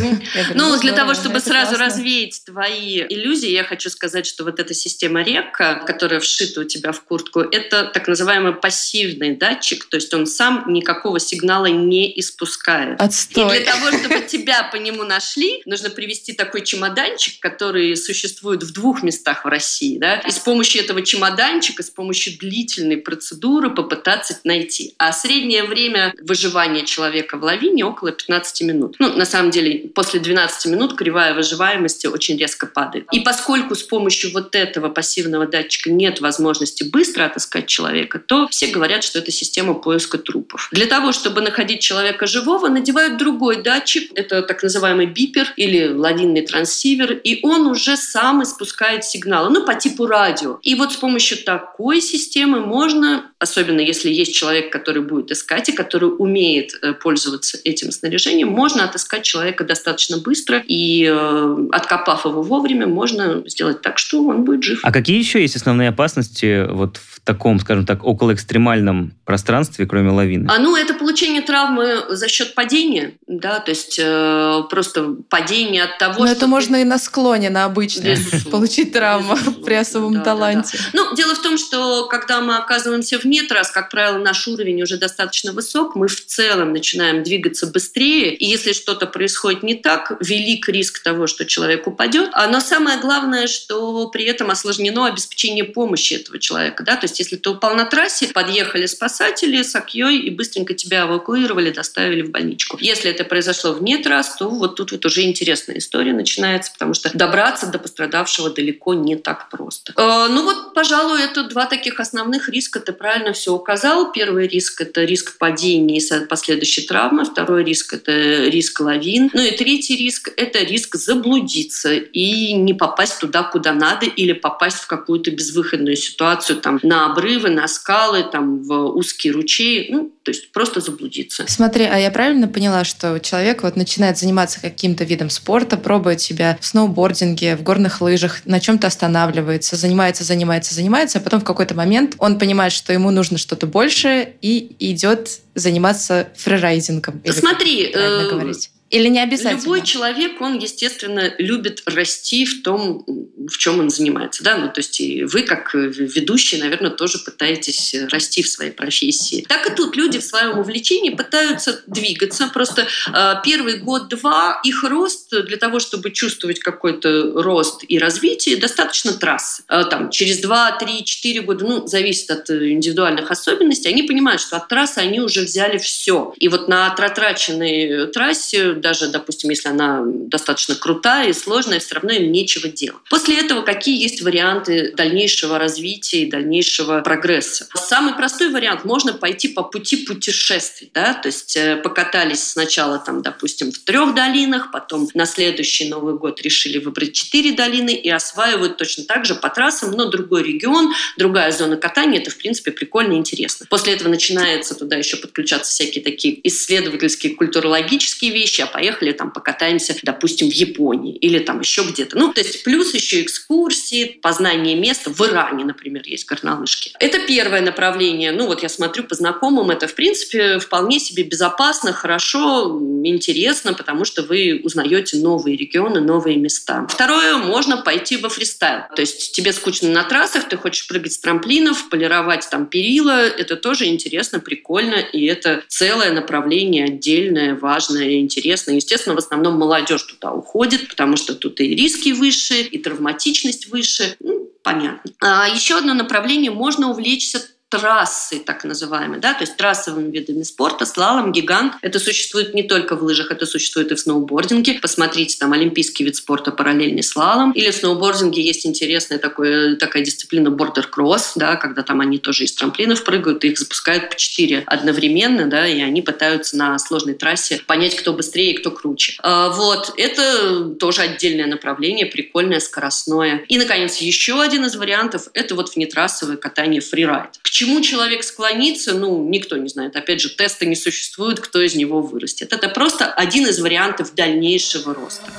Ну, 0.54 0.78
для 0.80 0.92
того, 0.92 1.14
чтобы 1.14 1.40
сразу 1.40 1.76
развеять 1.76 2.42
твои 2.44 3.02
иллюзии, 3.08 3.50
я 3.50 3.64
хочу 3.64 3.90
сказать, 3.90 4.21
сказать, 4.22 4.26
что 4.26 4.44
вот 4.44 4.60
эта 4.60 4.74
система 4.74 5.22
река, 5.22 5.74
которая 5.86 6.20
вшита 6.20 6.60
у 6.60 6.64
тебя 6.64 6.92
в 6.92 7.02
куртку, 7.02 7.40
это 7.40 7.84
так 7.92 8.08
называемый 8.08 8.54
пассивный 8.54 9.36
датчик, 9.36 9.84
то 9.84 9.96
есть 9.96 10.12
он 10.14 10.26
сам 10.26 10.64
никакого 10.68 11.18
сигнала 11.20 11.66
не 11.66 12.18
испускает. 12.18 13.00
Отстой. 13.00 13.58
И 13.58 13.62
для 13.62 13.72
того, 13.72 13.98
чтобы 13.98 14.26
тебя 14.26 14.68
по 14.72 14.76
нему 14.76 15.04
нашли, 15.04 15.62
нужно 15.66 15.90
привести 15.90 16.32
такой 16.32 16.62
чемоданчик, 16.62 17.40
который 17.40 17.96
существует 17.96 18.62
в 18.62 18.72
двух 18.72 19.02
местах 19.02 19.44
в 19.44 19.48
России, 19.48 19.98
да, 19.98 20.16
и 20.20 20.30
с 20.30 20.38
помощью 20.38 20.82
этого 20.82 21.02
чемоданчика, 21.02 21.82
с 21.82 21.90
помощью 21.90 22.38
длительной 22.38 22.96
процедуры 22.96 23.70
попытаться 23.70 24.38
найти. 24.44 24.94
А 24.98 25.12
среднее 25.12 25.64
время 25.64 26.14
выживания 26.22 26.84
человека 26.84 27.36
в 27.36 27.44
лавине 27.44 27.84
около 27.84 28.12
15 28.12 28.62
минут. 28.62 28.96
Ну, 28.98 29.16
на 29.16 29.24
самом 29.24 29.50
деле, 29.50 29.88
после 29.94 30.20
12 30.20 30.66
минут 30.66 30.96
кривая 30.96 31.34
выживаемости 31.34 32.06
очень 32.06 32.38
резко 32.38 32.66
падает. 32.66 33.06
И 33.12 33.20
поскольку 33.20 33.74
с 33.74 33.82
помощью 33.82 34.01
помощью 34.02 34.32
вот 34.32 34.56
этого 34.56 34.88
пассивного 34.88 35.46
датчика 35.46 35.88
нет 35.88 36.20
возможности 36.20 36.82
быстро 36.82 37.24
отыскать 37.24 37.66
человека, 37.66 38.18
то 38.18 38.48
все 38.48 38.66
говорят, 38.66 39.04
что 39.04 39.20
это 39.20 39.30
система 39.30 39.74
поиска 39.74 40.18
трупов. 40.18 40.68
Для 40.72 40.86
того, 40.86 41.12
чтобы 41.12 41.40
находить 41.40 41.80
человека 41.80 42.26
живого, 42.26 42.66
надевают 42.66 43.16
другой 43.16 43.62
датчик, 43.62 44.10
это 44.16 44.42
так 44.42 44.60
называемый 44.64 45.06
бипер 45.06 45.46
или 45.56 45.86
лавинный 45.86 46.42
трансивер, 46.42 47.12
и 47.12 47.38
он 47.44 47.68
уже 47.68 47.96
сам 47.96 48.42
испускает 48.42 49.04
сигналы, 49.04 49.50
ну, 49.50 49.64
по 49.64 49.76
типу 49.76 50.06
радио. 50.06 50.58
И 50.62 50.74
вот 50.74 50.92
с 50.92 50.96
помощью 50.96 51.38
такой 51.38 52.00
системы 52.00 52.58
можно, 52.58 53.30
особенно 53.38 53.80
если 53.80 54.10
есть 54.10 54.34
человек, 54.34 54.72
который 54.72 55.02
будет 55.02 55.30
искать 55.30 55.68
и 55.68 55.72
который 55.72 56.10
умеет 56.18 56.74
э, 56.82 56.92
пользоваться 56.92 57.56
этим 57.62 57.92
снаряжением, 57.92 58.48
можно 58.48 58.82
отыскать 58.82 59.22
человека 59.22 59.62
достаточно 59.62 60.16
быстро, 60.18 60.60
и 60.66 61.06
э, 61.08 61.68
откопав 61.70 62.24
его 62.24 62.42
вовремя, 62.42 62.88
можно 62.88 63.44
сделать 63.46 63.80
так, 63.80 63.91
что 63.98 64.24
он 64.24 64.44
будет 64.44 64.62
жив. 64.62 64.80
А 64.82 64.92
какие 64.92 65.18
еще 65.18 65.40
есть 65.40 65.56
основные 65.56 65.88
опасности 65.88 66.66
вот 66.70 66.98
в 66.98 67.20
таком, 67.24 67.60
скажем 67.60 67.86
так, 67.86 68.04
около 68.04 68.34
экстремальном 68.34 69.14
пространстве, 69.24 69.86
кроме 69.86 70.10
лавины? 70.10 70.48
А, 70.50 70.58
ну, 70.58 70.76
это 70.76 70.94
получение 70.94 71.42
травмы 71.42 72.04
за 72.10 72.28
счет 72.28 72.54
падения, 72.54 73.12
да, 73.26 73.60
то 73.60 73.70
есть 73.70 73.98
э, 74.02 74.62
просто 74.68 75.16
падение 75.28 75.84
от 75.84 75.98
того, 75.98 76.20
Но 76.20 76.26
что... 76.26 76.32
это 76.32 76.40
ты... 76.40 76.46
можно 76.46 76.76
и 76.76 76.84
на 76.84 76.98
склоне, 76.98 77.50
на 77.50 77.64
обычном, 77.64 78.16
получить 78.50 78.92
травму 78.92 79.36
при 79.64 79.74
особом 79.74 80.14
да, 80.14 80.20
таланте. 80.20 80.78
Да, 80.78 80.84
да. 80.92 81.04
Ну, 81.04 81.16
дело 81.16 81.34
в 81.34 81.42
том, 81.42 81.58
что 81.58 82.06
когда 82.08 82.40
мы 82.40 82.56
оказываемся 82.56 83.18
вне 83.18 83.42
трасс, 83.44 83.70
как 83.70 83.90
правило, 83.90 84.18
наш 84.18 84.48
уровень 84.48 84.82
уже 84.82 84.98
достаточно 84.98 85.52
высок, 85.52 85.94
мы 85.94 86.08
в 86.08 86.24
целом 86.24 86.72
начинаем 86.72 87.22
двигаться 87.22 87.66
быстрее, 87.66 88.34
и 88.34 88.44
если 88.44 88.72
что-то 88.72 89.06
происходит 89.06 89.62
не 89.62 89.74
так, 89.74 90.12
велик 90.20 90.68
риск 90.68 91.02
того, 91.02 91.26
что 91.26 91.44
человек 91.44 91.86
упадет. 91.86 92.30
А, 92.32 92.48
но 92.48 92.60
самое 92.60 93.00
главное, 93.00 93.46
что 93.46 93.81
при 94.12 94.24
этом 94.24 94.50
осложнено 94.50 95.06
обеспечение 95.06 95.64
помощи 95.64 96.14
этого 96.14 96.38
человека. 96.38 96.84
Да? 96.84 96.96
То 96.96 97.04
есть 97.04 97.18
если 97.18 97.36
ты 97.36 97.50
упал 97.50 97.74
на 97.74 97.84
трассе, 97.84 98.28
подъехали 98.28 98.86
спасатели 98.86 99.62
с 99.62 99.74
окьей 99.74 100.20
и 100.20 100.30
быстренько 100.30 100.74
тебя 100.74 101.02
эвакуировали, 101.02 101.70
доставили 101.70 102.22
в 102.22 102.30
больничку. 102.30 102.76
Если 102.80 103.10
это 103.10 103.24
произошло 103.24 103.72
вне 103.72 103.98
трасс, 103.98 104.36
то 104.36 104.48
вот 104.48 104.76
тут 104.76 104.92
вот 104.92 105.04
уже 105.04 105.22
интересная 105.22 105.78
история 105.78 106.12
начинается, 106.12 106.72
потому 106.72 106.94
что 106.94 107.10
добраться 107.16 107.66
до 107.66 107.78
пострадавшего 107.78 108.50
далеко 108.50 108.94
не 108.94 109.16
так 109.16 109.48
просто. 109.50 109.92
Э, 109.96 110.28
ну 110.28 110.44
вот, 110.44 110.74
пожалуй, 110.74 111.22
это 111.22 111.44
два 111.44 111.66
таких 111.66 112.00
основных 112.00 112.48
риска. 112.48 112.80
Ты 112.80 112.92
правильно 112.92 113.32
все 113.32 113.52
указал. 113.52 114.12
Первый 114.12 114.46
риск– 114.46 114.80
это 114.82 115.04
риск 115.04 115.38
падения 115.38 115.98
и 115.98 116.26
последующей 116.26 116.82
травмы. 116.86 117.24
Второй 117.24 117.64
риск– 117.64 117.92
это 117.94 118.12
риск 118.12 118.80
лавин. 118.80 119.30
Ну 119.32 119.42
и 119.42 119.50
третий 119.56 119.96
риск– 119.96 120.30
это 120.36 120.60
риск 120.60 120.96
заблудиться 120.96 121.92
и 121.94 122.52
не 122.52 122.74
попасть 122.74 123.20
туда, 123.20 123.42
куда 123.42 123.71
надо, 123.72 124.06
или 124.06 124.32
попасть 124.32 124.78
в 124.78 124.86
какую-то 124.86 125.30
безвыходную 125.30 125.96
ситуацию, 125.96 126.60
там, 126.60 126.80
на 126.82 127.06
обрывы, 127.10 127.50
на 127.50 127.68
скалы, 127.68 128.24
там, 128.30 128.62
в 128.62 128.72
узкие 128.96 129.32
ручей. 129.32 129.88
Ну, 129.90 130.12
то 130.22 130.30
есть 130.30 130.52
просто 130.52 130.80
заблудиться. 130.80 131.44
Смотри, 131.48 131.84
а 131.84 131.98
я 131.98 132.10
правильно 132.10 132.48
поняла, 132.48 132.84
что 132.84 133.18
человек 133.18 133.62
вот 133.62 133.76
начинает 133.76 134.18
заниматься 134.18 134.60
каким-то 134.60 135.04
видом 135.04 135.30
спорта, 135.30 135.76
пробует 135.76 136.20
себя 136.20 136.58
в 136.60 136.66
сноубординге, 136.66 137.56
в 137.56 137.62
горных 137.62 138.00
лыжах, 138.00 138.44
на 138.44 138.60
чем-то 138.60 138.86
останавливается, 138.86 139.76
занимается, 139.76 140.24
занимается, 140.24 140.74
занимается, 140.74 141.18
а 141.18 141.20
потом 141.20 141.40
в 141.40 141.44
какой-то 141.44 141.74
момент 141.74 142.14
он 142.18 142.38
понимает, 142.38 142.72
что 142.72 142.92
ему 142.92 143.10
нужно 143.10 143.38
что-то 143.38 143.66
большее 143.66 144.34
и 144.40 144.76
идет 144.78 145.40
заниматься 145.54 146.28
фрирайдингом. 146.36 147.22
Смотри, 147.26 147.90
э. 147.92 148.52
Или 148.92 149.08
не 149.08 149.20
обязательно? 149.20 149.58
Любой 149.58 149.82
человек, 149.82 150.40
он, 150.42 150.58
естественно, 150.58 151.34
любит 151.38 151.82
расти 151.86 152.44
в 152.44 152.62
том, 152.62 153.04
в 153.06 153.56
чем 153.56 153.80
он 153.80 153.88
занимается. 153.88 154.44
Да? 154.44 154.58
Ну, 154.58 154.66
то 154.68 154.80
есть 154.80 155.00
и 155.00 155.24
вы, 155.24 155.42
как 155.44 155.72
ведущий, 155.72 156.58
наверное, 156.58 156.90
тоже 156.90 157.18
пытаетесь 157.18 157.94
расти 158.10 158.42
в 158.42 158.48
своей 158.48 158.70
профессии. 158.70 159.46
Так 159.48 159.66
и 159.66 159.74
тут 159.74 159.96
люди 159.96 160.18
в 160.18 160.24
своем 160.24 160.58
увлечении 160.58 161.08
пытаются 161.08 161.82
двигаться. 161.86 162.50
Просто 162.52 162.86
э, 163.12 163.34
первый 163.42 163.78
год-два 163.78 164.60
их 164.62 164.84
рост 164.84 165.30
для 165.30 165.56
того, 165.56 165.80
чтобы 165.80 166.10
чувствовать 166.10 166.60
какой-то 166.60 167.42
рост 167.42 167.84
и 167.88 167.98
развитие, 167.98 168.58
достаточно 168.58 169.14
трассы. 169.14 169.62
Э, 169.68 169.84
там, 169.90 170.10
через 170.10 170.40
2, 170.40 170.72
3, 170.72 171.04
4 171.04 171.40
года, 171.40 171.64
ну, 171.64 171.86
зависит 171.86 172.30
от 172.30 172.50
индивидуальных 172.50 173.30
особенностей, 173.30 173.88
они 173.88 174.02
понимают, 174.02 174.42
что 174.42 174.58
от 174.58 174.68
трассы 174.68 174.98
они 174.98 175.20
уже 175.20 175.40
взяли 175.40 175.78
все. 175.78 176.34
И 176.36 176.48
вот 176.48 176.68
на 176.68 176.90
протраченной 176.90 178.08
трассе 178.08 178.81
даже, 178.82 179.08
допустим, 179.08 179.50
если 179.50 179.68
она 179.68 180.02
достаточно 180.04 180.74
крутая 180.74 181.30
и 181.30 181.32
сложная, 181.32 181.80
все 181.80 181.94
равно 181.94 182.12
им 182.12 182.30
нечего 182.32 182.68
делать. 182.68 183.00
После 183.08 183.38
этого 183.38 183.62
какие 183.62 184.00
есть 184.02 184.22
варианты 184.22 184.92
дальнейшего 184.94 185.58
развития 185.58 186.24
и 186.24 186.30
дальнейшего 186.30 187.00
прогресса? 187.00 187.68
Самый 187.74 188.14
простой 188.14 188.50
вариант– 188.50 188.84
можно 188.84 189.12
пойти 189.12 189.48
по 189.48 189.62
пути 189.62 190.04
путешествий. 190.04 190.90
Да? 190.92 191.14
То 191.14 191.28
есть 191.28 191.56
э, 191.56 191.76
покатались 191.76 192.42
сначала, 192.42 192.98
там, 192.98 193.22
допустим, 193.22 193.72
в 193.72 193.78
трех 193.78 194.14
долинах, 194.14 194.70
потом 194.70 195.08
на 195.14 195.26
следующий 195.26 195.88
Новый 195.88 196.14
год 196.14 196.42
решили 196.42 196.78
выбрать 196.78 197.12
четыре 197.12 197.52
долины 197.52 197.94
и 197.94 198.08
осваивают 198.10 198.76
точно 198.76 199.04
так 199.04 199.24
же 199.24 199.34
по 199.34 199.48
трассам, 199.48 199.92
но 199.92 200.06
другой 200.06 200.42
регион, 200.42 200.92
другая 201.16 201.52
зона 201.52 201.76
катания. 201.76 202.20
Это, 202.20 202.30
в 202.30 202.36
принципе, 202.36 202.70
прикольно 202.70 203.14
и 203.14 203.16
интересно. 203.16 203.66
После 203.68 203.94
этого 203.94 204.08
начинается 204.08 204.74
туда 204.74 204.96
еще 204.96 205.16
подключаться 205.16 205.70
всякие 205.70 206.02
такие 206.02 206.46
исследовательские, 206.46 207.34
культурологические 207.34 208.32
вещи, 208.32 208.60
а 208.60 208.66
поехали 208.72 209.12
там 209.12 209.30
покатаемся, 209.30 209.94
допустим, 210.02 210.50
в 210.50 210.52
Японии 210.52 211.14
или 211.16 211.38
там 211.38 211.60
еще 211.60 211.82
где-то. 211.82 212.16
Ну, 212.16 212.32
то 212.32 212.40
есть 212.40 212.64
плюс 212.64 212.94
еще 212.94 213.22
экскурсии, 213.22 214.18
познание 214.22 214.74
места. 214.76 215.10
В 215.10 215.20
Иране, 215.20 215.64
например, 215.64 216.02
есть 216.06 216.26
горнолыжки. 216.26 216.92
Это 216.98 217.20
первое 217.26 217.60
направление. 217.60 218.32
Ну, 218.32 218.46
вот 218.46 218.62
я 218.62 218.68
смотрю 218.68 219.04
по 219.04 219.14
знакомым, 219.14 219.70
это, 219.70 219.86
в 219.86 219.94
принципе, 219.94 220.58
вполне 220.58 220.98
себе 220.98 221.22
безопасно, 221.22 221.92
хорошо, 221.92 222.80
интересно, 223.04 223.74
потому 223.74 224.04
что 224.04 224.22
вы 224.22 224.60
узнаете 224.62 225.18
новые 225.18 225.56
регионы, 225.56 226.00
новые 226.00 226.36
места. 226.36 226.86
Второе, 226.88 227.36
можно 227.36 227.76
пойти 227.76 228.16
во 228.16 228.28
фристайл. 228.28 228.82
То 228.94 229.02
есть 229.02 229.32
тебе 229.32 229.52
скучно 229.52 229.90
на 229.90 230.04
трассах, 230.04 230.48
ты 230.48 230.56
хочешь 230.56 230.86
прыгать 230.86 231.12
с 231.12 231.18
трамплинов, 231.18 231.88
полировать 231.90 232.48
там 232.50 232.66
перила. 232.66 233.26
Это 233.26 233.56
тоже 233.56 233.86
интересно, 233.86 234.40
прикольно, 234.40 234.94
и 234.94 235.24
это 235.26 235.62
целое 235.68 236.12
направление 236.12 236.84
отдельное, 236.84 237.54
важное, 237.54 238.20
интересное 238.20 238.61
интересно. 238.70 238.92
Естественно, 238.92 239.14
в 239.14 239.18
основном 239.18 239.58
молодежь 239.58 240.02
туда 240.02 240.32
уходит, 240.32 240.88
потому 240.88 241.16
что 241.16 241.34
тут 241.34 241.60
и 241.60 241.74
риски 241.74 242.12
выше, 242.12 242.62
и 242.62 242.78
травматичность 242.78 243.68
выше. 243.68 244.16
Ну, 244.20 244.50
понятно. 244.62 245.12
А 245.20 245.48
еще 245.48 245.78
одно 245.78 245.94
направление– 245.94 246.50
можно 246.52 246.90
увлечься 246.90 247.42
трассы, 247.72 248.38
так 248.38 248.64
называемые, 248.64 249.18
да, 249.18 249.32
то 249.32 249.40
есть 249.40 249.56
трассовыми 249.56 250.10
видами 250.10 250.42
спорта, 250.42 250.84
слалом, 250.84 251.32
гигант. 251.32 251.72
Это 251.80 251.98
существует 251.98 252.52
не 252.52 252.62
только 252.62 252.96
в 252.96 253.02
лыжах, 253.02 253.30
это 253.30 253.46
существует 253.46 253.90
и 253.90 253.94
в 253.94 254.00
сноубординге. 254.00 254.78
Посмотрите, 254.82 255.38
там 255.38 255.54
олимпийский 255.54 256.04
вид 256.04 256.16
спорта 256.16 256.50
параллельный 256.50 257.02
слалом. 257.02 257.52
Или 257.52 257.70
в 257.70 257.74
сноубординге 257.74 258.42
есть 258.42 258.66
интересная 258.66 259.18
такое, 259.18 259.76
такая 259.76 260.04
дисциплина 260.04 260.50
бордер-кросс, 260.50 261.32
да, 261.36 261.56
когда 261.56 261.82
там 261.82 262.00
они 262.00 262.18
тоже 262.18 262.44
из 262.44 262.52
трамплинов 262.52 263.04
прыгают, 263.04 263.42
и 263.44 263.48
их 263.48 263.58
запускают 263.58 264.10
по 264.10 264.16
четыре 264.16 264.64
одновременно, 264.66 265.48
да, 265.48 265.66
и 265.66 265.80
они 265.80 266.02
пытаются 266.02 266.58
на 266.58 266.78
сложной 266.78 267.14
трассе 267.14 267.62
понять, 267.66 267.96
кто 267.96 268.12
быстрее 268.12 268.52
и 268.52 268.58
кто 268.58 268.70
круче. 268.70 269.14
А, 269.22 269.48
вот, 269.48 269.94
это 269.96 270.74
тоже 270.78 271.00
отдельное 271.00 271.46
направление, 271.46 272.04
прикольное, 272.04 272.60
скоростное. 272.60 273.44
И, 273.48 273.56
наконец, 273.56 273.96
еще 273.96 274.42
один 274.42 274.66
из 274.66 274.76
вариантов– 274.76 275.28
это 275.32 275.54
вот 275.54 275.74
внетрассовое 275.74 276.36
катание 276.36 276.82
фрирайд. 276.82 277.38
К 277.42 277.48
чему 277.62 277.80
человек 277.80 278.24
склонится, 278.24 278.92
ну, 278.92 279.28
никто 279.28 279.56
не 279.56 279.68
знает. 279.68 279.94
Опять 279.94 280.20
же, 280.20 280.30
теста 280.30 280.66
не 280.66 280.74
существует, 280.74 281.38
кто 281.38 281.60
из 281.60 281.76
него 281.76 282.02
вырастет. 282.02 282.52
Это 282.52 282.68
просто 282.68 283.06
один 283.06 283.46
из 283.46 283.60
вариантов 283.60 284.16
дальнейшего 284.16 284.92
роста. 284.92 285.30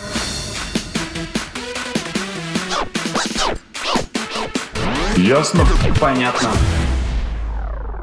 Ясно? 5.17 5.67
Понятно. 5.99 6.49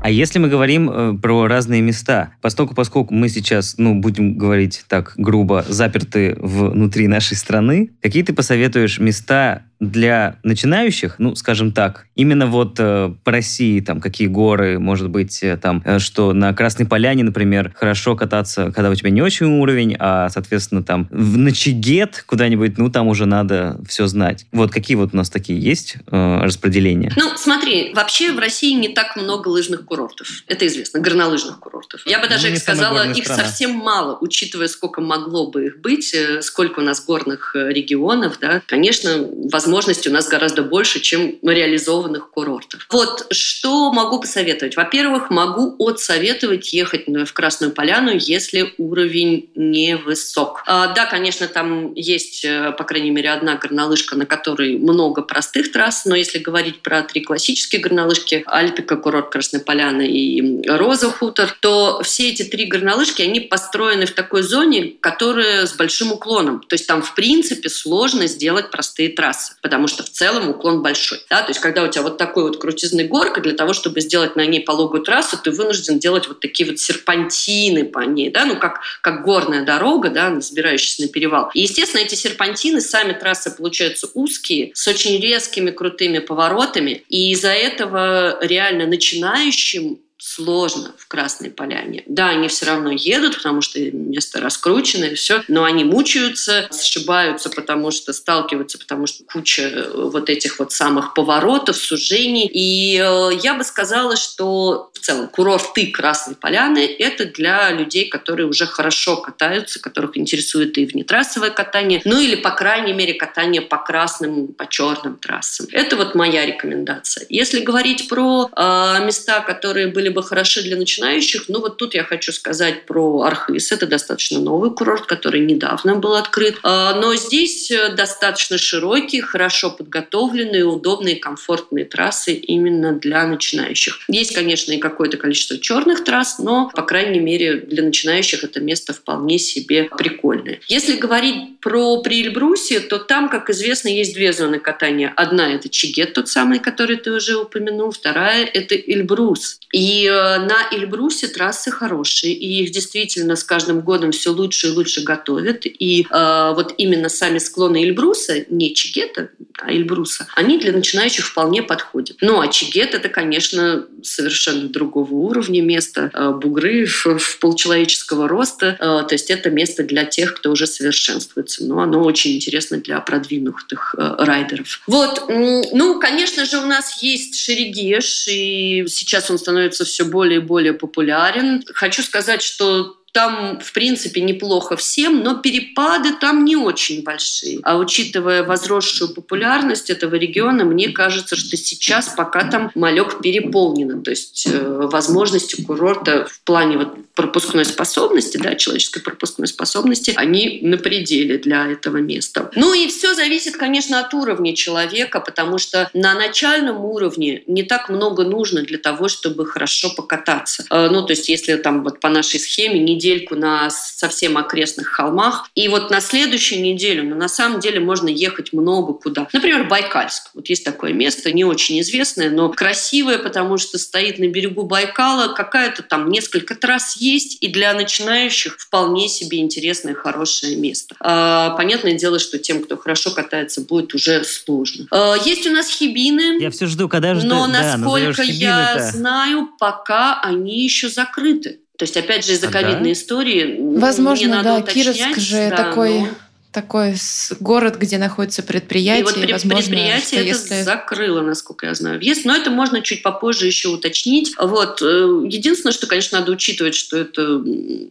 А 0.02 0.10
если 0.10 0.38
мы 0.38 0.48
говорим 0.48 0.90
э, 0.90 1.18
про 1.18 1.46
разные 1.46 1.80
места, 1.80 2.34
поскольку, 2.42 2.74
поскольку 2.74 3.14
мы 3.14 3.30
сейчас, 3.30 3.76
ну, 3.78 3.94
будем 3.94 4.36
говорить 4.36 4.84
так 4.86 5.14
грубо, 5.16 5.64
заперты 5.66 6.36
внутри 6.38 7.08
нашей 7.08 7.38
страны, 7.38 7.90
какие 8.02 8.22
ты 8.22 8.34
посоветуешь 8.34 8.98
места 8.98 9.64
для 9.80 10.36
начинающих, 10.42 11.14
ну, 11.18 11.34
скажем 11.34 11.72
так, 11.72 12.06
именно 12.14 12.46
вот 12.46 12.76
э, 12.78 13.12
по 13.24 13.32
России, 13.32 13.80
там, 13.80 14.00
какие 14.00 14.28
горы, 14.28 14.78
может 14.78 15.08
быть, 15.08 15.42
э, 15.42 15.56
там, 15.56 15.82
э, 15.86 15.98
что 15.98 16.34
на 16.34 16.52
Красной 16.52 16.84
Поляне, 16.84 17.24
например, 17.24 17.72
хорошо 17.74 18.14
кататься, 18.14 18.72
когда 18.72 18.90
у 18.90 18.94
тебя 18.94 19.08
не 19.08 19.22
очень 19.22 19.46
уровень, 19.46 19.96
а, 19.98 20.28
соответственно, 20.28 20.82
там, 20.82 21.08
в 21.10 21.38
Ночегет 21.38 22.22
куда-нибудь, 22.26 22.76
ну, 22.76 22.90
там 22.90 23.08
уже 23.08 23.24
надо 23.24 23.80
все 23.88 24.06
знать. 24.06 24.46
Вот 24.52 24.70
какие 24.70 24.96
вот 24.96 25.14
у 25.14 25.16
нас 25.16 25.30
такие 25.30 25.58
есть 25.58 25.96
э, 26.10 26.40
распределения? 26.42 27.10
Ну, 27.16 27.30
смотри, 27.36 27.92
вообще 27.94 28.32
в 28.32 28.38
России 28.38 28.72
не 28.74 28.90
так 28.90 29.16
много 29.16 29.48
лыжных 29.48 29.86
курортов. 29.86 30.28
Это 30.46 30.66
известно, 30.66 31.00
горнолыжных 31.00 31.58
курортов. 31.58 32.02
Я 32.04 32.20
бы 32.20 32.28
даже 32.28 32.50
ну, 32.50 32.56
сказала, 32.56 33.10
их 33.10 33.24
страна. 33.24 33.44
совсем 33.44 33.70
мало, 33.72 34.18
учитывая, 34.20 34.68
сколько 34.68 35.00
могло 35.00 35.50
бы 35.50 35.68
их 35.68 35.80
быть, 35.80 36.12
э, 36.12 36.42
сколько 36.42 36.80
у 36.80 36.82
нас 36.82 37.02
горных 37.02 37.56
э, 37.56 37.72
регионов, 37.72 38.36
да. 38.40 38.60
Конечно, 38.66 39.26
возможно, 39.50 39.69
возможностей 39.70 40.10
у 40.10 40.12
нас 40.12 40.26
гораздо 40.26 40.62
больше, 40.62 40.98
чем 40.98 41.36
реализованных 41.42 42.30
курортов. 42.30 42.86
Вот 42.90 43.26
что 43.30 43.92
могу 43.92 44.20
посоветовать? 44.20 44.76
Во-первых, 44.76 45.30
могу 45.30 45.76
отсоветовать 45.78 46.72
ехать 46.72 47.06
в 47.06 47.32
Красную 47.32 47.72
Поляну, 47.72 48.10
если 48.12 48.74
уровень 48.78 49.48
невысок. 49.54 50.64
А, 50.66 50.88
да, 50.88 51.06
конечно, 51.06 51.46
там 51.46 51.94
есть, 51.94 52.44
э, 52.44 52.72
по 52.76 52.82
крайней 52.82 53.12
мере, 53.12 53.30
одна 53.30 53.54
горнолыжка, 53.54 54.16
на 54.16 54.26
которой 54.26 54.76
много 54.76 55.22
простых 55.22 55.70
трасс, 55.70 56.04
но 56.04 56.16
если 56.16 56.38
говорить 56.38 56.82
про 56.82 57.02
три 57.02 57.20
классические 57.20 57.80
горнолыжки, 57.80 58.42
Альпика, 58.46 58.96
курорт 58.96 59.30
Красной 59.30 59.60
Поляны 59.60 60.08
и 60.08 60.68
Роза 60.68 61.10
Хутор, 61.10 61.56
то 61.60 62.02
все 62.02 62.30
эти 62.30 62.42
три 62.42 62.64
горнолыжки, 62.64 63.22
они 63.22 63.38
построены 63.38 64.06
в 64.06 64.12
такой 64.12 64.42
зоне, 64.42 64.94
которая 65.00 65.66
с 65.66 65.74
большим 65.74 66.12
уклоном. 66.12 66.60
То 66.60 66.74
есть 66.74 66.88
там, 66.88 67.02
в 67.02 67.14
принципе, 67.14 67.68
сложно 67.68 68.26
сделать 68.26 68.70
простые 68.72 69.10
трассы 69.10 69.54
потому 69.62 69.88
что 69.88 70.02
в 70.02 70.10
целом 70.10 70.48
уклон 70.50 70.82
большой. 70.82 71.20
Да? 71.28 71.42
То 71.42 71.50
есть 71.50 71.60
когда 71.60 71.82
у 71.82 71.88
тебя 71.88 72.02
вот 72.02 72.18
такой 72.18 72.44
вот 72.44 72.60
крутизный 72.60 73.04
горка, 73.04 73.40
для 73.40 73.54
того, 73.54 73.72
чтобы 73.72 74.00
сделать 74.00 74.36
на 74.36 74.46
ней 74.46 74.60
пологую 74.60 75.02
трассу, 75.02 75.36
ты 75.42 75.50
вынужден 75.50 75.98
делать 75.98 76.28
вот 76.28 76.40
такие 76.40 76.68
вот 76.68 76.78
серпантины 76.78 77.84
по 77.84 78.00
ней, 78.00 78.30
да? 78.30 78.44
ну 78.44 78.56
как, 78.56 78.80
как 79.02 79.24
горная 79.24 79.64
дорога, 79.64 80.10
да, 80.10 80.30
взбирающаяся 80.30 81.02
на 81.02 81.08
перевал. 81.08 81.50
И, 81.54 81.62
естественно, 81.62 82.00
эти 82.00 82.14
серпантины, 82.14 82.80
сами 82.80 83.12
трассы 83.12 83.50
получаются 83.50 84.08
узкие, 84.14 84.72
с 84.74 84.86
очень 84.88 85.20
резкими 85.20 85.70
крутыми 85.70 86.18
поворотами, 86.18 87.04
и 87.08 87.32
из-за 87.32 87.50
этого 87.50 88.38
реально 88.44 88.86
начинающим 88.86 90.00
сложно 90.20 90.92
в 90.98 91.08
Красной 91.08 91.50
Поляне. 91.50 92.04
Да, 92.06 92.28
они 92.28 92.48
все 92.48 92.66
равно 92.66 92.90
едут, 92.90 93.36
потому 93.36 93.62
что 93.62 93.80
место 93.80 94.40
раскручено 94.40 95.06
и 95.06 95.14
все, 95.14 95.42
но 95.48 95.64
они 95.64 95.82
мучаются, 95.82 96.68
сшибаются, 96.70 97.48
потому 97.48 97.90
что 97.90 98.12
сталкиваются, 98.12 98.78
потому 98.78 99.06
что 99.06 99.24
куча 99.24 99.62
э, 99.62 99.90
вот 99.94 100.28
этих 100.28 100.58
вот 100.58 100.72
самых 100.72 101.14
поворотов, 101.14 101.76
сужений. 101.76 102.48
И 102.52 102.98
э, 102.98 103.30
я 103.42 103.54
бы 103.54 103.64
сказала, 103.64 104.16
что 104.16 104.90
в 104.92 104.98
целом 104.98 105.28
курорты 105.28 105.86
Красной 105.86 106.34
Поляны– 106.34 106.84
это 106.98 107.24
для 107.24 107.70
людей, 107.70 108.08
которые 108.08 108.46
уже 108.46 108.66
хорошо 108.66 109.16
катаются, 109.16 109.80
которых 109.80 110.18
интересует 110.18 110.76
и 110.76 110.84
внетрассовое 110.84 111.50
катание, 111.50 112.02
ну 112.04 112.20
или, 112.20 112.34
по 112.34 112.50
крайней 112.50 112.92
мере, 112.92 113.14
катание 113.14 113.62
по 113.62 113.78
красным, 113.78 114.48
по 114.48 114.68
черным 114.68 115.16
трассам. 115.16 115.66
Это 115.72 115.96
вот 115.96 116.14
моя 116.14 116.44
рекомендация. 116.44 117.24
Если 117.30 117.60
говорить 117.60 118.08
про 118.08 118.50
э, 118.54 119.04
места, 119.06 119.40
которые 119.40 119.86
были 119.86 120.09
бы 120.10 120.22
хороши 120.22 120.62
для 120.62 120.76
начинающих, 120.76 121.44
ну 121.48 121.60
вот 121.60 121.76
тут 121.76 121.94
я 121.94 122.04
хочу 122.04 122.32
сказать 122.32 122.86
про 122.86 123.22
Архыз. 123.22 123.72
Это 123.72 123.86
достаточно 123.86 124.38
новый 124.38 124.70
курорт, 124.70 125.06
который 125.06 125.40
недавно 125.40 125.96
был 125.96 126.14
открыт. 126.14 126.58
А, 126.62 126.94
но 126.94 127.14
здесь 127.14 127.70
э, 127.70 127.94
достаточно 127.94 128.58
широкие, 128.58 129.22
хорошо 129.22 129.70
подготовленные, 129.70 130.64
удобные, 130.64 131.16
комфортные 131.16 131.84
трассы 131.84 132.34
именно 132.34 132.92
для 132.92 133.26
начинающих. 133.26 134.00
Есть, 134.08 134.34
конечно, 134.34 134.72
и 134.72 134.78
какое-то 134.78 135.16
количество 135.16 135.58
черных 135.58 136.04
трасс, 136.04 136.38
но, 136.38 136.70
по 136.74 136.82
крайней 136.82 137.20
мере, 137.20 137.56
для 137.56 137.82
начинающих 137.82 138.44
это 138.44 138.60
место 138.60 138.92
вполне 138.92 139.38
себе 139.38 139.84
прикольное. 139.84 140.60
Если 140.68 140.96
говорить 140.96 141.60
про 141.60 142.02
Приэльбрусе, 142.02 142.80
то 142.80 142.98
там, 142.98 143.28
как 143.28 143.50
известно, 143.50 143.88
есть 143.88 144.14
две 144.14 144.32
зоны 144.32 144.58
катания. 144.58 145.12
Одна– 145.16 145.52
это 145.54 145.68
Чигет, 145.68 146.14
тот 146.14 146.28
самый, 146.28 146.58
который 146.58 146.96
ты 146.96 147.12
уже 147.12 147.36
упомянул. 147.36 147.90
Вторая– 147.90 148.44
это 148.54 148.74
Эльбрус. 148.74 149.60
И 149.72 149.99
э, 150.06 150.38
на 150.38 150.68
Эльбрусе 150.72 151.28
трассы 151.28 151.70
хорошие, 151.70 152.32
и 152.32 152.62
их 152.62 152.70
действительно 152.70 153.36
с 153.36 153.44
каждым 153.44 153.80
годом 153.80 154.12
все 154.12 154.30
лучше 154.30 154.68
и 154.68 154.70
лучше 154.70 155.02
готовят. 155.02 155.62
И 155.64 156.06
э, 156.10 156.52
вот 156.54 156.74
именно 156.78 157.08
сами 157.08 157.38
склоны 157.38 157.84
Эльбруса, 157.84 158.44
не 158.48 158.74
Чигета, 158.74 159.30
а 159.58 159.72
Эльбруса, 159.72 160.26
они 160.34 160.58
для 160.58 160.72
начинающих 160.72 161.26
вполне 161.26 161.62
подходят. 161.62 162.16
Ну 162.20 162.40
а 162.40 162.48
Чигет 162.48 162.94
это, 162.94 163.08
конечно, 163.08 163.86
совершенно 164.02 164.68
другого 164.68 165.14
уровня 165.14 165.62
место, 165.62 166.10
э, 166.12 166.30
бугры 166.30 166.86
в, 166.86 167.38
полчеловеческого 167.38 168.28
роста, 168.28 168.76
э, 168.78 169.08
то 169.08 169.12
есть 169.12 169.30
это 169.30 169.50
место 169.50 169.82
для 169.82 170.04
тех, 170.04 170.34
кто 170.34 170.50
уже 170.50 170.66
совершенствуется. 170.66 171.64
Но 171.64 171.80
оно 171.80 172.02
очень 172.02 172.36
интересно 172.36 172.78
для 172.78 173.00
продвинутых 173.00 173.94
э, 173.96 174.14
райдеров. 174.18 174.80
Вот, 174.86 175.24
ну, 175.28 176.00
конечно 176.00 176.44
же, 176.44 176.58
у 176.58 176.66
нас 176.66 177.02
есть 177.02 177.36
Шерегеш, 177.36 178.28
и 178.28 178.84
сейчас 178.88 179.30
он 179.30 179.38
становится 179.38 179.84
все 179.84 180.04
более 180.04 180.40
и 180.40 180.42
более 180.42 180.72
популярен. 180.72 181.62
Хочу 181.74 182.02
сказать, 182.02 182.42
что 182.42 182.99
там, 183.12 183.58
в 183.60 183.72
принципе, 183.72 184.20
неплохо 184.20 184.76
всем, 184.76 185.22
но 185.22 185.36
перепады 185.36 186.12
там 186.20 186.44
не 186.44 186.56
очень 186.56 187.02
большие. 187.02 187.60
А 187.62 187.76
учитывая 187.76 188.44
возросшую 188.44 189.14
популярность 189.14 189.90
этого 189.90 190.14
региона, 190.14 190.64
мне 190.64 190.90
кажется, 190.90 191.36
что 191.36 191.56
сейчас 191.56 192.14
пока 192.16 192.44
там 192.44 192.70
малек 192.74 193.20
переполнено. 193.20 194.02
То 194.02 194.10
есть 194.10 194.46
э, 194.46 194.88
возможности 194.90 195.60
курорта 195.62 196.26
в 196.26 196.40
плане 196.42 196.78
вот 196.78 196.94
пропускной 197.14 197.64
способности, 197.64 198.36
да, 198.36 198.54
человеческой 198.54 199.02
пропускной 199.02 199.48
способности, 199.48 200.12
они 200.16 200.60
на 200.62 200.78
пределе 200.78 201.38
для 201.38 201.66
этого 201.66 201.98
места. 201.98 202.50
Ну 202.54 202.72
и 202.72 202.88
все 202.88 203.14
зависит, 203.14 203.56
конечно, 203.56 204.00
от 204.00 204.14
уровня 204.14 204.54
человека, 204.54 205.20
потому 205.20 205.58
что 205.58 205.90
на 205.94 206.14
начальном 206.14 206.84
уровне 206.84 207.42
не 207.46 207.64
так 207.64 207.88
много 207.88 208.24
нужно 208.24 208.62
для 208.62 208.78
того, 208.78 209.08
чтобы 209.08 209.46
хорошо 209.46 209.90
покататься. 209.90 210.64
Э, 210.70 210.88
ну, 210.90 211.04
то 211.04 211.12
есть 211.12 211.28
если 211.28 211.56
там 211.56 211.82
вот 211.82 211.98
по 211.98 212.08
нашей 212.08 212.38
схеме 212.38 212.78
не 212.78 212.99
недельку 213.00 213.34
на 213.34 213.70
совсем 213.70 214.36
окрестных 214.36 214.88
холмах. 214.88 215.48
И 215.54 215.68
вот 215.68 215.90
на 215.90 216.00
следующую 216.00 216.60
неделю, 216.60 217.04
ну, 217.04 217.16
на 217.16 217.28
самом 217.28 217.60
деле 217.60 217.80
можно 217.80 218.08
ехать 218.08 218.52
много 218.52 218.92
куда. 218.92 219.26
Например, 219.32 219.66
Байкальск. 219.66 220.30
Вот 220.34 220.48
есть 220.48 220.64
такое 220.64 220.92
место, 220.92 221.32
не 221.32 221.44
очень 221.44 221.80
известное, 221.80 222.30
но 222.30 222.50
красивое, 222.50 223.18
потому 223.18 223.56
что 223.56 223.78
стоит 223.78 224.18
на 224.18 224.28
берегу 224.28 224.64
Байкала. 224.64 225.32
Какая-то 225.32 225.82
там 225.82 226.10
несколько 226.10 226.54
трасс 226.54 226.96
есть, 226.98 227.38
и 227.40 227.48
для 227.48 227.72
начинающих 227.72 228.56
вполне 228.58 229.08
себе 229.08 229.38
интересное, 229.38 229.94
хорошее 229.94 230.56
место. 230.56 230.94
А, 231.00 231.50
понятное 231.56 231.94
дело, 231.94 232.18
что 232.18 232.38
тем, 232.38 232.62
кто 232.62 232.76
хорошо 232.76 233.10
катается, 233.10 233.62
будет 233.62 233.94
уже 233.94 234.24
сложно. 234.24 234.86
А, 234.90 235.16
есть 235.24 235.46
у 235.46 235.52
нас 235.52 235.68
хибины. 235.68 236.40
Я 236.40 236.50
все 236.50 236.66
жду, 236.66 236.88
когда 236.88 237.14
же 237.14 237.26
Но, 237.26 237.46
да, 237.46 237.76
насколько 237.78 238.22
я 238.22 238.90
знаю, 238.92 239.48
пока 239.58 240.20
они 240.20 240.62
еще 240.62 240.88
закрыты. 240.90 241.59
То 241.80 241.84
есть, 241.84 241.96
опять 241.96 242.26
же, 242.26 242.34
из-за 242.34 242.48
а, 242.48 242.50
ковидной 242.50 242.90
да? 242.90 242.92
истории... 242.92 243.56
Возможно, 243.58 244.42
да, 244.42 244.60
Кировск 244.60 245.18
же 245.18 245.48
да, 245.48 245.56
такой... 245.56 246.00
Но 246.00 246.08
такой 246.52 246.96
город, 247.38 247.76
где 247.76 247.96
находится 247.96 248.42
предприятие. 248.42 249.02
И 249.02 249.04
вот 249.04 249.14
при, 249.14 249.32
возможно, 249.32 249.58
предприятие 249.58 250.20
это 250.20 250.28
если... 250.28 250.62
закрыло, 250.62 251.20
насколько 251.22 251.66
я 251.66 251.74
знаю, 251.74 251.98
въезд. 251.98 252.24
Но 252.24 252.34
это 252.34 252.50
можно 252.50 252.82
чуть 252.82 253.02
попозже 253.02 253.46
еще 253.46 253.68
уточнить. 253.68 254.34
Вот. 254.36 254.82
Э, 254.82 255.22
единственное, 255.28 255.72
что, 255.72 255.86
конечно, 255.86 256.18
надо 256.18 256.32
учитывать, 256.32 256.74
что 256.74 256.96
это 256.98 257.42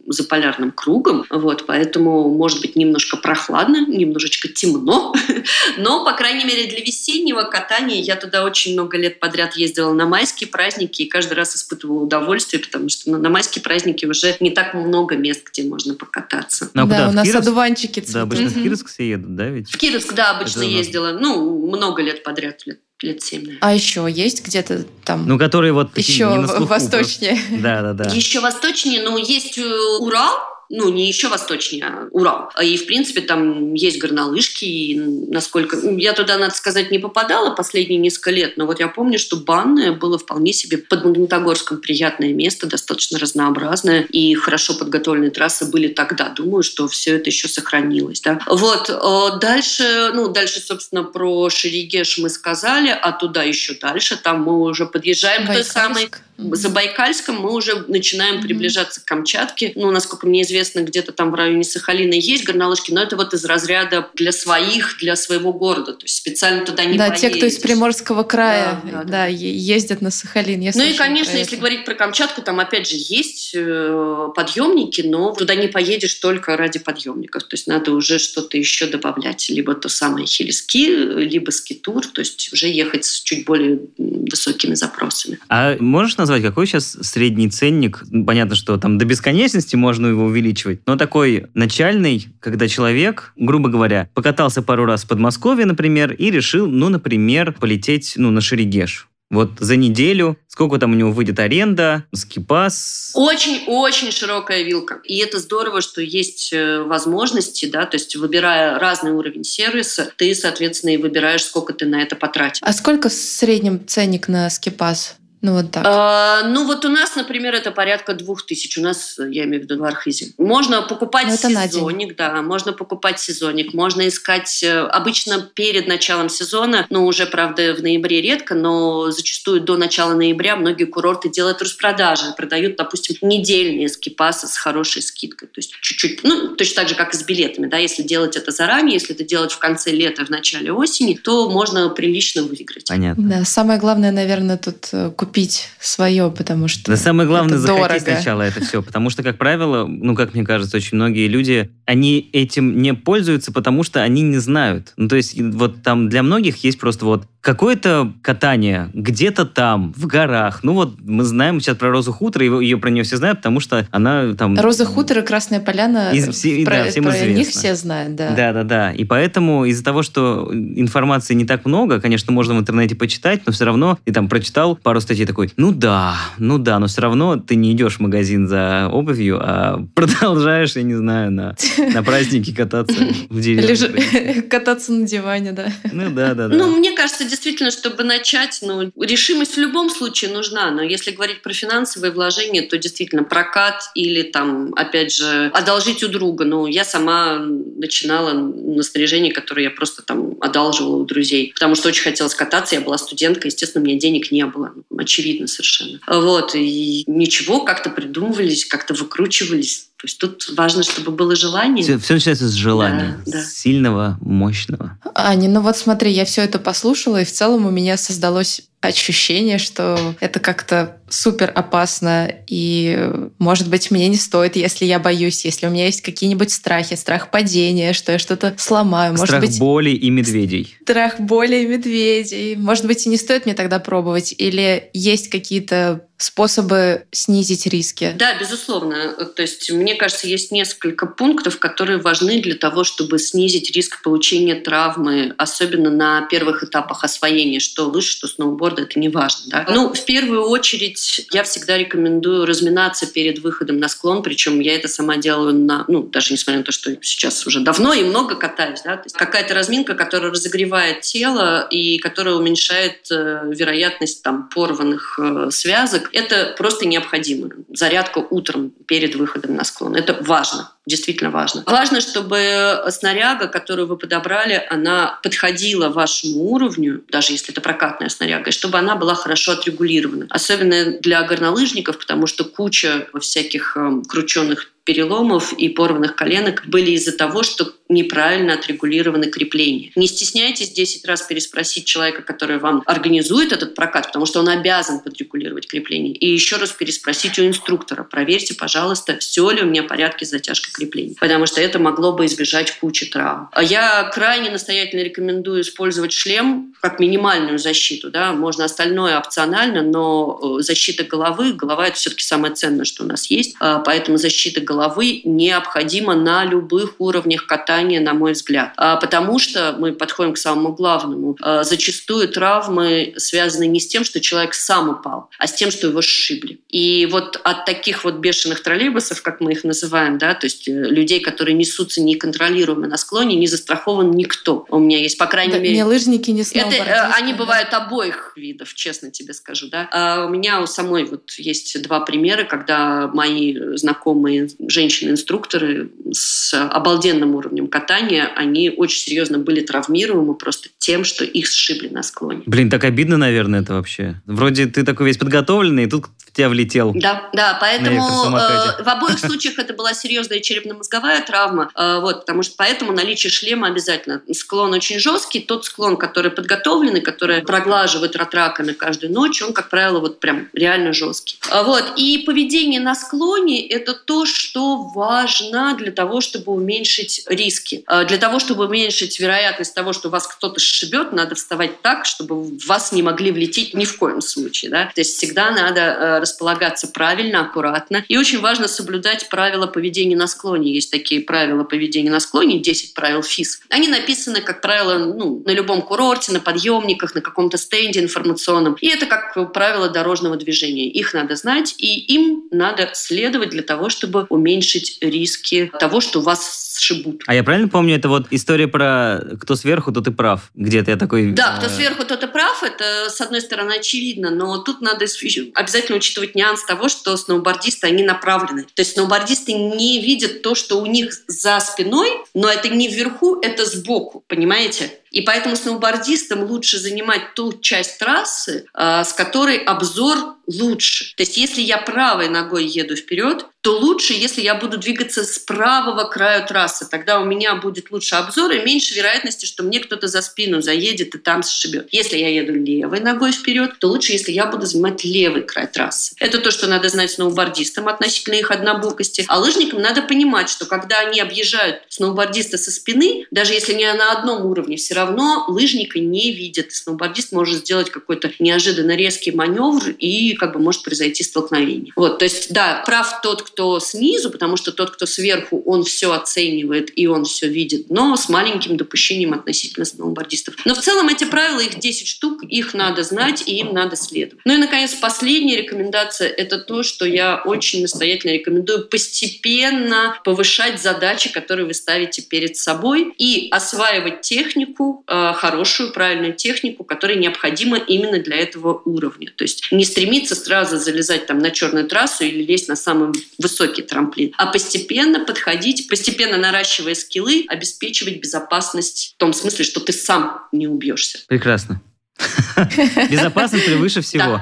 за 0.06 0.24
полярным 0.24 0.72
кругом. 0.72 1.24
Вот. 1.30 1.64
Поэтому, 1.66 2.28
может 2.34 2.60
быть, 2.60 2.76
немножко 2.76 3.16
прохладно, 3.16 3.86
немножечко 3.86 4.48
темно. 4.48 5.14
Но, 5.78 6.04
по 6.04 6.12
крайней 6.12 6.44
мере, 6.44 6.66
для 6.66 6.80
весеннего 6.80 7.44
катания 7.44 8.02
я 8.02 8.16
туда 8.16 8.44
очень 8.44 8.74
много 8.74 8.98
лет 8.98 9.20
подряд 9.20 9.56
ездила 9.56 9.94
на 9.94 10.04
майские 10.04 10.48
праздники 10.48 11.02
и 11.02 11.08
каждый 11.08 11.32
раз 11.32 11.56
испытывала 11.56 12.02
удовольствие, 12.02 12.60
потому 12.60 12.90
что 12.90 13.10
на 13.10 13.30
майские 13.30 13.62
праздники 13.62 14.04
уже 14.04 14.36
не 14.40 14.50
так 14.50 14.74
много 14.74 15.16
мест, 15.16 15.44
где 15.50 15.62
можно 15.62 15.94
покататься. 15.94 16.70
Да, 16.74 17.08
у 17.08 17.12
нас 17.12 17.34
одуванчики 17.34 18.00
цветут. 18.00 18.49
В 18.50 18.62
Кировск 18.62 18.88
все 18.88 19.08
едут, 19.08 19.34
да, 19.36 19.48
ведь? 19.48 19.70
В 19.70 19.78
Кировск, 19.78 20.12
да, 20.14 20.36
обычно 20.36 20.60
Это 20.60 20.68
ездила. 20.68 21.12
Ну, 21.12 21.66
много 21.66 22.02
лет 22.02 22.22
подряд, 22.22 22.66
лет 22.66 22.80
лет 23.02 23.22
7. 23.22 23.58
А 23.60 23.74
еще 23.74 24.06
есть 24.10 24.44
где-то 24.44 24.84
там? 25.04 25.26
Ну, 25.26 25.38
которые 25.38 25.72
вот 25.72 25.96
еще 25.96 26.26
не 26.26 26.38
на 26.38 26.48
слуху, 26.48 26.64
восточнее. 26.66 27.38
Да, 27.50 27.82
да, 27.82 27.92
да. 27.94 28.10
Еще 28.10 28.40
восточнее, 28.40 29.02
но 29.02 29.16
есть 29.16 29.56
э, 29.58 29.62
Урал, 30.00 30.36
ну, 30.70 30.88
не 30.88 31.08
еще 31.08 31.28
восточнее, 31.28 31.84
а 31.84 32.08
Урал. 32.12 32.48
И, 32.62 32.76
в 32.76 32.86
принципе, 32.86 33.20
там 33.20 33.74
есть 33.74 33.98
горнолыжки, 33.98 34.64
и 34.64 34.98
насколько... 34.98 35.76
Ну, 35.76 35.98
я 35.98 36.12
туда, 36.12 36.38
надо 36.38 36.54
сказать, 36.54 36.92
не 36.92 37.00
попадала 37.00 37.54
последние 37.54 37.98
несколько 37.98 38.30
лет, 38.30 38.56
но 38.56 38.66
вот 38.66 38.78
я 38.78 38.86
помню, 38.86 39.18
что 39.18 39.36
банное 39.36 39.90
было 39.90 40.16
вполне 40.16 40.52
себе 40.52 40.78
под 40.78 41.04
Магнитогорском 41.04 41.80
приятное 41.80 42.32
место, 42.32 42.68
достаточно 42.68 43.18
разнообразное, 43.18 44.02
и 44.02 44.34
хорошо 44.34 44.74
подготовленные 44.74 45.32
трассы 45.32 45.64
были 45.64 45.88
тогда. 45.88 46.28
Думаю, 46.28 46.62
что 46.62 46.86
все 46.86 47.16
это 47.16 47.30
еще 47.30 47.48
сохранилось, 47.48 48.20
да. 48.20 48.38
Вот. 48.46 48.90
Э, 48.90 49.40
дальше, 49.40 50.12
ну, 50.14 50.28
дальше, 50.28 50.60
собственно, 50.60 51.02
про 51.02 51.50
Шерегеш 51.50 52.18
мы 52.18 52.30
сказали, 52.30 52.90
а 52.90 53.10
туда 53.10 53.42
еще 53.42 53.74
дальше, 53.74 54.16
там 54.16 54.42
мы 54.42 54.60
уже 54.60 54.86
подъезжаем 54.86 55.48
к 55.48 55.52
той 55.52 55.64
самой 55.64 56.10
за 56.52 56.68
Байкальском 56.70 57.36
мы 57.40 57.54
уже 57.54 57.84
начинаем 57.88 58.42
приближаться 58.42 59.00
к 59.00 59.04
Камчатке. 59.04 59.72
Ну, 59.74 59.90
насколько 59.90 60.26
мне 60.26 60.42
известно, 60.42 60.80
где-то 60.80 61.12
там 61.12 61.30
в 61.30 61.34
районе 61.34 61.64
Сахалина 61.64 62.14
есть 62.14 62.44
горнолыжки, 62.44 62.92
но 62.92 63.02
это 63.02 63.16
вот 63.16 63.34
из 63.34 63.44
разряда 63.44 64.08
для 64.14 64.32
своих, 64.32 64.96
для 64.98 65.16
своего 65.16 65.52
города. 65.52 65.92
То 65.92 66.04
есть 66.04 66.16
специально 66.16 66.64
туда 66.64 66.84
не 66.84 66.96
Да, 66.96 67.08
поедешь. 67.08 67.20
те, 67.20 67.30
кто 67.30 67.46
из 67.46 67.58
Приморского 67.58 68.22
края, 68.22 68.80
да, 68.84 68.90
да, 68.90 68.98
да. 68.98 69.10
да 69.10 69.26
ездят 69.26 70.00
на 70.00 70.10
Сахалин. 70.10 70.60
Я 70.60 70.72
ну 70.74 70.82
и, 70.82 70.94
конечно, 70.94 71.36
если 71.36 71.56
говорить 71.56 71.84
про 71.84 71.94
Камчатку, 71.94 72.42
там 72.42 72.60
опять 72.60 72.88
же 72.88 72.96
есть 72.96 73.52
э, 73.54 74.28
подъемники, 74.34 75.02
но 75.02 75.32
туда 75.32 75.54
не 75.54 75.68
поедешь 75.68 76.14
только 76.14 76.56
ради 76.56 76.78
подъемников. 76.78 77.44
То 77.44 77.54
есть 77.54 77.66
надо 77.66 77.92
уже 77.92 78.18
что-то 78.18 78.56
еще 78.56 78.86
добавлять. 78.86 79.48
Либо 79.50 79.74
то 79.74 79.88
самое 79.88 80.26
хелиски, 80.26 80.86
либо 80.86 81.50
скитур, 81.50 82.06
то 82.06 82.20
есть 82.20 82.52
уже 82.52 82.68
ехать 82.68 83.04
с 83.04 83.20
чуть 83.20 83.44
более 83.44 83.80
высокими 83.98 84.74
запросами. 84.74 85.38
А 85.48 85.76
можешь 85.78 86.16
назвать 86.16 86.29
назвать, 86.30 86.42
какой 86.50 86.66
сейчас 86.66 86.96
средний 87.02 87.50
ценник? 87.50 88.04
Понятно, 88.26 88.54
что 88.54 88.76
там 88.78 88.98
до 88.98 89.04
бесконечности 89.04 89.76
можно 89.76 90.06
его 90.06 90.24
увеличивать, 90.24 90.80
но 90.86 90.96
такой 90.96 91.46
начальный, 91.54 92.28
когда 92.40 92.68
человек, 92.68 93.32
грубо 93.36 93.68
говоря, 93.68 94.08
покатался 94.14 94.62
пару 94.62 94.84
раз 94.84 95.04
в 95.04 95.08
Подмосковье, 95.08 95.66
например, 95.66 96.12
и 96.12 96.30
решил, 96.30 96.66
ну, 96.66 96.88
например, 96.88 97.52
полететь 97.52 98.14
ну, 98.16 98.30
на 98.30 98.40
Шерегеш. 98.40 99.08
Вот 99.30 99.52
за 99.60 99.76
неделю 99.76 100.36
сколько 100.50 100.78
там 100.78 100.92
у 100.92 100.94
него 100.94 101.12
выйдет 101.12 101.38
аренда, 101.38 102.04
скипас? 102.12 103.12
Очень-очень 103.14 104.10
широкая 104.10 104.62
вилка. 104.62 105.00
И 105.04 105.18
это 105.18 105.38
здорово, 105.38 105.80
что 105.80 106.02
есть 106.02 106.52
э, 106.52 106.82
возможности, 106.82 107.66
да, 107.66 107.86
то 107.86 107.96
есть 107.96 108.16
выбирая 108.16 108.78
разный 108.78 109.12
уровень 109.12 109.44
сервиса, 109.44 110.12
ты, 110.16 110.34
соответственно, 110.34 110.90
и 110.90 110.96
выбираешь, 110.96 111.44
сколько 111.44 111.72
ты 111.72 111.86
на 111.86 112.02
это 112.02 112.16
потратишь. 112.16 112.58
А 112.62 112.72
сколько 112.72 113.08
в 113.08 113.12
среднем 113.12 113.86
ценник 113.86 114.26
на 114.26 114.50
скипас? 114.50 115.16
Ну 115.42 115.54
вот 115.54 115.70
так. 115.70 115.84
А, 115.86 116.42
ну 116.42 116.66
вот 116.66 116.84
у 116.84 116.88
нас, 116.88 117.16
например, 117.16 117.54
это 117.54 117.70
порядка 117.70 118.12
двух 118.14 118.44
тысяч. 118.44 118.76
У 118.76 118.82
нас, 118.82 119.18
я 119.18 119.44
имею 119.44 119.62
в 119.62 119.64
виду 119.64 119.78
в 119.78 119.84
Архизе. 119.84 120.32
Можно 120.36 120.82
покупать 120.82 121.28
Ну, 121.28 121.36
сезонник, 121.36 122.16
да, 122.16 122.42
можно 122.42 122.72
покупать 122.72 123.18
сезонник, 123.18 123.72
можно 123.72 124.06
искать 124.06 124.62
э, 124.62 124.80
обычно 124.80 125.40
перед 125.54 125.88
началом 125.88 126.28
сезона, 126.28 126.86
ну 126.90 127.06
уже, 127.06 127.24
правда, 127.26 127.74
в 127.74 127.82
ноябре 127.82 128.20
редко, 128.20 128.54
но 128.54 129.10
зачастую 129.10 129.62
до 129.62 129.76
начала 129.76 130.14
ноября 130.14 130.56
многие 130.56 130.84
курорты 130.84 131.30
делают 131.30 131.62
распродажи, 131.62 132.34
продают, 132.36 132.76
допустим, 132.76 133.16
недельные 133.22 133.88
скипасы 133.88 134.46
с 134.46 134.56
хорошей 134.56 135.00
скидкой. 135.00 135.48
То 135.48 135.58
есть 135.58 135.72
чуть-чуть, 135.80 136.22
ну, 136.22 136.54
точно 136.54 136.82
так 136.82 136.88
же, 136.88 136.94
как 136.94 137.14
и 137.14 137.16
с 137.16 137.22
билетами, 137.22 137.66
да, 137.66 137.78
если 137.78 138.02
делать 138.02 138.36
это 138.36 138.50
заранее, 138.50 138.94
если 138.94 139.14
это 139.14 139.24
делать 139.24 139.52
в 139.52 139.58
конце 139.58 139.90
лета, 139.90 140.24
в 140.24 140.30
начале 140.30 140.72
осени, 140.72 141.14
то 141.14 141.48
можно 141.48 141.88
прилично 141.88 142.42
выиграть. 142.42 142.86
Понятно. 142.88 143.28
Да, 143.28 143.44
самое 143.44 143.78
главное, 143.78 144.12
наверное, 144.12 144.58
тут 144.58 144.88
э, 144.92 145.10
купить 145.30 145.68
свое, 145.78 146.28
потому 146.36 146.66
что 146.66 146.90
Да 146.90 146.96
самое 146.96 147.28
главное 147.28 147.54
это 147.56 147.60
захотеть 147.66 148.02
дорого. 148.04 148.16
сначала 148.16 148.42
это 148.42 148.60
все, 148.64 148.82
потому 148.82 149.10
что, 149.10 149.22
как 149.22 149.38
правило, 149.38 149.86
ну, 149.86 150.16
как 150.16 150.34
мне 150.34 150.44
кажется, 150.44 150.76
очень 150.76 150.96
многие 150.96 151.28
люди, 151.28 151.70
они 151.86 152.28
этим 152.32 152.82
не 152.82 152.94
пользуются, 152.94 153.52
потому 153.52 153.84
что 153.84 154.02
они 154.02 154.22
не 154.22 154.38
знают. 154.38 154.92
Ну, 154.96 155.06
то 155.08 155.14
есть 155.14 155.40
вот 155.40 155.82
там 155.84 156.08
для 156.08 156.24
многих 156.24 156.64
есть 156.64 156.80
просто 156.80 157.04
вот 157.04 157.26
какое-то 157.40 158.12
катание 158.22 158.90
где-то 158.92 159.46
там, 159.46 159.94
в 159.96 160.06
горах. 160.06 160.60
Ну 160.62 160.74
вот 160.74 160.96
мы 161.00 161.24
знаем 161.24 161.60
сейчас 161.60 161.76
про 161.76 161.90
Розу 161.90 162.12
Хутор, 162.12 162.42
и 162.42 162.46
ее 162.64 162.76
про 162.76 162.90
нее 162.90 163.02
все 163.04 163.16
знают, 163.16 163.38
потому 163.38 163.60
что 163.60 163.86
она 163.92 164.34
там... 164.34 164.58
Роза 164.58 164.84
Хутор 164.84 165.20
и 165.20 165.22
Красная 165.22 165.60
Поляна, 165.60 166.10
Из- 166.12 166.28
все- 166.28 166.64
про, 166.64 166.84
да, 166.84 166.90
всем 166.90 167.04
про 167.04 167.12
них 167.12 167.22
известно. 167.48 167.60
все 167.60 167.74
знают, 167.76 168.14
да. 168.16 168.34
Да, 168.34 168.52
да, 168.52 168.62
да. 168.64 168.92
И 168.92 169.04
поэтому 169.04 169.64
из-за 169.64 169.82
того, 169.84 170.02
что 170.02 170.50
информации 170.52 171.34
не 171.34 171.44
так 171.46 171.64
много, 171.64 172.00
конечно, 172.00 172.32
можно 172.32 172.54
в 172.54 172.58
интернете 172.58 172.94
почитать, 172.94 173.42
но 173.46 173.52
все 173.52 173.64
равно 173.64 173.98
ты 174.04 174.12
там 174.12 174.28
прочитал 174.28 174.76
пару 174.76 175.00
статей 175.00 175.19
такой, 175.26 175.50
ну 175.56 175.72
да, 175.72 176.16
ну 176.38 176.58
да, 176.58 176.78
но 176.78 176.86
все 176.86 177.00
равно 177.02 177.36
ты 177.36 177.54
не 177.56 177.72
идешь 177.72 177.96
в 177.96 178.00
магазин 178.00 178.48
за 178.48 178.88
обувью, 178.88 179.38
а 179.40 179.84
продолжаешь, 179.94 180.76
я 180.76 180.82
не 180.82 180.94
знаю, 180.94 181.30
на, 181.30 181.56
на 181.94 182.02
праздники 182.02 182.54
кататься 182.54 182.96
в 183.28 183.40
деревне. 183.40 184.42
Кататься 184.50 184.92
на 184.92 185.06
диване, 185.06 185.52
да. 185.52 185.72
Ну 185.92 186.10
да, 186.10 186.34
да, 186.34 186.48
да. 186.48 186.56
Ну, 186.56 186.76
мне 186.76 186.92
кажется, 186.92 187.24
действительно, 187.24 187.70
чтобы 187.70 188.04
начать, 188.04 188.58
ну, 188.62 188.90
решимость 189.00 189.56
в 189.56 189.60
любом 189.60 189.90
случае 189.90 190.32
нужна, 190.32 190.70
но 190.70 190.82
если 190.82 191.10
говорить 191.10 191.42
про 191.42 191.52
финансовые 191.52 192.12
вложения, 192.12 192.62
то 192.62 192.78
действительно 192.78 193.24
прокат 193.24 193.90
или 193.94 194.22
там, 194.22 194.72
опять 194.74 195.14
же, 195.14 195.50
одолжить 195.54 196.02
у 196.02 196.08
друга. 196.08 196.44
Ну, 196.44 196.66
я 196.66 196.84
сама 196.84 197.38
начинала 197.38 198.32
на 198.32 198.82
снаряжение, 198.82 199.32
которое 199.32 199.64
я 199.64 199.70
просто 199.70 200.02
там 200.02 200.36
одалживала 200.40 200.96
у 200.96 201.04
друзей, 201.04 201.52
потому 201.54 201.74
что 201.74 201.88
очень 201.88 202.02
хотелось 202.02 202.34
кататься, 202.34 202.74
я 202.74 202.80
была 202.80 202.98
студентка, 202.98 203.48
естественно, 203.48 203.82
у 203.82 203.86
меня 203.86 203.98
денег 203.98 204.30
не 204.30 204.44
было, 204.46 204.72
Ну, 204.90 204.96
очевидно 205.10 205.48
совершенно. 205.48 206.00
Вот, 206.06 206.54
и 206.54 207.02
ничего, 207.06 207.64
как-то 207.64 207.90
придумывались, 207.90 208.64
как-то 208.64 208.94
выкручивались. 208.94 209.89
То 210.00 210.06
есть 210.06 210.18
тут 210.18 210.46
важно, 210.56 210.82
чтобы 210.82 211.10
было 211.10 211.36
желание. 211.36 211.84
Все, 211.84 211.98
все 211.98 212.14
начинается 212.14 212.48
с 212.48 212.52
желания. 212.52 213.18
Да, 213.26 213.32
да. 213.32 213.44
Сильного, 213.44 214.16
мощного. 214.22 214.98
Аня, 215.14 215.50
ну 215.50 215.60
вот 215.60 215.76
смотри, 215.76 216.10
я 216.10 216.24
все 216.24 216.40
это 216.42 216.58
послушала, 216.58 217.20
и 217.20 217.26
в 217.26 217.30
целом 217.32 217.66
у 217.66 217.70
меня 217.70 217.98
создалось 217.98 218.62
ощущение, 218.80 219.58
что 219.58 220.14
это 220.20 220.40
как-то 220.40 220.96
супер 221.10 221.52
опасно, 221.54 222.32
и, 222.46 223.10
может 223.38 223.68
быть, 223.68 223.90
мне 223.90 224.08
не 224.08 224.16
стоит, 224.16 224.56
если 224.56 224.86
я 224.86 224.98
боюсь, 224.98 225.44
если 225.44 225.66
у 225.66 225.70
меня 225.70 225.84
есть 225.84 226.00
какие-нибудь 226.00 226.50
страхи, 226.50 226.94
страх 226.96 227.30
падения, 227.30 227.92
что 227.92 228.12
я 228.12 228.18
что-то 228.18 228.54
сломаю, 228.56 229.12
может 229.12 229.26
Страх 229.26 229.42
быть, 229.42 229.58
боли 229.58 229.90
и 229.90 230.08
медведей. 230.08 230.76
страх 230.82 231.20
боли 231.20 231.56
и 231.56 231.66
медведей. 231.66 232.56
Может 232.56 232.86
быть, 232.86 233.04
и 233.04 233.10
не 233.10 233.18
стоит 233.18 233.44
мне 233.44 233.54
тогда 233.54 233.80
пробовать, 233.80 234.34
или 234.38 234.88
есть 234.94 235.28
какие-то 235.28 236.06
способы 236.16 237.04
снизить 237.12 237.66
риски. 237.66 238.14
Да, 238.16 238.38
безусловно. 238.38 239.12
То 239.34 239.42
есть, 239.42 239.70
мне 239.72 239.89
кажется, 239.94 240.26
есть 240.26 240.50
несколько 240.52 241.06
пунктов, 241.06 241.58
которые 241.58 241.98
важны 241.98 242.40
для 242.40 242.54
того, 242.54 242.84
чтобы 242.84 243.18
снизить 243.18 243.70
риск 243.74 244.02
получения 244.02 244.54
травмы, 244.54 245.34
особенно 245.38 245.90
на 245.90 246.22
первых 246.22 246.64
этапах 246.64 247.04
освоения, 247.04 247.60
что 247.60 247.84
лыж, 247.88 248.04
что 248.04 248.28
сноуборда, 248.28 248.82
это 248.82 248.98
не 248.98 249.08
важно. 249.08 249.50
Да? 249.50 249.66
Ну, 249.68 249.92
в 249.92 250.04
первую 250.04 250.42
очередь, 250.42 251.26
я 251.32 251.42
всегда 251.42 251.78
рекомендую 251.78 252.46
разминаться 252.46 253.06
перед 253.06 253.38
выходом 253.40 253.78
на 253.78 253.88
склон, 253.88 254.22
причем 254.22 254.60
я 254.60 254.74
это 254.74 254.88
сама 254.88 255.16
делаю 255.16 255.54
на, 255.54 255.84
ну, 255.88 256.02
даже 256.02 256.32
несмотря 256.32 256.58
на 256.58 256.64
то, 256.64 256.72
что 256.72 256.96
сейчас 257.02 257.46
уже 257.46 257.60
давно 257.60 257.92
и 257.92 258.02
много 258.02 258.34
катаюсь, 258.34 258.82
да, 258.82 259.02
какая-то 259.12 259.54
разминка, 259.54 259.94
которая 259.94 260.30
разогревает 260.30 261.02
тело 261.02 261.66
и 261.70 261.98
которая 261.98 262.34
уменьшает 262.34 263.10
э, 263.10 263.42
вероятность 263.50 264.22
там 264.22 264.48
порванных 264.48 265.18
э, 265.18 265.50
связок, 265.50 266.10
это 266.12 266.54
просто 266.56 266.86
необходимо. 266.86 267.50
Зарядка 267.72 268.18
утром 268.18 268.70
перед 268.86 269.14
выходом 269.14 269.54
на 269.54 269.64
склон. 269.64 269.79
Это 269.88 270.18
важно, 270.20 270.72
действительно 270.86 271.30
важно. 271.30 271.62
Важно, 271.66 272.00
чтобы 272.00 272.84
снаряга, 272.90 273.48
которую 273.48 273.88
вы 273.88 273.96
подобрали, 273.96 274.66
она 274.70 275.18
подходила 275.22 275.88
вашему 275.88 276.40
уровню, 276.52 277.02
даже 277.08 277.32
если 277.32 277.52
это 277.52 277.60
прокатная 277.60 278.08
снаряга, 278.08 278.50
и 278.50 278.52
чтобы 278.52 278.78
она 278.78 278.96
была 278.96 279.14
хорошо 279.14 279.52
отрегулирована. 279.52 280.26
Особенно 280.30 280.98
для 280.98 281.22
горнолыжников, 281.22 281.98
потому 281.98 282.26
что 282.26 282.44
куча 282.44 283.06
всяких 283.20 283.76
эм, 283.76 284.04
крученных 284.04 284.72
переломов 284.84 285.52
и 285.52 285.68
порванных 285.68 286.16
коленок 286.16 286.64
были 286.66 286.92
из-за 286.92 287.16
того, 287.16 287.42
что 287.42 287.72
неправильно 287.90 288.54
отрегулированы 288.54 289.26
крепления. 289.26 289.90
Не 289.96 290.06
стесняйтесь 290.06 290.70
10 290.70 291.04
раз 291.04 291.22
переспросить 291.22 291.84
человека, 291.84 292.22
который 292.22 292.58
вам 292.58 292.82
организует 292.86 293.52
этот 293.52 293.74
прокат, 293.74 294.06
потому 294.06 294.26
что 294.26 294.40
он 294.40 294.48
обязан 294.48 295.00
подрегулировать 295.00 295.66
крепление. 295.66 296.14
И 296.14 296.30
еще 296.32 296.56
раз 296.56 296.70
переспросить 296.72 297.38
у 297.38 297.46
инструктора. 297.46 298.04
Проверьте, 298.04 298.54
пожалуйста, 298.54 299.18
все 299.18 299.50
ли 299.50 299.62
у 299.62 299.66
меня 299.66 299.82
в 299.82 299.86
порядке 299.86 300.24
с 300.24 300.30
затяжкой 300.30 300.72
крепления. 300.72 301.16
Потому 301.20 301.46
что 301.46 301.60
это 301.60 301.78
могло 301.78 302.12
бы 302.12 302.26
избежать 302.26 302.78
кучи 302.78 303.06
травм. 303.06 303.48
А 303.52 303.62
Я 303.62 304.04
крайне 304.14 304.50
настоятельно 304.50 305.02
рекомендую 305.02 305.62
использовать 305.62 306.12
шлем 306.12 306.74
как 306.80 307.00
минимальную 307.00 307.58
защиту. 307.58 308.10
Да? 308.10 308.32
Можно 308.32 308.64
остальное 308.64 309.18
опционально, 309.18 309.82
но 309.82 310.58
э, 310.58 310.62
защита 310.62 311.04
головы, 311.04 311.52
голова 311.52 311.88
это 311.88 311.96
все-таки 311.96 312.24
самое 312.24 312.54
ценное, 312.54 312.84
что 312.84 313.04
у 313.04 313.06
нас 313.06 313.30
есть. 313.30 313.56
А, 313.60 313.80
Поэтому 313.80 314.18
защита 314.18 314.60
головы 314.60 315.22
необходима 315.24 316.14
на 316.14 316.44
любых 316.44 316.94
уровнях 316.98 317.46
катания, 317.46 317.79
на 317.80 318.14
мой 318.14 318.32
взгляд. 318.32 318.72
А, 318.76 318.96
Потому 318.96 319.38
что 319.38 319.74
мы 319.78 319.92
подходим 319.92 320.34
к 320.34 320.38
самому 320.38 320.72
главному. 320.72 321.36
А, 321.40 321.64
Зачастую 321.64 322.28
травмы 322.28 323.14
связаны 323.16 323.66
не 323.66 323.80
с 323.80 323.88
тем, 323.88 324.04
что 324.04 324.20
человек 324.20 324.54
сам 324.54 324.90
упал, 324.90 325.30
а 325.38 325.46
с 325.46 325.54
тем, 325.54 325.70
что 325.70 325.88
его 325.88 326.02
сшибли. 326.02 326.60
И 326.68 327.08
вот 327.10 327.40
от 327.44 327.64
таких 327.64 328.04
вот 328.04 328.16
бешеных 328.16 328.62
троллейбусов, 328.62 329.22
как 329.22 329.40
мы 329.40 329.52
их 329.52 329.64
называем, 329.64 330.18
да, 330.18 330.34
то 330.34 330.46
есть 330.46 330.68
э, 330.68 330.72
людей, 330.72 331.20
которые 331.20 331.54
несутся 331.54 332.00
неконтролируемо 332.00 332.86
на 332.86 332.96
склоне, 332.96 333.36
не 333.36 333.46
застрахован 333.46 334.10
никто. 334.10 334.66
У 334.68 334.78
меня 334.78 334.98
есть, 334.98 335.18
по 335.18 335.26
крайней 335.26 335.52
Да, 335.52 335.58
мере... 335.58 335.74
не 335.74 335.84
лыжники, 335.84 336.30
не 336.30 336.42
Это, 336.42 336.74
э, 336.74 337.12
они 337.14 337.32
да. 337.32 337.38
бывают 337.38 337.72
обоих 337.72 338.32
видов, 338.36 338.74
честно 338.74 339.10
тебе 339.10 339.32
скажу, 339.32 339.68
да. 339.68 339.88
А 339.92 340.26
у 340.26 340.28
меня 340.28 340.60
у 340.60 340.66
самой 340.66 341.04
вот 341.04 341.32
есть 341.38 341.80
два 341.82 342.00
примера, 342.00 342.44
когда 342.44 343.08
мои 343.08 343.56
знакомые 343.76 344.48
женщины-инструкторы 344.58 345.90
с 346.12 346.54
обалденным 346.54 347.34
уровнем 347.34 347.68
катания, 347.70 348.30
они 348.36 348.70
очень 348.70 349.00
серьезно 349.00 349.38
были 349.38 349.60
травмируемы 349.60 350.34
просто 350.34 350.68
тем, 350.78 351.04
что 351.04 351.24
их 351.24 351.46
сшибли 351.46 351.88
на 351.88 352.02
склоне. 352.02 352.42
Блин, 352.46 352.68
так 352.68 352.84
обидно, 352.84 353.16
наверное, 353.16 353.62
это 353.62 353.74
вообще. 353.74 354.20
Вроде 354.26 354.66
ты 354.66 354.84
такой 354.84 355.06
весь 355.06 355.16
подготовленный, 355.16 355.84
и 355.84 355.86
тут 355.86 356.06
в 356.32 356.36
тебя 356.36 356.48
влетел. 356.48 356.92
Да, 356.94 357.28
да, 357.32 357.58
поэтому 357.60 358.06
э, 358.36 358.82
в 358.82 358.88
обоих 358.88 359.18
случаях 359.18 359.58
это 359.58 359.74
была 359.74 359.94
серьезная 359.94 360.40
черепно-мозговая 360.40 361.22
травма, 361.22 361.70
э, 361.74 361.98
вот, 362.00 362.20
потому 362.20 362.42
что 362.42 362.54
поэтому 362.56 362.92
наличие 362.92 363.30
шлема 363.30 363.68
обязательно. 363.68 364.22
Склон 364.32 364.72
очень 364.72 364.98
жесткий, 364.98 365.40
тот 365.40 365.64
склон, 365.64 365.96
который 365.96 366.30
подготовленный, 366.30 367.00
который 367.00 367.42
проглаживает 367.42 368.16
ратраками 368.16 368.72
каждую 368.72 369.12
ночь, 369.12 369.42
он, 369.42 369.52
как 369.52 369.68
правило, 369.70 369.98
вот 369.98 370.20
прям 370.20 370.48
реально 370.52 370.92
жесткий. 370.92 371.38
А 371.50 371.64
Вот, 371.64 371.94
и 371.96 372.18
поведение 372.18 372.80
на 372.80 372.94
склоне– 372.94 373.66
это 373.68 373.94
то, 373.94 374.26
что 374.26 374.76
важно 374.76 375.74
для 375.76 375.90
того, 375.90 376.20
чтобы 376.20 376.52
уменьшить 376.52 377.24
риски. 377.26 377.84
Э, 377.88 378.04
Для 378.04 378.18
того, 378.18 378.38
чтобы 378.38 378.66
уменьшить 378.66 379.18
вероятность 379.18 379.74
того, 379.74 379.92
что 379.92 380.10
вас 380.10 380.26
кто-то 380.26 380.60
сшибет, 380.60 381.12
надо 381.12 381.34
вставать 381.34 381.82
так, 381.82 382.06
чтобы 382.06 382.42
в 382.42 382.66
вас 382.66 382.92
не 382.92 383.02
могли 383.02 383.32
влететь 383.32 383.74
ни 383.74 383.84
в 383.84 383.96
коем 383.98 384.20
случае. 384.20 384.70
Да? 384.70 384.84
То 384.94 385.00
есть 385.00 385.16
всегда 385.16 385.50
надо 385.50 385.80
э, 385.80 386.19
располагаться 386.20 386.88
правильно, 386.88 387.40
аккуратно. 387.40 388.04
И 388.08 388.16
очень 388.16 388.40
важно 388.40 388.68
соблюдать 388.68 389.28
правила 389.28 389.66
поведения 389.66 390.16
на 390.16 390.26
склоне. 390.26 390.72
Есть 390.72 390.90
такие 390.90 391.20
правила 391.20 391.64
поведения 391.64 392.10
на 392.10 392.20
склоне, 392.20 392.60
10 392.60 392.94
правил 392.94 393.22
ФИС. 393.22 393.62
Они 393.70 393.88
написаны, 393.88 394.40
как 394.40 394.60
правило, 394.60 394.98
ну, 394.98 395.42
на 395.44 395.50
любом 395.52 395.82
курорте, 395.82 396.32
на 396.32 396.40
подъемниках, 396.40 397.14
на 397.14 397.20
каком-то 397.20 397.58
стенде 397.58 398.00
информационном. 398.00 398.76
И 398.80 398.88
это 398.88 399.06
как 399.06 399.52
правило 399.52 399.88
дорожного 399.88 400.36
движения. 400.36 400.90
Их 400.90 401.14
надо 401.14 401.36
знать, 401.36 401.74
и 401.78 401.98
им 402.14 402.44
надо 402.50 402.90
следовать 402.94 403.50
для 403.50 403.62
того, 403.62 403.90
чтобы 403.90 404.26
уменьшить 404.28 404.98
риски 405.00 405.70
того, 405.78 406.00
что 406.00 406.20
вас 406.20 406.76
сшибут. 406.78 407.22
А 407.26 407.34
я 407.34 407.44
правильно 407.44 407.68
помню, 407.68 407.96
это 407.96 408.08
вот 408.08 408.26
история 408.30 408.68
про 408.68 409.20
кто 409.40 409.54
сверху, 409.54 409.92
тот 409.92 410.08
и 410.08 410.10
прав. 410.10 410.50
Где-то 410.54 410.90
я 410.90 410.96
такой... 410.96 411.32
Да, 411.32 411.56
кто 411.58 411.66
э, 411.66 411.70
сверху, 411.70 412.04
тот 412.04 412.22
и 412.22 412.26
прав. 412.26 412.62
Это, 412.62 413.08
с 413.10 413.20
одной 413.20 413.40
стороны, 413.40 413.72
очевидно, 413.72 414.30
но 414.30 414.58
тут 414.58 414.80
надо 414.80 415.06
обязательно 415.54 415.96
учитывать 415.96 416.09
нюанс 416.34 416.64
того, 416.64 416.88
что 416.88 417.16
сноубордисты, 417.16 417.86
они 417.86 418.02
направлены. 418.02 418.64
То 418.74 418.80
есть 418.80 418.92
сноубордисты 418.92 419.52
не 419.52 420.00
видят 420.00 420.42
то, 420.42 420.54
что 420.54 420.80
у 420.80 420.86
них 420.86 421.12
за 421.26 421.60
спиной, 421.60 422.10
но 422.34 422.48
это 422.50 422.68
не 422.68 422.88
вверху, 422.88 423.38
это 423.40 423.64
сбоку, 423.64 424.24
понимаете? 424.26 424.98
И 425.10 425.22
поэтому 425.22 425.56
сноубордистам 425.56 426.44
лучше 426.44 426.78
занимать 426.78 427.34
ту 427.34 427.58
часть 427.60 427.98
трассы, 427.98 428.66
а, 428.72 429.04
с 429.04 429.12
которой 429.12 429.58
обзор 429.58 430.36
лучше. 430.46 431.14
То 431.16 431.22
есть 431.22 431.36
если 431.36 431.60
я 431.60 431.78
правой 431.78 432.28
ногой 432.28 432.66
еду 432.66 432.96
вперед, 432.96 433.46
то 433.60 433.78
лучше, 433.78 434.14
если 434.14 434.40
я 434.40 434.54
буду 434.54 434.78
двигаться 434.78 435.22
с 435.22 435.38
правого 435.38 436.04
края 436.04 436.46
трассы. 436.46 436.88
Тогда 436.90 437.20
у 437.20 437.24
меня 437.24 437.54
будет 437.56 437.90
лучше 437.90 438.14
обзор 438.14 438.52
и 438.52 438.64
меньше 438.64 438.94
вероятности, 438.94 439.44
что 439.44 439.62
мне 439.62 439.80
кто-то 439.80 440.08
за 440.08 440.22
спину 440.22 440.62
заедет 440.62 441.14
и 441.14 441.18
там 441.18 441.42
сшибет. 441.42 441.88
Если 441.92 442.16
я 442.16 442.28
еду 442.28 442.54
левой 442.54 443.00
ногой 443.00 443.32
вперед, 443.32 443.78
то 443.78 443.88
лучше, 443.88 444.12
если 444.12 444.32
я 444.32 444.46
буду 444.46 444.66
занимать 444.66 445.04
левый 445.04 445.42
край 445.42 445.66
трассы. 445.66 446.14
Это 446.18 446.38
то, 446.38 446.50
что 446.50 446.66
надо 446.68 446.88
знать 446.88 447.10
сноубордистам 447.10 447.88
относительно 447.88 448.34
их 448.34 448.50
однобокости. 448.50 449.26
А 449.28 449.38
лыжникам 449.38 449.82
надо 449.82 450.02
понимать, 450.02 450.48
что 450.48 450.64
когда 450.64 451.00
они 451.00 451.20
объезжают 451.20 451.82
сноубордиста 451.88 452.56
со 452.56 452.70
спины, 452.70 453.26
даже 453.30 453.52
если 453.52 453.74
не 453.74 453.92
на 453.92 454.12
одном 454.12 454.46
уровне, 454.46 454.76
все 454.76 454.94
равно 455.00 455.44
лыжника 455.48 455.98
не 455.98 456.32
видят. 456.32 456.68
И 456.68 456.74
сноубордист 456.74 457.32
может 457.32 457.60
сделать 457.60 457.90
какой-то 457.90 458.32
неожиданно 458.38 458.96
резкий 458.96 459.32
маневр 459.32 459.90
и 459.98 460.34
как 460.34 460.52
бы 460.52 460.60
может 460.60 460.82
произойти 460.82 461.22
столкновение. 461.22 461.92
Вот, 461.96 462.18
то 462.18 462.24
есть, 462.24 462.52
да, 462.52 462.82
прав 462.86 463.20
тот, 463.22 463.42
кто 463.42 463.80
снизу, 463.80 464.30
потому 464.30 464.56
что 464.56 464.72
тот, 464.72 464.90
кто 464.90 465.06
сверху, 465.06 465.62
он 465.66 465.84
все 465.84 466.12
оценивает 466.12 466.90
и 466.96 467.06
он 467.06 467.24
все 467.24 467.48
видит, 467.48 467.90
но 467.90 468.16
с 468.16 468.28
маленьким 468.28 468.76
допущением 468.76 469.32
относительно 469.32 469.84
сноубордистов. 469.84 470.54
Но 470.64 470.74
в 470.74 470.78
целом 470.78 471.08
эти 471.08 471.24
правила, 471.24 471.60
их 471.60 471.78
10 471.78 472.06
штук, 472.06 472.42
их 472.44 472.74
надо 472.74 473.02
знать 473.02 473.44
и 473.46 473.58
им 473.58 473.72
надо 473.72 473.96
следовать. 473.96 474.40
Ну 474.44 474.54
и, 474.54 474.58
наконец, 474.58 474.94
последняя 474.94 475.56
рекомендация– 475.56 476.28
это 476.36 476.58
то, 476.58 476.82
что 476.82 477.04
я 477.04 477.42
очень 477.44 477.82
настоятельно 477.82 478.32
рекомендую 478.32 478.88
постепенно 478.88 480.18
повышать 480.24 480.80
задачи, 480.80 481.32
которые 481.32 481.66
вы 481.66 481.74
ставите 481.74 482.22
перед 482.22 482.56
собой 482.56 483.12
и 483.18 483.48
осваивать 483.50 484.20
технику, 484.22 484.89
э, 485.06 485.32
хорошую, 485.34 485.92
правильную 485.92 486.34
технику, 486.34 486.84
которая 486.84 487.18
необходима 487.18 487.78
именно 487.78 488.18
для 488.18 488.36
этого 488.36 488.82
уровня. 488.84 489.32
То 489.36 489.44
есть 489.44 489.68
не 489.70 489.84
стремиться 489.84 490.34
сразу 490.34 490.78
залезать 490.78 491.26
там 491.26 491.38
на 491.38 491.50
черную 491.50 491.86
трассу 491.86 492.24
или 492.24 492.42
лезть 492.42 492.68
на 492.68 492.76
самый 492.76 493.12
высокий 493.38 493.82
трамплин, 493.82 494.32
а 494.38 494.46
постепенно 494.46 495.24
подходить, 495.24 495.88
постепенно 495.88 496.36
наращивая 496.36 496.94
скиллы, 496.94 497.44
обеспечивать 497.48 498.20
безопасность 498.20 499.14
в 499.16 499.18
том 499.18 499.32
смысле, 499.32 499.64
что 499.64 499.80
ты 499.80 499.92
сам 499.92 500.46
не 500.52 500.66
убьешься. 500.66 501.20
Прекрасно. 501.26 501.80
Безопасность 503.10 503.64
превыше 503.64 504.02
всего. 504.02 504.40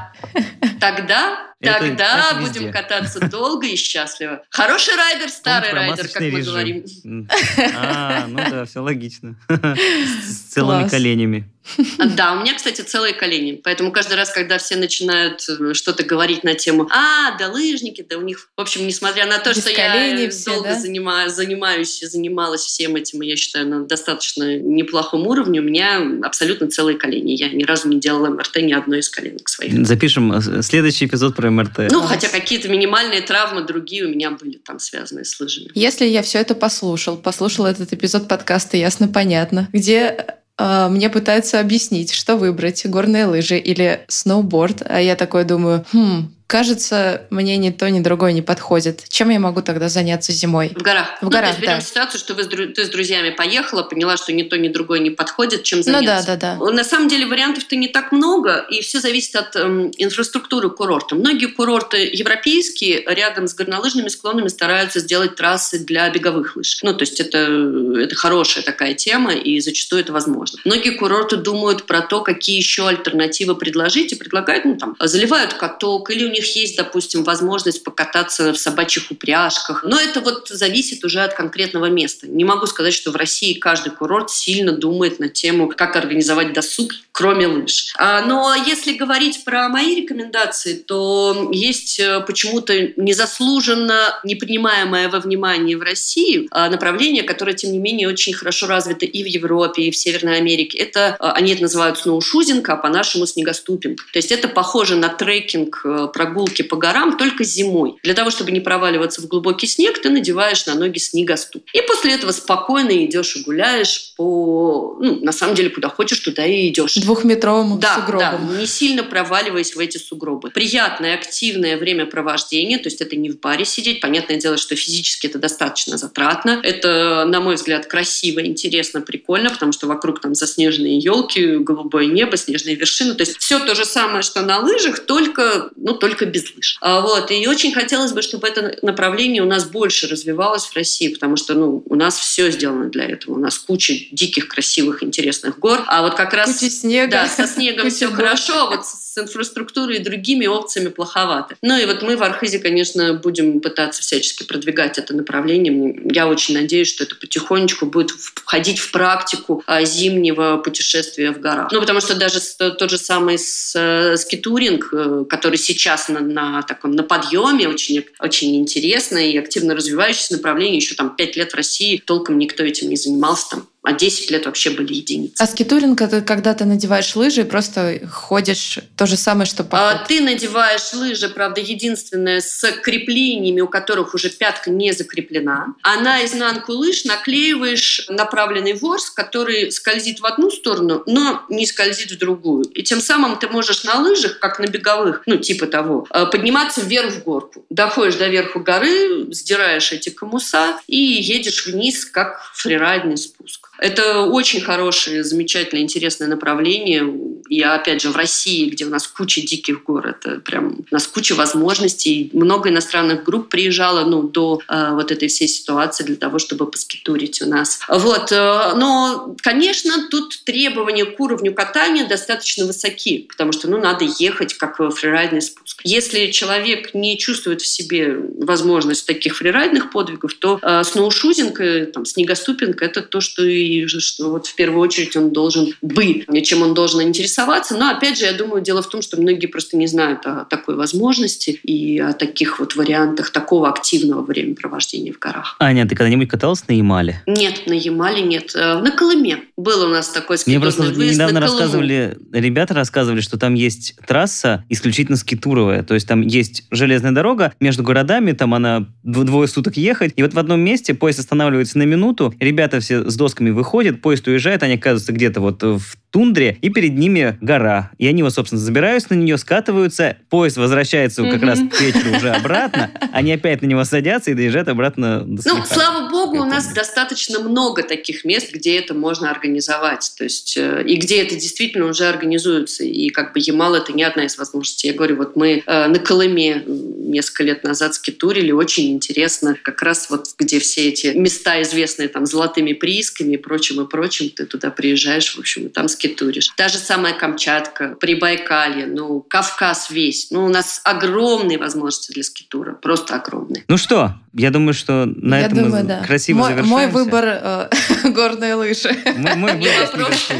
Тогда 0.80 1.47
Тогда 1.60 2.30
это, 2.30 2.40
будем 2.40 2.72
кататься 2.72 3.20
долго 3.28 3.66
и 3.66 3.74
счастливо. 3.74 4.42
Хороший 4.50 4.94
райдер, 4.94 5.28
старый 5.28 5.72
райдер, 5.72 6.08
как 6.08 6.20
мы 6.20 6.30
режим. 6.30 6.44
говорим. 6.44 7.28
А, 7.74 8.26
ну 8.28 8.36
да, 8.36 8.64
все 8.64 8.80
логично. 8.80 9.36
С 9.48 10.52
целыми 10.52 10.88
коленями. 10.88 11.50
Да, 12.16 12.32
у 12.32 12.40
меня, 12.40 12.54
кстати, 12.54 12.80
целые 12.80 13.14
колени. 13.14 13.60
Поэтому 13.62 13.92
каждый 13.92 14.16
раз, 14.16 14.30
когда 14.30 14.58
все 14.58 14.76
начинают 14.76 15.44
э, 15.48 15.74
что-то 15.74 16.02
говорить 16.02 16.44
на 16.44 16.54
тему 16.54 16.88
«А, 16.90 17.36
да 17.38 17.48
лыжники, 17.48 18.04
да 18.08 18.16
у 18.16 18.22
них...» 18.22 18.48
В 18.56 18.60
общем, 18.60 18.86
несмотря 18.86 19.26
на 19.26 19.38
то, 19.38 19.50
Без 19.50 19.60
что 19.60 19.70
я 19.70 20.30
все, 20.30 20.50
долго 20.50 20.70
да? 20.70 20.80
занимаю, 20.80 21.30
занимаюсь 21.30 22.02
и 22.02 22.06
занималась 22.06 22.62
всем 22.62 22.96
этим, 22.96 23.22
и 23.22 23.26
я 23.26 23.36
считаю, 23.36 23.68
на 23.68 23.84
достаточно 23.84 24.56
неплохом 24.56 25.26
уровне, 25.26 25.60
у 25.60 25.62
меня 25.62 26.02
абсолютно 26.22 26.68
целые 26.68 26.96
колени. 26.96 27.32
Я 27.32 27.50
ни 27.50 27.64
разу 27.64 27.88
не 27.88 28.00
делала 28.00 28.28
МРТ 28.28 28.56
ни 28.56 28.72
одной 28.72 29.00
из 29.00 29.08
коленок 29.08 29.48
своих. 29.48 29.86
Запишем 29.86 30.32
э, 30.32 30.62
следующий 30.62 31.06
эпизод 31.06 31.36
про 31.36 31.50
МРТ. 31.50 31.90
Ну, 31.90 32.02
хотя 32.02 32.28
какие-то 32.28 32.68
минимальные 32.68 33.20
травмы 33.22 33.62
другие 33.62 34.04
у 34.04 34.08
меня 34.08 34.30
были 34.30 34.58
там 34.58 34.78
связанные 34.78 35.24
с 35.24 35.38
лыжами. 35.38 35.70
Если 35.74 36.06
я 36.06 36.22
все 36.22 36.38
это 36.38 36.54
послушал, 36.54 37.16
послушал 37.16 37.66
этот 37.66 37.92
эпизод 37.92 38.28
подкаста 38.28 38.76
«Ясно, 38.76 39.08
понятно», 39.08 39.68
где 39.72 40.38
мне 40.58 41.08
пытаются 41.08 41.60
объяснить, 41.60 42.12
что 42.12 42.36
выбрать, 42.36 42.84
горные 42.86 43.26
лыжи 43.26 43.58
или 43.58 44.00
сноуборд, 44.08 44.82
а 44.84 45.00
я 45.00 45.14
такой 45.14 45.44
думаю, 45.44 45.84
хм, 45.92 46.32
кажется, 46.48 47.26
мне 47.28 47.58
ни 47.58 47.70
то, 47.70 47.88
ни 47.90 48.00
другое 48.00 48.32
не 48.32 48.40
подходит. 48.40 49.04
Чем 49.08 49.28
я 49.28 49.38
могу 49.38 49.60
тогда 49.60 49.90
заняться 49.90 50.32
зимой? 50.32 50.72
В 50.74 50.82
горах. 50.82 51.18
В 51.20 51.24
ну, 51.24 51.28
горах, 51.28 51.50
то 51.50 51.56
есть 51.56 51.60
берем 51.60 51.74
да. 51.74 51.80
ситуацию, 51.82 52.18
что 52.18 52.34
вы, 52.34 52.44
ты 52.44 52.84
с 52.84 52.88
друзьями 52.88 53.30
поехала, 53.30 53.82
поняла, 53.82 54.16
что 54.16 54.32
ни 54.32 54.42
то, 54.42 54.56
ни 54.56 54.68
другое 54.68 54.98
не 55.00 55.10
подходит, 55.10 55.62
чем 55.62 55.82
заняться. 55.82 56.32
Ну 56.32 56.38
да, 56.38 56.56
да, 56.56 56.56
да. 56.58 56.72
На 56.72 56.84
самом 56.84 57.08
деле 57.08 57.26
вариантов-то 57.26 57.76
не 57.76 57.88
так 57.88 58.12
много, 58.12 58.64
и 58.70 58.80
все 58.80 58.98
зависит 58.98 59.36
от 59.36 59.54
эм, 59.56 59.92
инфраструктуры 59.98 60.70
курорта. 60.70 61.14
Многие 61.16 61.46
курорты 61.46 62.08
европейские 62.10 63.04
рядом 63.06 63.46
с 63.46 63.54
горнолыжными 63.54 64.08
склонами 64.08 64.48
стараются 64.48 65.00
сделать 65.00 65.36
трассы 65.36 65.78
для 65.80 66.08
беговых 66.08 66.56
лыж. 66.56 66.78
Ну, 66.82 66.94
то 66.94 67.02
есть 67.02 67.20
это, 67.20 67.38
это 67.38 68.16
хорошая 68.16 68.64
такая 68.64 68.94
тема, 68.94 69.34
и 69.34 69.60
зачастую 69.60 70.00
это 70.00 70.14
возможно. 70.14 70.58
Многие 70.64 70.96
курорты 70.96 71.36
думают 71.36 71.84
про 71.84 72.00
то, 72.00 72.22
какие 72.22 72.56
еще 72.56 72.88
альтернативы 72.88 73.54
предложить, 73.54 74.12
и 74.12 74.16
предлагают, 74.16 74.64
ну, 74.64 74.78
там, 74.78 74.96
заливают 74.98 75.52
каток, 75.52 76.10
или 76.10 76.24
у 76.24 76.30
них 76.30 76.37
них 76.38 76.56
есть, 76.56 76.76
допустим, 76.76 77.24
возможность 77.24 77.84
покататься 77.84 78.52
в 78.52 78.58
собачьих 78.58 79.10
упряжках. 79.10 79.84
Но 79.84 80.00
это 80.00 80.20
вот 80.20 80.48
зависит 80.48 81.04
уже 81.04 81.20
от 81.20 81.34
конкретного 81.34 81.86
места. 81.86 82.26
Не 82.26 82.44
могу 82.44 82.66
сказать, 82.66 82.94
что 82.94 83.10
в 83.10 83.16
России 83.16 83.54
каждый 83.54 83.90
курорт 83.90 84.30
сильно 84.30 84.72
думает 84.72 85.18
на 85.18 85.28
тему, 85.28 85.68
как 85.68 85.96
организовать 85.96 86.52
досуг, 86.52 86.92
кроме 87.12 87.46
лыж. 87.46 87.92
А, 87.98 88.22
но 88.22 88.54
если 88.54 88.94
говорить 88.94 89.44
про 89.44 89.68
мои 89.68 89.96
рекомендации, 89.96 90.74
то 90.74 91.50
есть 91.52 91.98
э, 91.98 92.20
почему-то 92.20 92.92
незаслуженно 92.96 94.20
непринимаемое 94.24 95.08
во 95.08 95.20
внимание 95.20 95.76
в 95.76 95.82
России 95.82 96.46
а, 96.50 96.68
направление, 96.70 97.22
которое, 97.22 97.54
тем 97.54 97.72
не 97.72 97.78
менее, 97.78 98.08
очень 98.08 98.32
хорошо 98.32 98.66
развито 98.66 99.04
и 99.04 99.22
в 99.22 99.26
Европе, 99.26 99.82
и 99.82 99.90
в 99.90 99.96
Северной 99.96 100.36
Америке. 100.36 100.78
Это, 100.78 101.16
а, 101.18 101.32
они 101.32 101.52
это 101.52 101.62
называют 101.62 101.98
сноушузинг, 101.98 102.68
а 102.68 102.76
по-нашему 102.76 103.26
снегоступинг. 103.26 104.06
То 104.12 104.18
есть 104.18 104.30
это 104.30 104.48
похоже 104.48 104.96
на 104.96 105.08
трекинг, 105.08 105.82
э, 105.84 106.08
про 106.12 106.26
прогулки 106.28 106.62
по 106.62 106.76
горам 106.76 107.16
только 107.16 107.42
зимой. 107.42 107.96
Для 108.02 108.14
того, 108.14 108.30
чтобы 108.30 108.50
не 108.50 108.60
проваливаться 108.60 109.22
в 109.22 109.26
глубокий 109.28 109.66
снег, 109.66 109.98
ты 110.00 110.10
надеваешь 110.10 110.66
на 110.66 110.74
ноги 110.74 110.98
снегоступ. 110.98 111.64
И 111.72 111.80
после 111.80 112.14
этого 112.14 112.32
спокойно 112.32 113.04
идешь 113.04 113.36
и 113.36 113.42
гуляешь 113.42 114.12
по... 114.16 114.98
Ну, 115.00 115.20
на 115.24 115.32
самом 115.32 115.54
деле, 115.54 115.70
куда 115.70 115.88
хочешь, 115.88 116.18
туда 116.20 116.44
и 116.44 116.68
идешь. 116.68 116.94
Двухметровым 116.94 117.80
да, 117.80 117.94
сугробом. 117.94 118.48
Да, 118.52 118.58
не 118.58 118.66
сильно 118.66 119.02
проваливаясь 119.02 119.74
в 119.74 119.78
эти 119.78 119.96
сугробы. 119.96 120.50
Приятное, 120.50 121.14
активное 121.14 121.78
времяпровождение, 121.78 122.78
то 122.78 122.88
есть 122.88 123.00
это 123.00 123.16
не 123.16 123.30
в 123.30 123.40
баре 123.40 123.64
сидеть. 123.64 124.00
Понятное 124.00 124.36
дело, 124.36 124.58
что 124.58 124.76
физически 124.76 125.26
это 125.28 125.38
достаточно 125.38 125.96
затратно. 125.96 126.60
Это, 126.62 127.24
на 127.26 127.40
мой 127.40 127.54
взгляд, 127.54 127.86
красиво, 127.86 128.44
интересно, 128.44 129.00
прикольно, 129.00 129.50
потому 129.50 129.72
что 129.72 129.86
вокруг 129.86 130.20
там 130.20 130.34
заснеженные 130.34 130.98
елки, 130.98 131.56
голубое 131.56 132.06
небо, 132.06 132.36
снежные 132.36 132.76
вершины. 132.76 133.14
То 133.14 133.22
есть 133.22 133.38
все 133.38 133.58
то 133.60 133.74
же 133.74 133.84
самое, 133.86 134.22
что 134.22 134.42
на 134.42 134.58
лыжах, 134.58 135.00
только, 135.00 135.70
ну, 135.76 135.94
только 135.94 136.17
только 136.18 136.26
без 136.26 136.54
лыж. 136.54 136.78
А, 136.80 137.00
вот. 137.00 137.30
И 137.30 137.46
очень 137.46 137.72
хотелось 137.72 138.12
бы, 138.12 138.22
чтобы 138.22 138.48
это 138.48 138.76
направление 138.82 139.42
у 139.42 139.46
нас 139.46 139.64
больше 139.64 140.06
развивалось 140.08 140.66
в 140.66 140.74
России, 140.74 141.08
потому 141.08 141.36
что 141.36 141.54
ну, 141.54 141.82
у 141.86 141.94
нас 141.94 142.18
все 142.18 142.50
сделано 142.50 142.88
для 142.90 143.04
этого. 143.04 143.34
У 143.34 143.38
нас 143.38 143.58
куча 143.58 143.94
диких, 144.10 144.48
красивых, 144.48 145.02
интересных 145.02 145.58
гор. 145.58 145.82
А 145.86 146.02
вот 146.02 146.14
как 146.14 146.34
раз... 146.34 146.58
Куча 146.58 146.70
снега. 146.70 147.10
Да, 147.10 147.28
со 147.28 147.46
снегом 147.46 147.90
все 147.90 148.08
хорошо, 148.08 148.66
а 148.66 148.70
вот 148.70 148.86
с 148.86 149.18
инфраструктурой 149.18 149.96
и 149.96 150.02
другими 150.02 150.46
опциями 150.46 150.88
плоховато. 150.88 151.56
Ну 151.62 151.76
и 151.76 151.84
вот 151.86 152.02
мы 152.02 152.16
в 152.16 152.22
Архизе, 152.22 152.58
конечно, 152.58 153.14
будем 153.14 153.60
пытаться 153.60 154.02
всячески 154.02 154.44
продвигать 154.44 154.98
это 154.98 155.14
направление. 155.14 156.00
Я 156.12 156.28
очень 156.28 156.54
надеюсь, 156.54 156.88
что 156.88 157.04
это 157.04 157.16
потихонечку 157.16 157.86
будет 157.86 158.10
входить 158.10 158.78
в 158.78 158.90
практику 158.90 159.62
а, 159.66 159.84
зимнего 159.84 160.56
путешествия 160.58 161.32
в 161.32 161.40
горах. 161.40 161.70
Ну, 161.72 161.80
потому 161.80 162.00
что 162.00 162.14
даже 162.14 162.40
тот 162.58 162.90
же 162.90 162.98
самый 162.98 163.36
э, 163.36 164.16
скитуринг, 164.16 164.88
э, 164.92 165.24
который 165.28 165.58
сейчас 165.58 166.07
на, 166.08 166.20
на 166.20 166.62
таком 166.62 166.92
на 166.92 167.02
подъеме, 167.02 167.68
очень, 167.68 168.04
очень 168.20 168.56
интересно 168.56 169.18
и 169.18 169.36
активно 169.36 169.74
развивающееся 169.74 170.34
направление. 170.34 170.76
Еще 170.76 170.94
там 170.94 171.14
пять 171.16 171.36
лет 171.36 171.52
в 171.52 171.56
России 171.56 172.02
толком 172.04 172.38
никто 172.38 172.62
этим 172.62 172.88
не 172.88 172.96
занимался. 172.96 173.50
Там 173.50 173.68
а 173.82 173.92
10 173.92 174.30
лет 174.30 174.46
вообще 174.46 174.70
были 174.70 174.94
единицы. 174.94 175.34
А 175.38 175.46
скитуринг 175.46 176.00
это 176.02 176.20
когда 176.20 176.52
ты 176.54 176.64
надеваешь 176.64 177.14
лыжи 177.14 177.42
и 177.42 177.44
просто 177.44 178.00
ходишь 178.10 178.80
то 178.96 179.06
же 179.06 179.16
самое, 179.16 179.46
что 179.46 179.64
поход. 179.64 180.02
А, 180.02 180.04
ты 180.06 180.20
надеваешь 180.20 180.92
лыжи, 180.92 181.28
правда, 181.28 181.60
единственное, 181.60 182.40
с 182.40 182.70
креплениями, 182.82 183.60
у 183.60 183.68
которых 183.68 184.14
уже 184.14 184.30
пятка 184.30 184.70
не 184.70 184.92
закреплена. 184.92 185.74
А 185.82 186.00
на 186.00 186.24
изнанку 186.24 186.72
лыж 186.72 187.04
наклеиваешь 187.04 188.06
направленный 188.08 188.74
ворс, 188.74 189.10
который 189.10 189.70
скользит 189.70 190.20
в 190.20 190.26
одну 190.26 190.50
сторону, 190.50 191.02
но 191.06 191.44
не 191.48 191.66
скользит 191.66 192.10
в 192.10 192.18
другую. 192.18 192.64
И 192.64 192.82
тем 192.82 193.00
самым 193.00 193.38
ты 193.38 193.48
можешь 193.48 193.84
на 193.84 194.00
лыжах, 194.00 194.38
как 194.38 194.58
на 194.58 194.66
беговых, 194.66 195.22
ну 195.26 195.36
типа 195.36 195.66
того, 195.66 196.06
э, 196.10 196.26
подниматься 196.26 196.80
вверх 196.80 197.14
в 197.14 197.22
горку. 197.22 197.64
Доходишь 197.70 198.16
до 198.16 198.28
верху 198.28 198.60
горы, 198.60 199.32
сдираешь 199.32 199.92
эти 199.92 200.10
камуса 200.10 200.78
и 200.86 200.98
едешь 200.98 201.66
вниз, 201.66 202.04
как 202.04 202.42
фрирайдный 202.54 203.16
спуск. 203.16 203.68
Это 203.78 204.22
очень 204.22 204.60
хорошее, 204.60 205.22
замечательное, 205.22 205.82
интересное 205.82 206.28
направление. 206.28 207.04
И 207.48 207.62
опять 207.62 208.02
же, 208.02 208.10
в 208.10 208.16
России, 208.16 208.68
где 208.68 208.84
у 208.84 208.90
нас 208.90 209.06
куча 209.06 209.40
диких 209.40 209.84
гор, 209.84 210.08
это 210.08 210.40
прям 210.40 210.84
у 210.90 210.94
нас 210.94 211.06
куча 211.06 211.34
возможностей. 211.34 212.30
Много 212.32 212.68
иностранных 212.68 213.22
групп 213.22 213.48
приезжало 213.48 214.04
ну, 214.04 214.22
до 214.22 214.60
э, 214.68 214.90
вот 214.92 215.12
этой 215.12 215.28
всей 215.28 215.48
ситуации 215.48 216.04
для 216.04 216.16
того, 216.16 216.38
чтобы 216.38 216.70
поскитурить 216.70 217.40
у 217.40 217.46
нас. 217.46 217.80
Вот. 217.88 218.32
Э, 218.32 218.74
но, 218.74 219.36
конечно, 219.42 220.08
тут 220.10 220.42
требования 220.44 221.04
к 221.04 221.18
уровню 221.20 221.54
катания 221.54 222.06
достаточно 222.06 222.66
высоки, 222.66 223.26
потому 223.28 223.52
что 223.52 223.68
ну, 223.70 223.78
надо 223.78 224.04
ехать 224.18 224.54
как 224.54 224.76
фрирайдный 224.94 225.40
спуск. 225.40 225.80
Если 225.84 226.30
человек 226.30 226.94
не 226.94 227.16
чувствует 227.16 227.62
в 227.62 227.66
себе 227.66 228.18
возможность 228.40 229.06
таких 229.06 229.36
фрирайдных 229.36 229.90
подвигов, 229.90 230.34
то 230.34 230.58
э, 230.60 230.82
сноушузинг, 230.84 231.60
там, 231.92 232.04
снегоступинг– 232.04 232.82
это 232.82 233.02
то, 233.02 233.20
что 233.20 233.44
и 233.44 233.67
что 233.86 234.30
вот 234.30 234.46
в 234.46 234.54
первую 234.54 234.80
очередь 234.80 235.16
он 235.16 235.32
должен 235.32 235.74
бы, 235.82 236.24
чем 236.42 236.62
он 236.62 236.74
должен 236.74 237.02
интересоваться. 237.02 237.76
Но 237.76 237.90
опять 237.90 238.18
же, 238.18 238.24
я 238.24 238.32
думаю, 238.32 238.62
дело 238.62 238.82
в 238.82 238.88
том, 238.88 239.02
что 239.02 239.20
многие 239.20 239.46
просто 239.46 239.76
не 239.76 239.86
знают 239.86 240.26
о 240.26 240.44
такой 240.44 240.76
возможности 240.76 241.50
и 241.50 241.98
о 241.98 242.12
таких 242.12 242.58
вот 242.58 242.76
вариантах 242.76 243.30
такого 243.30 243.68
активного 243.68 244.22
времяпровождения 244.22 245.12
в 245.12 245.18
горах. 245.18 245.56
Аня, 245.58 245.86
ты 245.86 245.94
когда-нибудь 245.94 246.28
каталась 246.28 246.66
на 246.68 246.72
Ямале? 246.72 247.22
Нет, 247.26 247.66
на 247.66 247.72
Ямале 247.72 248.22
нет. 248.22 248.52
Э, 248.54 248.80
на 248.80 248.90
Колыме 248.90 249.42
был 249.56 249.84
у 249.84 249.88
нас 249.88 250.08
такой 250.08 250.36
Мне 250.46 250.60
просто 250.60 250.82
недавно 250.82 251.40
рассказывали, 251.40 252.16
ребята 252.32 252.74
рассказывали, 252.74 253.20
что 253.20 253.38
там 253.38 253.54
есть 253.54 253.94
трасса 254.06 254.64
исключительно 254.68 255.16
скитуровая. 255.16 255.82
То 255.82 255.94
есть 255.94 256.06
там 256.06 256.22
есть 256.22 256.64
железная 256.70 257.12
дорога 257.12 257.52
между 257.60 257.82
городами, 257.82 258.32
там 258.32 258.54
она 258.54 258.86
двое 259.02 259.48
суток 259.48 259.76
ехать. 259.76 260.12
И 260.16 260.22
вот 260.22 260.34
в 260.34 260.38
одном 260.38 260.60
месте 260.60 260.94
поезд 260.94 261.18
останавливается 261.20 261.78
на 261.78 261.84
минуту, 261.84 262.34
ребята 262.40 262.80
все 262.80 263.08
с 263.08 263.16
досками 263.16 263.50
выходит, 263.58 264.00
поезд 264.00 264.26
уезжает, 264.28 264.62
они 264.62 264.74
оказываются 264.74 265.12
где-то 265.12 265.40
вот 265.40 265.62
в 265.62 265.82
тундре, 266.10 266.56
и 266.62 266.70
перед 266.70 266.96
ними 266.96 267.36
гора. 267.40 267.90
И 267.98 268.06
они 268.06 268.22
вот, 268.22 268.34
собственно, 268.34 268.60
забираются 268.60 269.14
на 269.14 269.18
нее, 269.18 269.38
скатываются, 269.38 270.16
поезд 270.30 270.56
возвращается 270.56 271.24
как 271.24 271.42
раз 271.42 271.58
к 271.58 271.80
вечеру 271.80 272.16
уже 272.16 272.30
обратно, 272.30 272.90
они 273.12 273.32
опять 273.32 273.62
на 273.62 273.66
него 273.66 273.84
садятся 273.84 274.30
и 274.30 274.34
доезжают 274.34 274.68
обратно 274.68 275.20
до 275.20 275.42
Ну, 275.44 275.64
слава 275.64 276.08
богу, 276.10 276.38
у 276.38 276.44
нас 276.44 276.72
достаточно 276.72 277.40
много 277.40 277.82
таких 277.82 278.24
мест, 278.24 278.52
где 278.52 278.78
это 278.78 278.94
можно 278.94 279.30
организовать. 279.30 280.12
То 280.16 280.24
есть, 280.24 280.56
э, 280.56 280.82
и 280.84 280.96
где 280.96 281.22
это 281.22 281.34
действительно 281.34 281.86
уже 281.86 282.06
организуется. 282.06 282.84
И 282.84 283.10
как 283.10 283.32
бы 283.32 283.40
Ямал 283.40 283.74
это 283.74 283.92
не 283.92 284.02
одна 284.02 284.24
из 284.24 284.38
возможностей. 284.38 284.88
Я 284.88 284.94
говорю, 284.94 285.16
вот 285.16 285.36
мы 285.36 285.62
э, 285.64 285.86
на 285.88 285.98
Колыме 285.98 286.62
несколько 286.66 287.44
лет 287.44 287.64
назад 287.64 287.94
скитурили, 287.94 288.52
очень 288.52 288.92
интересно, 288.92 289.56
как 289.62 289.82
раз 289.82 290.08
вот 290.10 290.26
где 290.38 290.58
все 290.58 290.88
эти 290.88 291.08
места 291.08 291.60
известные 291.62 292.08
там 292.08 292.26
золотыми 292.26 292.72
приисками, 292.72 293.36
прочим 293.36 293.80
и 293.82 293.88
прочим, 293.88 294.30
ты 294.30 294.46
туда 294.46 294.70
приезжаешь, 294.70 295.34
в 295.34 295.38
общем, 295.38 295.66
и 295.66 295.68
там 295.68 295.88
скитуришь. 295.98 296.48
Та 296.56 296.68
же 296.68 296.78
самая 296.78 297.12
Камчатка, 297.14 297.96
Прибайкалье, 298.00 298.86
ну, 298.86 299.20
Кавказ 299.20 299.90
весь. 299.90 300.30
Ну, 300.30 300.44
у 300.44 300.48
нас 300.48 300.80
огромные 300.84 301.58
возможности 301.58 302.12
для 302.12 302.22
скитура, 302.22 302.74
просто 302.74 303.16
огромные. 303.16 303.64
Ну 303.66 303.76
что, 303.76 304.14
я 304.32 304.50
думаю, 304.50 304.74
что 304.74 305.06
на 305.06 305.40
я 305.40 305.46
этом 305.46 305.58
думаю, 305.64 305.82
мы 305.82 305.88
да. 305.88 306.04
красиво 306.04 306.38
мой, 306.38 306.48
завершаемся. 306.50 306.76
Мой 306.76 306.86
выбор 306.86 307.24
э, 307.26 307.68
горные 308.10 308.54
лыжи. 308.54 308.96
Мой, 309.16 309.54
мой 309.54 309.70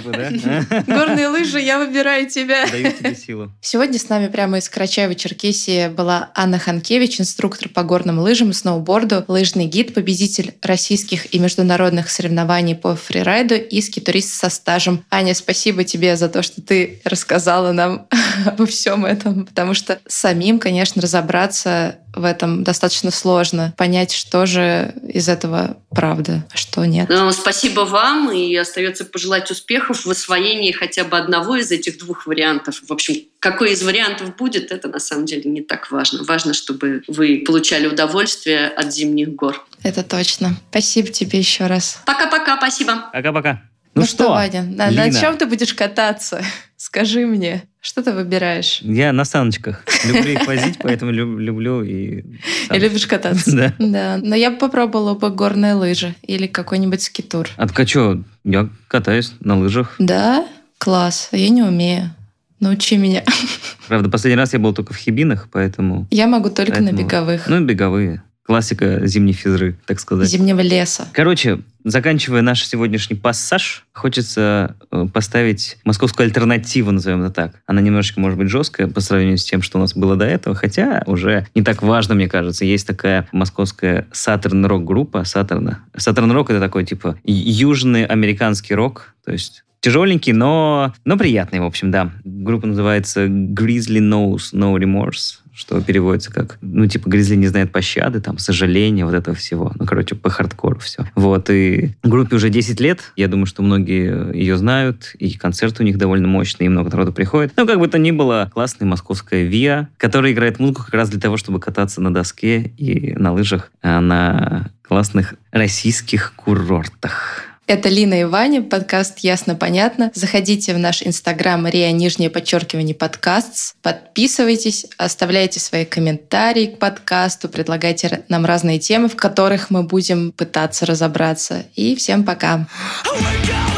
выбор 0.05 0.31
да? 0.45 0.85
Горные 0.87 1.29
лыжи, 1.29 1.61
я 1.61 1.79
выбираю 1.79 2.29
тебя. 2.31 2.67
Даю 2.71 2.93
тебе 2.93 3.15
силу. 3.17 3.53
Сегодня 3.61 3.99
с 3.99 4.09
нами 4.09 4.29
прямо 4.29 4.59
из 4.59 4.71
Карачаева-Черкесии 4.71 5.91
была 5.91 6.31
Анна 6.35 6.59
Ханкевич, 6.59 7.21
инструктор 7.21 7.69
по 7.69 7.83
горным 7.83 8.21
лыжам 8.21 8.51
и 8.51 8.53
сноуборду, 8.53 9.25
лыжный 9.27 9.67
гид, 9.67 9.95
победитель 9.95 10.55
российских 10.63 11.35
и 11.35 11.39
международных 11.39 12.11
соревнований 12.11 12.77
по 12.77 12.95
фрирайду 12.95 13.57
и 13.57 13.81
скитурист 13.81 14.35
со 14.35 14.51
стажем. 14.51 15.05
Аня, 15.11 15.35
спасибо 15.35 15.48
тебе 15.55 16.17
за 16.17 16.29
то, 16.29 16.43
что 16.43 16.61
ты 16.61 17.01
рассказала 17.05 17.73
нам 17.73 18.07
обо 18.47 18.67
всем 18.67 19.05
этом, 19.05 19.47
потому 19.47 19.75
что 19.75 19.99
самим, 20.07 20.59
конечно, 20.59 21.03
разобраться 21.03 21.99
в 22.15 22.25
этом 22.25 22.65
достаточно 22.65 23.11
сложно. 23.11 23.75
Понять, 23.77 24.13
что 24.13 24.47
же 24.47 24.95
из 25.03 25.29
этого 25.29 25.79
правда, 25.91 26.47
а 26.53 26.57
что 26.57 26.85
нет. 26.85 27.09
Ну, 27.09 27.31
спасибо 27.33 27.81
вам, 27.81 28.33
и 28.33 28.55
остается 28.57 29.05
пожелать 29.05 29.51
успехов 29.51 30.05
в 30.05 30.11
освоении 30.11 30.73
хотя 30.73 31.05
бы 31.05 31.17
одного 31.17 31.57
из 31.57 31.71
этих 31.71 31.99
двух 31.99 32.27
вариантов. 32.27 32.81
В 32.87 32.93
общем, 32.93 33.17
какой 33.41 33.73
из 33.73 33.83
вариантов 33.83 34.37
будет, 34.37 34.73
это 34.73 34.89
на 34.89 34.99
самом 34.99 35.27
деле 35.27 35.51
не 35.51 35.63
так 35.63 35.91
важно. 35.91 36.25
Важно, 36.25 36.55
чтобы 36.55 37.03
вы 37.07 37.43
получали 37.47 37.87
удовольствие 37.87 38.69
от 38.69 38.93
зимних 38.93 39.35
гор. 39.35 39.65
Это 39.83 40.03
точно. 40.03 40.57
Спасибо 40.71 41.09
тебе 41.09 41.39
еще 41.39 41.67
раз. 41.67 42.01
Пока-пока, 42.05 42.57
спасибо. 42.57 43.11
Пока-пока. 43.13 43.63
Ну, 43.99 44.03
ну 44.03 44.07
что, 44.07 44.25
что, 44.25 44.31
Ваня, 44.31 44.63
на, 44.63 44.91
на 44.91 45.13
чем 45.13 45.37
ты 45.37 45.47
будешь 45.47 45.75
кататься? 45.75 46.43
Скажи 46.77 47.27
мне, 47.27 47.65
что 47.81 48.05
ты 48.05 48.13
выбираешь? 48.13 48.81
Я 48.83 49.13
на 49.13 49.25
саночках. 49.25 49.85
Люблю 50.07 50.33
их 50.33 50.47
возить, 50.47 50.79
поэтому 50.81 51.11
люблю 51.11 51.83
и... 51.83 52.25
И 52.73 52.79
любишь 52.79 53.07
кататься? 53.07 53.57
Да. 53.57 53.75
Да. 53.79 54.21
Но 54.23 54.37
я 54.37 54.53
бы 54.53 54.59
попробовала 54.59 55.15
бы 55.15 55.31
горные 55.31 55.75
лыжи 55.75 56.15
или 56.23 56.47
какой-нибудь 56.47 57.03
скитур. 57.03 57.49
А 57.57 57.67
так 57.67 57.89
что, 57.89 58.23
я 58.45 58.69
катаюсь 58.87 59.33
на 59.41 59.59
лыжах. 59.59 59.97
Да? 59.99 60.47
Класс. 60.79 61.31
Я 61.33 61.49
не 61.49 61.63
умею. 61.63 62.15
Научи 62.61 62.97
меня. 62.97 63.25
Правда, 63.89 64.09
последний 64.09 64.39
раз 64.39 64.53
я 64.53 64.59
был 64.59 64.73
только 64.73 64.93
в 64.93 64.97
Хибинах, 64.97 65.49
поэтому... 65.51 66.07
Я 66.11 66.27
могу 66.27 66.51
только 66.51 66.73
поэтому... 66.73 66.93
на 66.93 67.03
беговых. 67.03 67.49
Ну, 67.49 67.65
беговые. 67.65 68.23
Классика 68.49 69.07
зимней 69.07 69.35
физры, 69.35 69.77
так 69.85 70.01
сказать. 70.01 70.27
Зимнего 70.27 70.61
леса. 70.61 71.07
Короче, 71.13 71.61
заканчивая 71.85 72.41
наш 72.41 72.67
сегодняшний 72.67 73.15
пассаж, 73.15 73.85
хочется 73.93 74.75
э, 74.91 75.07
поставить 75.13 75.77
московскую 75.85 76.25
альтернативу, 76.25 76.91
назовем 76.91 77.23
это 77.25 77.35
так. 77.35 77.63
Она 77.67 77.83
немножечко, 77.83 78.21
может 78.21 78.39
быть, 78.39 78.49
жесткая 78.49 78.89
по 78.89 79.03
сравнению 79.03 79.37
с 79.37 79.45
тем, 79.45 79.61
что 79.61 79.77
у 79.77 79.83
нас 79.83 79.95
было 79.95 80.17
до 80.17 80.25
этого, 80.25 80.57
хотя 80.57 81.03
уже 81.05 81.47
не 81.55 81.61
так 81.61 81.83
важно, 81.83 82.15
мне 82.15 82.27
кажется. 82.27 82.65
Есть 82.65 82.87
такая 82.87 83.29
московская 83.33 84.07
Saturn 84.13 84.67
рок 84.67 84.83
группа 84.83 85.19
Saturn. 85.27 85.77
Saturn 85.99 86.33
рок 86.33 86.49
это 86.49 86.59
такой 86.59 86.87
типа 86.87 87.19
южный 87.25 88.07
американский 88.07 88.75
рок, 88.75 89.15
то 89.27 89.31
есть 89.31 89.63
тяжеленький, 89.81 90.33
но, 90.33 90.95
но 91.05 91.19
приятный, 91.19 91.61
в 91.61 91.65
общем, 91.65 91.91
да. 91.91 92.13
Группа 92.25 92.67
называется 92.67 93.27
Grizzly 93.27 94.01
Knows 94.01 94.55
No 94.55 94.75
Remorse 94.75 95.41
что 95.59 95.81
переводится 95.81 96.33
как, 96.33 96.59
ну, 96.61 96.87
типа, 96.87 97.09
Гризли 97.09 97.35
не 97.35 97.49
знает 97.49 97.73
пощады, 97.73 98.21
там, 98.21 98.39
сожаления, 98.39 99.05
вот 99.05 99.15
этого 99.15 99.37
всего. 99.37 99.73
Ну, 99.75 99.87
короче, 99.87 100.15
по 100.15 100.31
хардкору 100.31 100.79
все. 100.79 101.05
Вот, 101.17 101.51
и 101.51 101.97
группе 102.05 102.37
уже 102.37 102.49
10 102.49 102.81
лет. 102.81 103.13
Я 103.17 103.27
думаю, 103.27 103.47
что 103.47 103.63
многие 103.63 104.33
ее 104.37 104.57
знают, 104.57 105.17
и 105.19 105.37
концерты 105.37 105.83
у 105.83 105.87
них 105.87 105.99
довольно 105.99 106.29
мощные, 106.29 106.67
и 106.67 106.69
много 106.69 106.91
народу 106.91 107.13
приходит. 107.13 107.55
Ну, 107.57 107.67
как 107.67 107.81
бы 107.81 107.89
то 107.89 107.99
ни 107.99 108.13
было, 108.13 108.49
классная 108.55 108.87
московская 108.87 109.45
ВИА, 109.45 109.89
которая 109.97 110.33
играет 110.33 110.61
музыку 110.61 110.85
как 110.85 110.95
раз 110.95 111.11
для 111.11 111.21
того, 111.21 111.37
чтобы 111.37 111.59
кататься 111.59 112.01
на 112.01 112.15
доске 112.15 112.73
и 112.77 113.15
на 113.15 113.33
лыжах 113.33 113.73
а 113.83 114.01
на 114.01 114.71
классных 114.83 115.35
российских 115.51 116.35
курортах. 116.37 117.43
Это 117.69 117.91
Лина 117.91 118.23
и 118.23 118.25
Ваня, 118.25 118.63
подкаст 118.63 119.19
«Ясно-понятно». 119.19 120.11
Заходите 120.15 120.73
в 120.73 120.79
наш 120.79 121.03
инстаграм 121.03 121.67
Риа 121.67 121.93
Нижнее 121.93 122.31
подчеркивание 122.31 122.95
подкаст. 122.95 123.77
Подписывайтесь, 123.83 124.87
оставляйте 124.97 125.61
свои 125.61 125.85
комментарии 125.85 126.65
к 126.65 126.79
подкасту, 126.79 127.51
предлагайте 127.51 128.25
нам 128.31 128.47
разные 128.47 128.79
темы, 128.79 129.11
в 129.11 129.17
которых 129.17 129.69
мы 129.69 129.83
будем 129.83 130.33
пытаться 130.33 130.87
разобраться. 130.87 131.67
И 131.77 131.95
всем 131.95 132.25
пока! 132.25 132.67
Oh 133.05 133.78